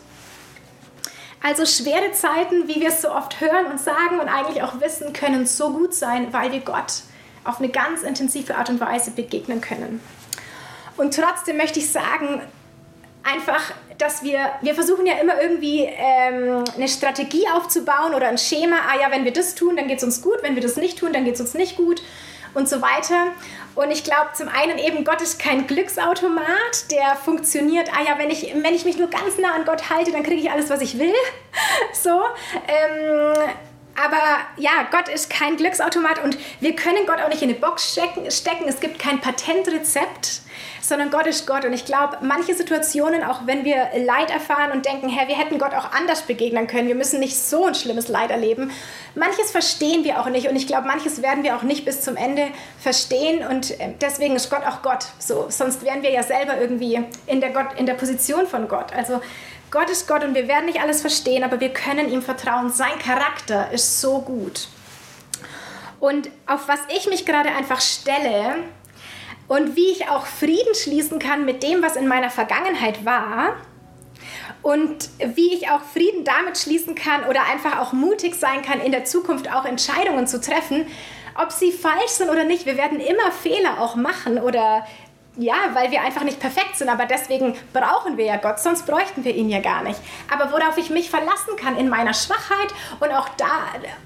Also 1.42 1.66
schwere 1.66 2.12
Zeiten, 2.12 2.66
wie 2.66 2.81
wir 2.81 2.88
es 2.88 3.03
so 3.03 3.11
oft 3.11 3.40
hören 3.40 3.66
und 3.66 3.81
sagen 3.81 4.18
und 4.20 4.29
eigentlich 4.29 4.62
auch 4.62 4.81
wissen, 4.81 5.12
können 5.12 5.46
so 5.46 5.70
gut 5.70 5.94
sein, 5.94 6.33
weil 6.33 6.53
wir 6.53 6.61
Gott 6.61 7.03
auf 7.44 7.59
eine 7.59 7.68
ganz 7.68 8.03
intensive 8.03 8.57
Art 8.57 8.70
und 8.70 8.81
Weise 8.81 9.12
begegnen 9.12 9.61
können. 9.61 10.01
Und 10.96 11.14
trotzdem 11.14 11.57
möchte 11.57 11.79
ich 11.79 11.90
sagen, 11.90 12.42
einfach, 13.22 13.72
dass 13.98 14.22
wir, 14.22 14.51
wir 14.62 14.74
versuchen 14.74 15.07
ja 15.07 15.14
immer 15.14 15.40
irgendwie 15.40 15.85
ähm, 15.85 16.64
eine 16.77 16.88
Strategie 16.88 17.44
aufzubauen 17.55 18.14
oder 18.14 18.29
ein 18.29 18.38
Schema, 18.38 18.77
ah 18.88 19.01
ja, 19.01 19.11
wenn 19.11 19.24
wir 19.24 19.33
das 19.33 19.55
tun, 19.55 19.77
dann 19.77 19.88
geht 19.88 19.98
es 19.98 20.05
uns 20.05 20.22
gut, 20.22 20.38
wenn 20.42 20.55
wir 20.55 20.62
das 20.62 20.77
nicht 20.77 20.98
tun, 20.98 21.12
dann 21.12 21.24
geht 21.24 21.35
es 21.35 21.40
uns 21.40 21.55
nicht 21.55 21.77
gut 21.77 22.03
und 22.59 22.68
so 22.68 22.83
weiter. 22.83 23.29
Und 23.75 23.90
ich 23.92 24.03
glaube 24.03 24.31
zum 24.35 24.49
einen 24.49 24.79
eben, 24.79 25.05
Gott 25.05 25.23
ist 25.23 25.38
kein 25.38 25.66
Glücksautomat, 25.66 26.90
der 26.90 27.14
funktioniert, 27.14 27.88
ah 27.97 28.03
ja, 28.05 28.18
wenn 28.18 28.31
ich, 28.31 28.53
wenn 28.53 28.75
ich 28.75 28.85
mich 28.85 28.99
nur 28.99 29.09
ganz 29.09 29.38
nah 29.38 29.55
an 29.55 29.64
Gott 29.64 29.88
halte, 29.88 30.11
dann 30.11 30.25
kriege 30.25 30.40
ich 30.40 30.51
alles, 30.51 30.68
was 30.68 30.81
ich 30.81 30.99
will. 30.99 31.14
so. 31.92 32.21
Ähm, 32.66 33.35
aber 34.03 34.21
ja, 34.57 34.87
Gott 34.91 35.09
ist 35.09 35.31
kein 35.31 35.57
Glücksautomat 35.57 36.23
und 36.23 36.39
wir 36.61 36.75
können 36.77 37.07
Gott 37.07 37.21
auch 37.21 37.29
nicht 37.29 37.43
in 37.43 37.51
eine 37.51 37.59
Box 37.59 37.99
stecken. 38.29 38.69
Es 38.69 38.81
gibt 38.81 38.99
kein 38.99 39.21
Patentrezept 39.21 40.43
sondern 40.89 41.11
Gott 41.11 41.27
ist 41.27 41.47
Gott. 41.47 41.65
Und 41.65 41.73
ich 41.73 41.85
glaube, 41.85 42.19
manche 42.23 42.55
Situationen, 42.55 43.23
auch 43.23 43.47
wenn 43.47 43.65
wir 43.65 43.89
Leid 44.05 44.31
erfahren 44.31 44.73
und 44.73 44.87
denken, 44.87 45.09
Herr, 45.09 45.29
wir 45.29 45.37
hätten 45.37 45.59
Gott 45.59 45.75
auch 45.75 45.93
anders 45.93 46.23
begegnen 46.23 46.67
können, 46.67 46.89
wir 46.89 46.95
müssen 46.95 47.21
nicht 47.21 47.39
so 47.39 47.67
ein 47.67 47.75
schlimmes 47.75 48.09
Leid 48.09 48.31
erleben, 48.31 48.71
manches 49.15 49.51
verstehen 49.51 50.05
wir 50.05 50.21
auch 50.21 50.29
nicht. 50.29 50.49
Und 50.49 50.57
ich 50.57 50.67
glaube, 50.67 50.87
manches 50.87 51.23
werden 51.23 51.45
wir 51.45 51.57
auch 51.57 51.63
nicht 51.63 51.85
bis 51.85 52.01
zum 52.01 52.17
Ende 52.17 52.49
verstehen. 52.81 53.47
Und 53.47 53.79
äh, 53.79 53.91
deswegen 54.01 54.35
ist 54.35 54.51
Gott 54.51 54.65
auch 54.67 54.83
Gott. 54.83 55.07
So, 55.19 55.47
sonst 55.49 55.85
wären 55.85 56.03
wir 56.03 56.11
ja 56.11 56.23
selber 56.23 56.59
irgendwie 56.59 57.01
in 57.27 57.41
der, 57.41 57.51
Gott, 57.51 57.69
in 57.77 57.87
der 57.87 57.95
Position 57.95 58.47
von 58.47 58.69
Gott. 58.69 58.93
Also 58.93 59.21
Gott 59.70 59.90
ist 59.90 60.09
Gott 60.09 60.24
und 60.24 60.35
wir 60.35 60.48
werden 60.48 60.66
nicht 60.66 60.81
alles 60.81 61.00
verstehen, 61.00 61.44
aber 61.44 61.61
wir 61.61 61.72
können 61.72 62.11
ihm 62.11 62.22
vertrauen. 62.22 62.70
Sein 62.70 62.98
Charakter 62.98 63.70
ist 63.70 64.00
so 64.00 64.20
gut. 64.20 64.68
Und 66.00 66.31
auf 66.46 66.68
was 66.68 66.81
ich 66.96 67.09
mich 67.09 67.26
gerade 67.26 67.50
einfach 67.50 67.81
stelle, 67.81 68.57
und 69.48 69.76
wie 69.76 69.90
ich 69.90 70.09
auch 70.09 70.26
Frieden 70.26 70.74
schließen 70.74 71.18
kann 71.18 71.44
mit 71.44 71.62
dem, 71.62 71.83
was 71.83 71.96
in 71.96 72.07
meiner 72.07 72.31
Vergangenheit 72.31 73.04
war 73.04 73.57
und 74.62 75.09
wie 75.18 75.54
ich 75.54 75.70
auch 75.70 75.81
Frieden 75.81 76.24
damit 76.24 76.59
schließen 76.59 76.94
kann 76.94 77.24
oder 77.24 77.44
einfach 77.50 77.81
auch 77.81 77.92
mutig 77.92 78.35
sein 78.35 78.62
kann, 78.62 78.81
in 78.81 78.92
der 78.92 79.07
Zukunft 79.07 79.50
auch 79.50 79.64
Entscheidungen 79.64 80.26
zu 80.26 80.40
treffen, 80.40 80.87
ob 81.35 81.50
sie 81.50 81.72
falsch 81.72 82.11
sind 82.11 82.31
oder 82.31 82.44
nicht. 82.44 82.66
Wir 82.66 82.76
werden 82.76 83.00
immer 83.00 83.33
Fehler 83.33 83.81
auch 83.81 83.96
machen 83.96 84.38
oder 84.38 84.87
ja, 85.38 85.55
weil 85.72 85.90
wir 85.92 86.03
einfach 86.03 86.24
nicht 86.24 86.40
perfekt 86.40 86.77
sind, 86.77 86.88
aber 86.88 87.07
deswegen 87.07 87.55
brauchen 87.72 88.16
wir 88.16 88.24
ja 88.24 88.37
Gott, 88.37 88.59
sonst 88.59 88.87
bräuchten 88.87 89.24
wir 89.24 89.35
ihn 89.35 89.48
ja 89.48 89.61
gar 89.61 89.83
nicht. 89.85 89.98
Aber 90.33 90.53
worauf 90.53 90.77
ich 90.77 90.90
mich 90.90 91.11
verlassen 91.11 91.57
kann 91.57 91.77
in 91.79 91.88
meiner 91.88 92.12
Schwachheit 92.12 92.74
und 92.98 93.12
auch 93.12 93.29
da, 93.37 93.46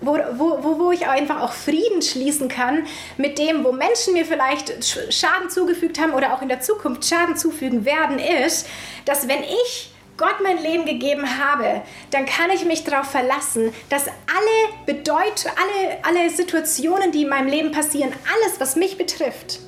wo, 0.03 0.19
wo, 0.35 0.79
wo 0.79 0.93
ich 0.93 1.09
einfach 1.09 1.41
auch 1.41 1.53
Frieden 1.53 2.03
schließen 2.03 2.49
kann 2.49 2.87
mit 3.17 3.39
dem, 3.39 3.65
wo 3.65 3.73
Menschen 3.73 4.13
mir 4.13 4.27
vielleicht 4.27 4.75
Schaden 5.11 5.49
zugefügt 5.49 5.99
haben 5.99 6.13
oder 6.13 6.35
auch 6.35 6.43
in 6.43 6.49
der 6.49 6.61
Zukunft 6.61 7.07
Schaden 7.07 7.37
zufügen 7.37 7.87
werden, 7.87 8.19
ist, 8.19 8.69
dass 9.07 9.27
wenn 9.27 9.43
ich 9.43 9.91
Gott 10.19 10.37
mein 10.43 10.63
Leben 10.63 10.85
gegeben 10.85 11.27
habe, 11.43 11.81
dann 12.11 12.27
kann 12.27 12.51
ich 12.51 12.67
mich 12.67 12.85
darauf 12.85 13.11
verlassen, 13.11 13.73
dass 13.89 14.07
alle 14.07 14.85
Bedeut 14.85 15.47
alle, 15.47 15.99
alle 16.03 16.31
Situationen, 16.31 17.11
die 17.11 17.23
in 17.23 17.31
meinem 17.31 17.49
Leben 17.49 17.73
passieren, 17.73 18.13
alles, 18.35 18.61
was 18.61 18.77
mich 18.77 18.99
betrifft, 18.99 19.61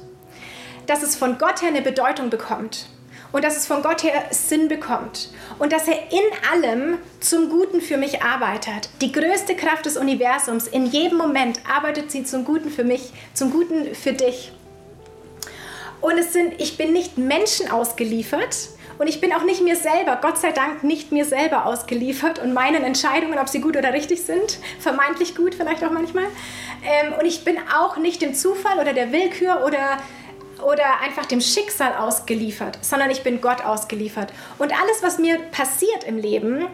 dass 0.87 1.03
es 1.03 1.16
von 1.16 1.38
Gott 1.38 1.62
her 1.62 1.68
eine 1.68 1.83
Bedeutung 1.83 2.31
bekommt 2.31 2.87
und 3.33 3.44
dass 3.44 3.57
es 3.57 3.66
von 3.66 3.83
Gott 3.83 4.05
her 4.05 4.25
Sinn 4.31 4.68
bekommt 4.68 5.31
und 5.59 5.73
dass 5.73 5.88
er 5.88 5.99
in 6.12 6.53
allem 6.53 6.99
zum 7.20 7.49
Guten 7.49 7.81
für 7.81 7.97
mich 7.97 8.23
arbeitet. 8.23 8.90
Die 9.01 9.12
größte 9.12 9.57
Kraft 9.57 9.87
des 9.87 9.97
Universums, 9.97 10.68
in 10.68 10.87
jedem 10.87 11.18
Moment 11.18 11.61
arbeitet 11.68 12.11
sie 12.11 12.25
zum 12.25 12.44
Guten 12.44 12.70
für 12.70 12.85
mich, 12.85 13.12
zum 13.33 13.51
Guten 13.51 13.94
für 13.94 14.12
dich. 14.12 14.53
Und 16.01 16.18
es 16.18 16.33
sind, 16.33 16.61
ich 16.61 16.76
bin 16.76 16.93
nicht 16.93 17.18
Menschen 17.18 17.70
ausgeliefert 17.70 18.68
Und 18.99 19.09
ich 19.09 19.20
bin 19.20 19.32
auch 19.32 19.43
nicht 19.43 19.62
mir 19.62 19.76
selber, 19.76 20.18
Gott 20.22 20.39
sei 20.39 20.53
Dank, 20.53 20.85
nicht 20.85 21.11
mir 21.11 21.24
selber 21.24 21.66
ausgeliefert 21.66 22.39
und 22.39 22.53
meinen 22.53 22.85
Entscheidungen, 22.85 23.39
ob 23.39 23.49
sie 23.49 23.61
gut 23.61 23.76
oder 23.76 23.93
richtig 23.93 24.22
sind. 24.22 24.59
Vermeintlich 24.78 25.35
gut 25.35 25.55
vielleicht 25.55 25.82
auch 25.82 25.91
manchmal. 25.91 26.26
Ähm, 26.85 27.14
und 27.18 27.24
ich 27.24 27.45
bin 27.45 27.57
auch 27.76 27.97
nicht 27.97 28.22
dem 28.22 28.35
Zufall 28.35 28.78
oder 28.78 28.93
der 28.93 29.11
Willkür 29.11 29.64
oder 29.66 29.99
oder 30.62 31.00
einfach 31.00 31.26
dem 31.26 31.40
Schicksal 31.40 31.94
ausgeliefert, 31.94 32.78
sondern 32.82 33.11
ich 33.11 33.22
bin 33.22 33.40
Gott 33.40 33.64
ausgeliefert. 33.64 34.32
Und 34.59 34.72
alles, 34.72 35.02
was 35.02 35.18
mir 35.18 35.38
passiert 35.50 36.05
im 36.05 36.18
Leben, 36.18 36.66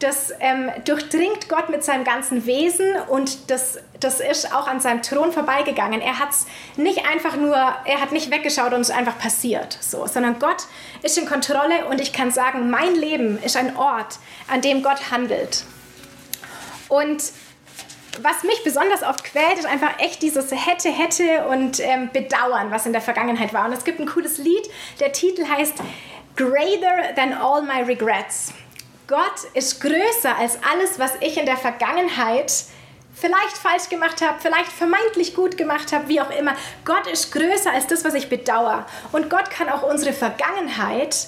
das 0.00 0.32
ähm, 0.40 0.70
durchdringt 0.86 1.48
Gott 1.48 1.68
mit 1.68 1.84
seinem 1.84 2.04
ganzen 2.04 2.46
Wesen 2.46 2.96
und 3.08 3.50
das, 3.50 3.78
das 4.00 4.20
ist 4.20 4.52
auch 4.52 4.66
an 4.66 4.80
seinem 4.80 5.02
Thron 5.02 5.30
vorbeigegangen. 5.30 6.00
Er 6.00 6.18
hat 6.18 6.30
nicht 6.76 7.06
einfach 7.06 7.36
nur, 7.36 7.54
er 7.54 8.00
hat 8.00 8.10
nicht 8.10 8.30
weggeschaut 8.30 8.72
und 8.72 8.80
es 8.80 8.88
ist 8.88 8.96
einfach 8.96 9.18
passiert, 9.18 9.76
so, 9.80 10.06
sondern 10.06 10.38
Gott 10.38 10.64
ist 11.02 11.18
in 11.18 11.26
Kontrolle 11.26 11.84
und 11.90 12.00
ich 12.00 12.14
kann 12.14 12.30
sagen, 12.30 12.70
mein 12.70 12.94
Leben 12.94 13.38
ist 13.42 13.56
ein 13.56 13.76
Ort, 13.76 14.18
an 14.48 14.62
dem 14.62 14.82
Gott 14.82 15.10
handelt. 15.10 15.64
Und 16.88 17.22
was 18.22 18.42
mich 18.42 18.62
besonders 18.64 19.02
oft 19.02 19.24
quält, 19.24 19.58
ist 19.58 19.66
einfach 19.66 19.98
echt 19.98 20.22
dieses 20.22 20.50
hätte, 20.50 20.90
hätte 20.90 21.46
und 21.46 21.80
ähm, 21.80 22.10
Bedauern, 22.12 22.70
was 22.70 22.86
in 22.86 22.92
der 22.92 23.02
Vergangenheit 23.02 23.52
war. 23.54 23.66
Und 23.66 23.72
es 23.72 23.84
gibt 23.84 24.00
ein 24.00 24.06
cooles 24.06 24.38
Lied, 24.38 24.68
der 24.98 25.12
Titel 25.12 25.46
heißt 25.46 25.74
Greater 26.36 27.14
Than 27.14 27.34
All 27.34 27.62
My 27.62 27.82
Regrets. 27.82 28.52
Gott 29.06 29.44
ist 29.54 29.80
größer 29.80 30.36
als 30.38 30.58
alles, 30.62 30.98
was 30.98 31.12
ich 31.20 31.36
in 31.36 31.46
der 31.46 31.56
Vergangenheit 31.56 32.52
vielleicht 33.12 33.58
falsch 33.58 33.88
gemacht 33.88 34.22
habe, 34.22 34.38
vielleicht 34.40 34.70
vermeintlich 34.70 35.34
gut 35.34 35.56
gemacht 35.56 35.92
habe, 35.92 36.08
wie 36.08 36.20
auch 36.20 36.30
immer. 36.30 36.54
Gott 36.84 37.06
ist 37.06 37.32
größer 37.32 37.72
als 37.72 37.86
das, 37.86 38.04
was 38.04 38.14
ich 38.14 38.28
bedauere. 38.28 38.86
Und 39.12 39.28
Gott 39.28 39.50
kann 39.50 39.68
auch 39.68 39.82
unsere 39.82 40.12
Vergangenheit 40.12 41.26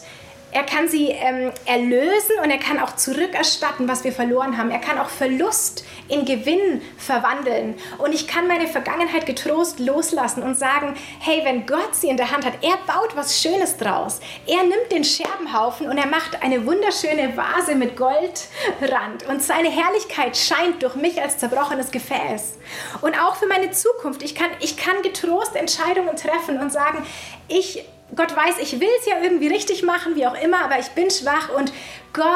er 0.52 0.64
kann 0.64 0.86
sie 0.86 1.08
ähm, 1.08 1.50
erlösen 1.64 2.36
und 2.42 2.50
er 2.50 2.58
kann 2.58 2.78
auch 2.78 2.94
zurückerstatten, 2.94 3.88
was 3.88 4.04
wir 4.04 4.12
verloren 4.12 4.58
haben. 4.58 4.70
Er 4.70 4.80
kann 4.80 4.98
auch 4.98 5.08
Verlust 5.08 5.84
in 6.08 6.26
Gewinn 6.26 6.82
verwandeln. 6.98 7.74
Und 7.98 8.14
ich 8.14 8.28
kann 8.28 8.46
meine 8.46 8.68
Vergangenheit 8.68 9.24
getrost 9.24 9.78
loslassen 9.78 10.42
und 10.42 10.54
sagen, 10.54 10.94
hey, 11.20 11.40
wenn 11.44 11.64
Gott 11.64 11.94
sie 11.94 12.08
in 12.08 12.18
der 12.18 12.30
Hand 12.30 12.44
hat, 12.44 12.54
er 12.60 12.76
baut 12.86 13.16
was 13.16 13.40
Schönes 13.40 13.78
draus. 13.78 14.20
Er 14.46 14.62
nimmt 14.62 14.92
den 14.92 15.04
Scherbenhaufen 15.04 15.88
und 15.88 15.96
er 15.96 16.06
macht 16.06 16.42
eine 16.42 16.66
wunderschöne 16.66 17.34
Vase 17.34 17.74
mit 17.74 17.96
Goldrand. 17.96 19.26
Und 19.28 19.42
seine 19.42 19.70
Herrlichkeit 19.70 20.36
scheint 20.36 20.82
durch 20.82 20.96
mich 20.96 21.20
als 21.22 21.38
zerbrochenes 21.38 21.90
Gefäß. 21.90 22.58
Und 23.00 23.18
auch 23.18 23.36
für 23.36 23.46
meine 23.46 23.70
Zukunft. 23.70 24.22
Ich 24.22 24.34
kann, 24.34 24.50
ich 24.60 24.76
kann 24.76 25.00
getrost 25.02 25.56
Entscheidungen 25.56 26.14
treffen 26.14 26.58
und 26.60 26.70
sagen, 26.70 27.06
ich 27.48 27.84
Gott 28.14 28.36
weiß, 28.36 28.58
ich 28.60 28.78
will 28.78 28.88
es 29.00 29.06
ja 29.06 29.20
irgendwie 29.22 29.48
richtig 29.48 29.82
machen, 29.82 30.16
wie 30.16 30.26
auch 30.26 30.40
immer, 30.40 30.62
aber 30.64 30.78
ich 30.78 30.90
bin 30.90 31.10
schwach 31.10 31.48
und 31.56 31.72
Gott 32.12 32.26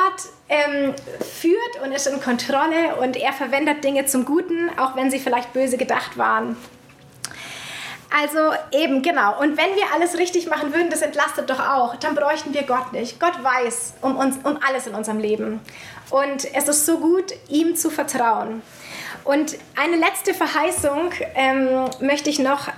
ähm, 0.49 0.95
führt 1.20 1.83
und 1.83 1.93
ist 1.93 2.07
in 2.07 2.20
Kontrolle 2.20 2.97
und 2.97 3.16
er 3.16 3.33
verwendet 3.33 3.85
Dinge 3.85 4.07
zum 4.07 4.24
Guten, 4.24 4.70
auch 4.79 4.97
wenn 4.97 5.11
sie 5.11 5.18
vielleicht 5.18 5.53
böse 5.53 5.77
gedacht 5.77 6.16
waren. 6.16 6.57
Also 8.09 8.39
eben, 8.72 9.03
genau. 9.03 9.39
Und 9.41 9.59
wenn 9.59 9.74
wir 9.74 9.93
alles 9.93 10.16
richtig 10.16 10.47
machen 10.49 10.72
würden, 10.72 10.89
das 10.89 11.03
entlastet 11.03 11.51
doch 11.51 11.61
auch, 11.61 11.97
dann 11.97 12.14
bräuchten 12.14 12.55
wir 12.55 12.62
Gott 12.62 12.93
nicht. 12.93 13.20
Gott 13.20 13.43
weiß 13.43 13.95
um, 14.01 14.16
uns, 14.16 14.39
um 14.45 14.59
alles 14.66 14.87
in 14.87 14.95
unserem 14.95 15.18
Leben. 15.18 15.61
Und 16.11 16.47
es 16.55 16.68
ist 16.68 16.87
so 16.87 16.99
gut, 16.99 17.33
ihm 17.49 17.74
zu 17.74 17.91
vertrauen. 17.91 18.62
Und 19.24 19.59
eine 19.74 19.97
letzte 19.97 20.35
Verheißung 20.35 21.11
ähm, 21.35 21.91
möchte 22.01 22.31
ich 22.31 22.39
noch 22.39 22.68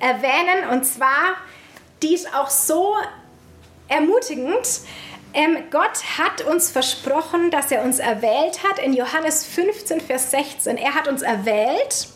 erwähnen, 0.00 0.68
und 0.72 0.84
zwar 0.84 1.36
die 2.02 2.14
ist 2.14 2.34
auch 2.34 2.50
so 2.50 2.94
ermutigend. 3.88 4.66
Ähm, 5.34 5.58
Gott 5.70 6.18
hat 6.18 6.42
uns 6.42 6.70
versprochen, 6.70 7.50
dass 7.50 7.70
er 7.70 7.82
uns 7.82 7.98
erwählt 7.98 8.62
hat 8.64 8.78
in 8.78 8.94
Johannes 8.94 9.44
15, 9.44 10.00
Vers 10.00 10.30
16. 10.30 10.76
Er 10.78 10.94
hat 10.94 11.06
uns 11.06 11.22
erwählt 11.22 12.08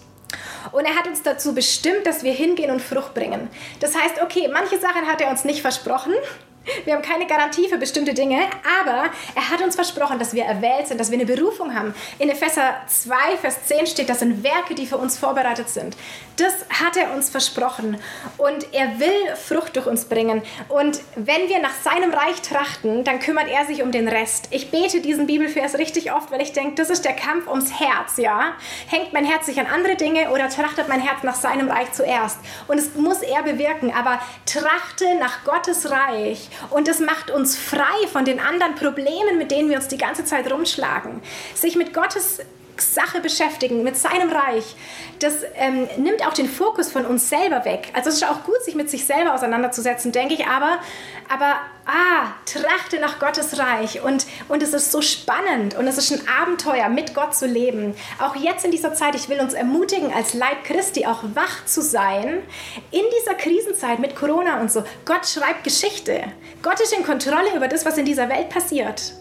und 0.72 0.85
er 0.85 0.97
hat 0.97 1.07
uns 1.07 1.22
dazu 1.22 1.55
bestimmt, 1.55 2.07
dass 2.07 2.22
wir 2.22 2.33
hingehen 2.33 2.70
und 2.70 2.80
Frucht 2.80 3.14
bringen. 3.14 3.51
Das 3.80 3.95
heißt, 3.95 4.22
okay, 4.22 4.49
manche 4.53 4.78
Sachen 4.78 5.07
hat 5.07 5.20
er 5.20 5.30
uns 5.30 5.45
nicht 5.45 5.61
versprochen. 5.61 6.14
Wir 6.85 6.95
haben 6.95 7.03
keine 7.03 7.27
Garantie 7.27 7.69
für 7.69 7.79
bestimmte 7.79 8.15
Dinge, 8.15 8.41
aber 8.81 9.11
er 9.35 9.51
hat 9.51 9.63
uns 9.63 9.75
versprochen, 9.75 10.19
dass 10.19 10.33
wir 10.35 10.45
erwählt 10.45 10.89
sind, 10.89 11.01
dass 11.01 11.11
wir 11.11 11.19
eine 11.19 11.27
Berufung 11.27 11.75
haben. 11.75 11.95
In 12.19 12.29
Epheser 12.29 12.77
2, 12.87 13.37
Vers 13.41 13.67
10 13.67 13.87
steht, 13.87 14.09
das 14.09 14.21
sind 14.21 14.45
Werke, 14.45 14.75
die 14.75 14.87
für 14.87 14.97
uns 14.97 15.19
vorbereitet 15.19 15.69
sind. 15.69 15.97
Das 16.37 16.55
hat 16.71 16.97
er 16.97 17.15
uns 17.15 17.31
versprochen 17.31 17.99
und 18.39 18.73
er 18.73 18.99
will 18.99 19.37
Frucht 19.37 19.77
durch 19.77 19.87
uns 19.87 20.05
bringen. 20.07 20.43
Und 20.69 21.01
wenn 21.17 21.49
wir 21.49 21.61
nach 21.61 21.75
seinem 21.83 22.13
Reich 22.13 22.41
trachten, 22.43 23.05
dann 23.05 23.19
kümmert 23.19 23.49
er 23.49 23.67
sich 23.67 23.83
um 23.83 23.93
den 23.93 24.09
Rest. 24.09 24.49
Ich 24.51 24.71
bete 24.71 25.01
diesen 25.01 25.27
Bibelvers 25.27 25.79
richtig 25.79 26.13
oft, 26.13 26.31
weil 26.31 26.43
ich 26.43 26.53
denke, 26.53 26.77
das 26.77 26.91
ist 26.91 27.05
der 27.05 27.13
Kampf 27.13 27.49
ums 27.49 27.79
Herz, 27.79 28.17
ja? 28.17 28.55
Hängt 28.89 29.13
mein 29.13 29.25
Herz 29.25 29.47
sich 29.47 29.59
an 29.61 29.67
andere 29.67 29.97
Dinge 29.97 30.31
oder 30.31 30.49
trachtet 30.49 30.89
mein 30.89 31.01
Herz 31.01 31.23
nach 31.23 31.35
seinem 31.35 31.69
Reich 31.69 31.93
zuerst? 31.93 32.39
Und 32.69 32.79
es 32.79 32.95
muss 32.95 33.23
er 33.23 33.43
bewirken, 33.43 33.93
aber 33.93 34.21
trachte 34.47 35.15
nach 35.19 35.45
Gottes 35.45 35.91
Reich 35.91 36.49
und 36.71 36.89
das 36.89 37.01
macht 37.01 37.31
uns 37.31 37.57
frei 37.57 38.07
von 38.11 38.25
den 38.25 38.41
anderen 38.41 38.75
Problemen, 38.75 39.39
mit 39.39 39.51
denen 39.51 39.69
wir 39.69 39.77
uns 39.77 39.89
die 39.89 39.99
ganze 39.99 40.25
Zeit 40.25 40.51
rumschlagen. 40.51 41.23
Sich 41.55 41.77
mit 41.77 41.95
Gottes 41.95 42.41
Sache 42.83 43.20
beschäftigen, 43.20 43.83
mit 43.83 43.97
seinem 43.97 44.30
Reich, 44.30 44.76
das 45.18 45.35
ähm, 45.55 45.89
nimmt 45.97 46.26
auch 46.26 46.35
den 46.35 46.49
Fokus 46.49 46.91
von 46.91 47.07
uns 47.07 47.28
selber 47.28 47.64
weg. 47.64 47.89
Also 47.95 48.09
es 48.09 48.16
ist 48.16 48.24
auch 48.24 48.45
gut, 48.45 48.62
sich 48.64 48.74
mit 48.74 48.91
sich 48.91 49.05
selber 49.07 49.35
auseinanderzusetzen, 49.35 50.12
denke 50.12 50.35
ich, 50.35 50.47
aber, 50.47 50.78
aber 51.28 51.57
ah, 51.87 52.33
trachte 52.45 53.01
nach 53.01 53.18
Gottes 53.18 53.59
Reich 53.59 54.03
und, 54.03 54.26
und 54.49 54.62
es 54.62 54.72
ist 54.72 54.93
so 54.93 55.03
spannend 55.03 55.76
und 55.76 55.87
es 55.87 55.99
ist 55.99 56.12
ein 56.12 56.22
Abenteuer, 56.41 56.89
mit 56.89 57.14
Gott 57.14 57.35
zu 57.35 57.47
leben. 57.47 57.95
Auch 58.18 58.37
jetzt 58.37 58.64
in 58.64 58.70
dieser 58.70 58.95
Zeit, 58.95 59.14
ich 59.14 59.28
will 59.28 59.41
uns 59.41 59.55
ermutigen, 59.55 60.12
als 60.12 60.35
Leib 60.35 60.64
Christi 60.64 61.07
auch 61.07 61.22
wach 61.35 61.64
zu 61.66 61.83
sein 61.83 62.43
in 62.91 63.03
dieser 63.20 63.35
Krisenzeit 63.35 63.99
mit 63.99 64.16
Corona 64.16 64.61
und 64.61 64.70
so. 64.70 64.85
Gott 65.05 65.26
schreibt 65.26 65.64
Geschichte. 65.64 66.24
Gott 66.62 66.80
ist 66.80 66.93
in 66.97 67.05
Kontrolle 67.05 67.55
über 67.57 67.68
das, 67.68 67.85
was 67.85 67.99
in 67.99 68.05
dieser 68.05 68.28
Welt 68.28 68.49
passiert. 68.49 69.14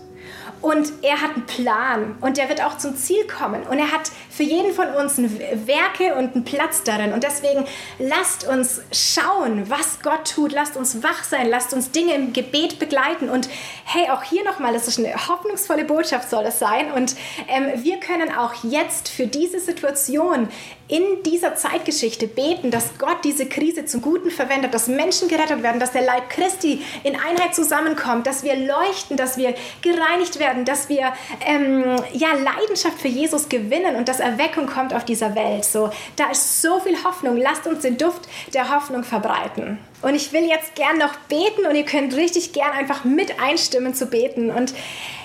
Und 0.62 0.92
er 1.02 1.22
hat 1.22 1.36
einen 1.36 1.46
Plan 1.46 2.16
und 2.22 2.38
der 2.38 2.48
wird 2.48 2.64
auch 2.64 2.78
zum 2.78 2.96
Ziel 2.96 3.26
kommen. 3.26 3.64
Und 3.64 3.80
er 3.80 3.92
hat 3.92 4.12
für 4.30 4.44
jeden 4.44 4.74
von 4.74 4.88
uns 4.90 5.18
Werke 5.18 6.16
und 6.16 6.36
einen 6.36 6.44
Platz 6.44 6.84
darin. 6.84 7.14
Und 7.14 7.24
deswegen 7.24 7.66
lasst 7.98 8.48
uns 8.48 8.82
schauen, 8.92 9.70
was 9.70 10.02
Gott 10.02 10.32
tut. 10.34 10.52
Lasst 10.52 10.78
uns 10.78 11.02
wach 11.04 11.24
sein. 11.24 11.50
Lasst 11.50 11.74
uns 11.74 11.92
Dinge 11.92 12.14
im 12.14 12.34
Gebet 12.34 12.78
begleiten. 12.78 13.30
Und 13.30 13.50
hey, 13.86 14.10
auch 14.10 14.24
hier 14.24 14.44
nochmal, 14.44 14.74
das 14.74 14.88
ist 14.88 15.00
eine 15.00 15.28
hoffnungsvolle 15.28 15.84
Botschaft, 15.84 16.30
soll 16.30 16.46
es 16.46 16.60
sein. 16.60 16.92
Und 16.92 17.16
ähm, 17.48 17.84
wir 17.84 18.00
können 18.00 18.32
auch 18.32 18.64
jetzt 18.64 19.10
für 19.10 19.28
diese 19.28 19.60
Situation 19.60 20.48
in 20.92 21.24
dieser 21.24 21.56
Zeitgeschichte 21.56 22.28
beten, 22.28 22.70
dass 22.70 22.98
Gott 23.00 23.24
diese 23.24 23.46
Krise 23.46 23.86
zum 23.86 24.02
Guten 24.02 24.30
verwendet, 24.30 24.74
dass 24.74 24.90
Menschen 24.90 25.30
gerettet 25.30 25.64
werden, 25.64 25.80
dass 25.80 25.94
der 25.94 26.02
Leib 26.02 26.30
Christi 26.30 26.82
in 27.04 27.16
Einheit 27.16 27.56
zusammenkommt, 27.56 28.28
dass 28.28 28.44
wir 28.44 28.58
leuchten, 28.58 29.16
dass 29.16 29.38
wir 29.38 29.56
gereinigt 29.82 30.38
werden, 30.38 30.66
dass 30.66 30.90
wir 30.90 31.14
ähm, 31.48 31.96
ja, 32.12 32.34
Leidenschaft 32.34 33.00
für 33.00 33.08
Jesus 33.08 33.48
gewinnen 33.48 33.96
und 33.96 34.10
dass 34.10 34.20
Erweckung 34.20 34.68
kommt 34.68 34.94
auf 34.94 35.06
dieser 35.06 35.34
Welt. 35.34 35.64
So, 35.64 35.92
da 36.18 36.30
ist 36.30 36.62
so 36.62 36.82
viel 36.82 37.02
Hoffnung. 37.06 37.38
Lasst 37.38 37.66
uns 37.68 37.84
den 37.84 37.98
Duft 37.98 38.28
der 38.54 38.70
Hoffnung 38.76 39.06
verbreiten. 39.06 39.80
Und 40.02 40.16
ich 40.16 40.34
will 40.34 40.44
jetzt 40.44 40.76
gern 40.76 40.98
noch 40.98 41.16
beten 41.30 41.66
und 41.68 41.76
ihr 41.76 41.86
könnt 41.86 42.16
richtig 42.18 42.52
gern 42.52 42.72
einfach 42.72 43.06
mit 43.06 43.40
einstimmen 43.40 43.94
zu 43.94 44.08
beten. 44.08 44.50
Und 44.50 44.74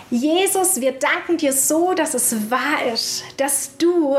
Jesus, 0.09 0.81
wir 0.81 0.93
danken 0.93 1.37
dir 1.37 1.53
so, 1.53 1.93
dass 1.93 2.15
es 2.15 2.49
wahr 2.49 2.93
ist, 2.95 3.25
dass 3.39 3.77
du 3.77 4.17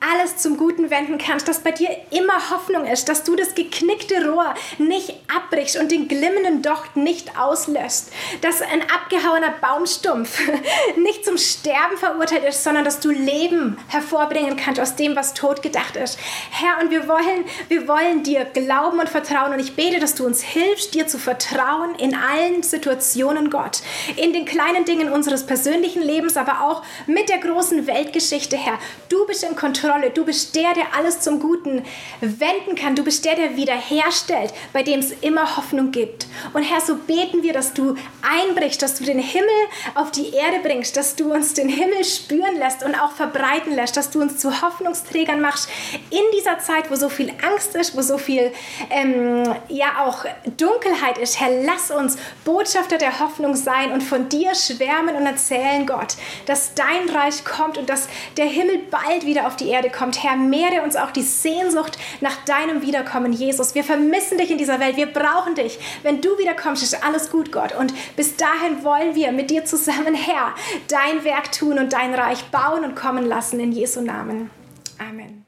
alles 0.00 0.38
zum 0.38 0.56
Guten 0.56 0.88
wenden 0.88 1.18
kannst, 1.18 1.48
dass 1.48 1.60
bei 1.60 1.70
dir 1.70 1.90
immer 2.10 2.50
Hoffnung 2.50 2.86
ist, 2.86 3.10
dass 3.10 3.24
du 3.24 3.36
das 3.36 3.54
geknickte 3.54 4.26
Rohr 4.26 4.54
nicht 4.78 5.14
abbrichst 5.34 5.76
und 5.76 5.92
den 5.92 6.08
glimmenden 6.08 6.62
Docht 6.62 6.96
nicht 6.96 7.38
auslösst, 7.38 8.10
dass 8.40 8.62
ein 8.62 8.80
abgehauener 8.82 9.52
Baumstumpf 9.60 10.40
nicht 10.96 11.26
zum 11.26 11.36
Sterben 11.36 11.98
verurteilt 11.98 12.44
ist, 12.44 12.64
sondern 12.64 12.86
dass 12.86 13.00
du 13.00 13.10
Leben 13.10 13.76
hervorbringen 13.88 14.56
kannst 14.56 14.80
aus 14.80 14.96
dem, 14.96 15.14
was 15.14 15.34
tot 15.34 15.60
gedacht 15.60 15.96
ist. 15.96 16.18
Herr, 16.50 16.82
und 16.82 16.90
wir 16.90 17.06
wollen, 17.06 17.44
wir 17.68 17.86
wollen 17.86 18.22
dir 18.22 18.46
glauben 18.46 18.98
und 18.98 19.10
vertrauen 19.10 19.52
und 19.52 19.60
ich 19.60 19.76
bete, 19.76 20.00
dass 20.00 20.14
du 20.14 20.24
uns 20.24 20.40
hilfst, 20.40 20.94
dir 20.94 21.06
zu 21.06 21.18
vertrauen 21.18 21.94
in 21.96 22.14
allen 22.14 22.62
Situationen, 22.62 23.50
Gott, 23.50 23.82
in 24.16 24.32
den 24.32 24.46
kleinen 24.46 24.86
Dingen 24.86 25.17
unseres 25.18 25.44
persönlichen 25.44 26.02
Lebens, 26.02 26.36
aber 26.36 26.62
auch 26.62 26.82
mit 27.06 27.28
der 27.28 27.38
großen 27.38 27.86
Weltgeschichte, 27.88 28.56
Herr. 28.56 28.78
Du 29.08 29.26
bist 29.26 29.42
in 29.42 29.56
Kontrolle. 29.56 30.10
Du 30.10 30.24
bist 30.24 30.54
der, 30.54 30.74
der 30.74 30.94
alles 30.96 31.20
zum 31.20 31.40
Guten 31.40 31.82
wenden 32.20 32.76
kann. 32.76 32.94
Du 32.94 33.02
bist 33.02 33.24
der, 33.24 33.34
der 33.34 33.56
wiederherstellt, 33.56 34.54
bei 34.72 34.84
dem 34.84 35.00
es 35.00 35.10
immer 35.20 35.56
Hoffnung 35.56 35.90
gibt. 35.90 36.26
Und 36.52 36.62
Herr, 36.62 36.80
so 36.80 36.94
beten 36.94 37.42
wir, 37.42 37.52
dass 37.52 37.74
du 37.74 37.96
einbrichst, 38.22 38.80
dass 38.80 38.94
du 38.94 39.04
den 39.04 39.18
Himmel 39.18 39.48
auf 39.96 40.12
die 40.12 40.32
Erde 40.32 40.58
bringst, 40.62 40.96
dass 40.96 41.16
du 41.16 41.32
uns 41.32 41.54
den 41.54 41.68
Himmel 41.68 42.04
spüren 42.04 42.56
lässt 42.56 42.84
und 42.84 42.94
auch 42.94 43.12
verbreiten 43.12 43.74
lässt, 43.74 43.96
dass 43.96 44.10
du 44.10 44.20
uns 44.20 44.38
zu 44.38 44.62
Hoffnungsträgern 44.62 45.40
machst 45.40 45.68
in 46.10 46.22
dieser 46.36 46.60
Zeit, 46.60 46.90
wo 46.90 46.94
so 46.94 47.08
viel 47.08 47.32
Angst 47.42 47.74
ist, 47.74 47.96
wo 47.96 48.02
so 48.02 48.18
viel 48.18 48.52
ähm, 48.90 49.52
ja 49.68 50.04
auch 50.04 50.24
Dunkelheit 50.56 51.18
ist. 51.18 51.40
Herr, 51.40 51.64
lass 51.64 51.90
uns 51.90 52.16
Botschafter 52.44 52.98
der 52.98 53.18
Hoffnung 53.18 53.56
sein 53.56 53.90
und 53.90 54.02
von 54.02 54.28
dir 54.28 54.54
schwärmen 54.54 55.07
und 55.16 55.26
erzählen, 55.26 55.86
Gott, 55.86 56.16
dass 56.46 56.74
dein 56.74 57.08
Reich 57.08 57.44
kommt 57.44 57.78
und 57.78 57.88
dass 57.88 58.08
der 58.36 58.46
Himmel 58.46 58.78
bald 58.90 59.24
wieder 59.24 59.46
auf 59.46 59.56
die 59.56 59.68
Erde 59.68 59.90
kommt. 59.90 60.22
Herr, 60.22 60.36
mehre 60.36 60.82
uns 60.82 60.96
auch 60.96 61.10
die 61.10 61.22
Sehnsucht 61.22 61.98
nach 62.20 62.36
deinem 62.44 62.82
Wiederkommen, 62.82 63.32
Jesus. 63.32 63.74
Wir 63.74 63.84
vermissen 63.84 64.38
dich 64.38 64.50
in 64.50 64.58
dieser 64.58 64.80
Welt. 64.80 64.96
Wir 64.96 65.06
brauchen 65.06 65.54
dich. 65.54 65.78
Wenn 66.02 66.20
du 66.20 66.38
wiederkommst, 66.38 66.82
ist 66.82 67.04
alles 67.04 67.30
gut, 67.30 67.52
Gott. 67.52 67.74
Und 67.74 67.92
bis 68.16 68.36
dahin 68.36 68.84
wollen 68.84 69.14
wir 69.14 69.32
mit 69.32 69.50
dir 69.50 69.64
zusammen, 69.64 70.14
Herr, 70.14 70.54
dein 70.88 71.24
Werk 71.24 71.52
tun 71.52 71.78
und 71.78 71.92
dein 71.92 72.14
Reich 72.14 72.44
bauen 72.46 72.84
und 72.84 72.94
kommen 72.94 73.26
lassen 73.26 73.60
in 73.60 73.72
Jesu 73.72 74.00
Namen. 74.00 74.50
Amen. 74.98 75.47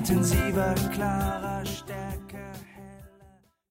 intensiver, 0.00 0.74
klarer. 0.94 1.39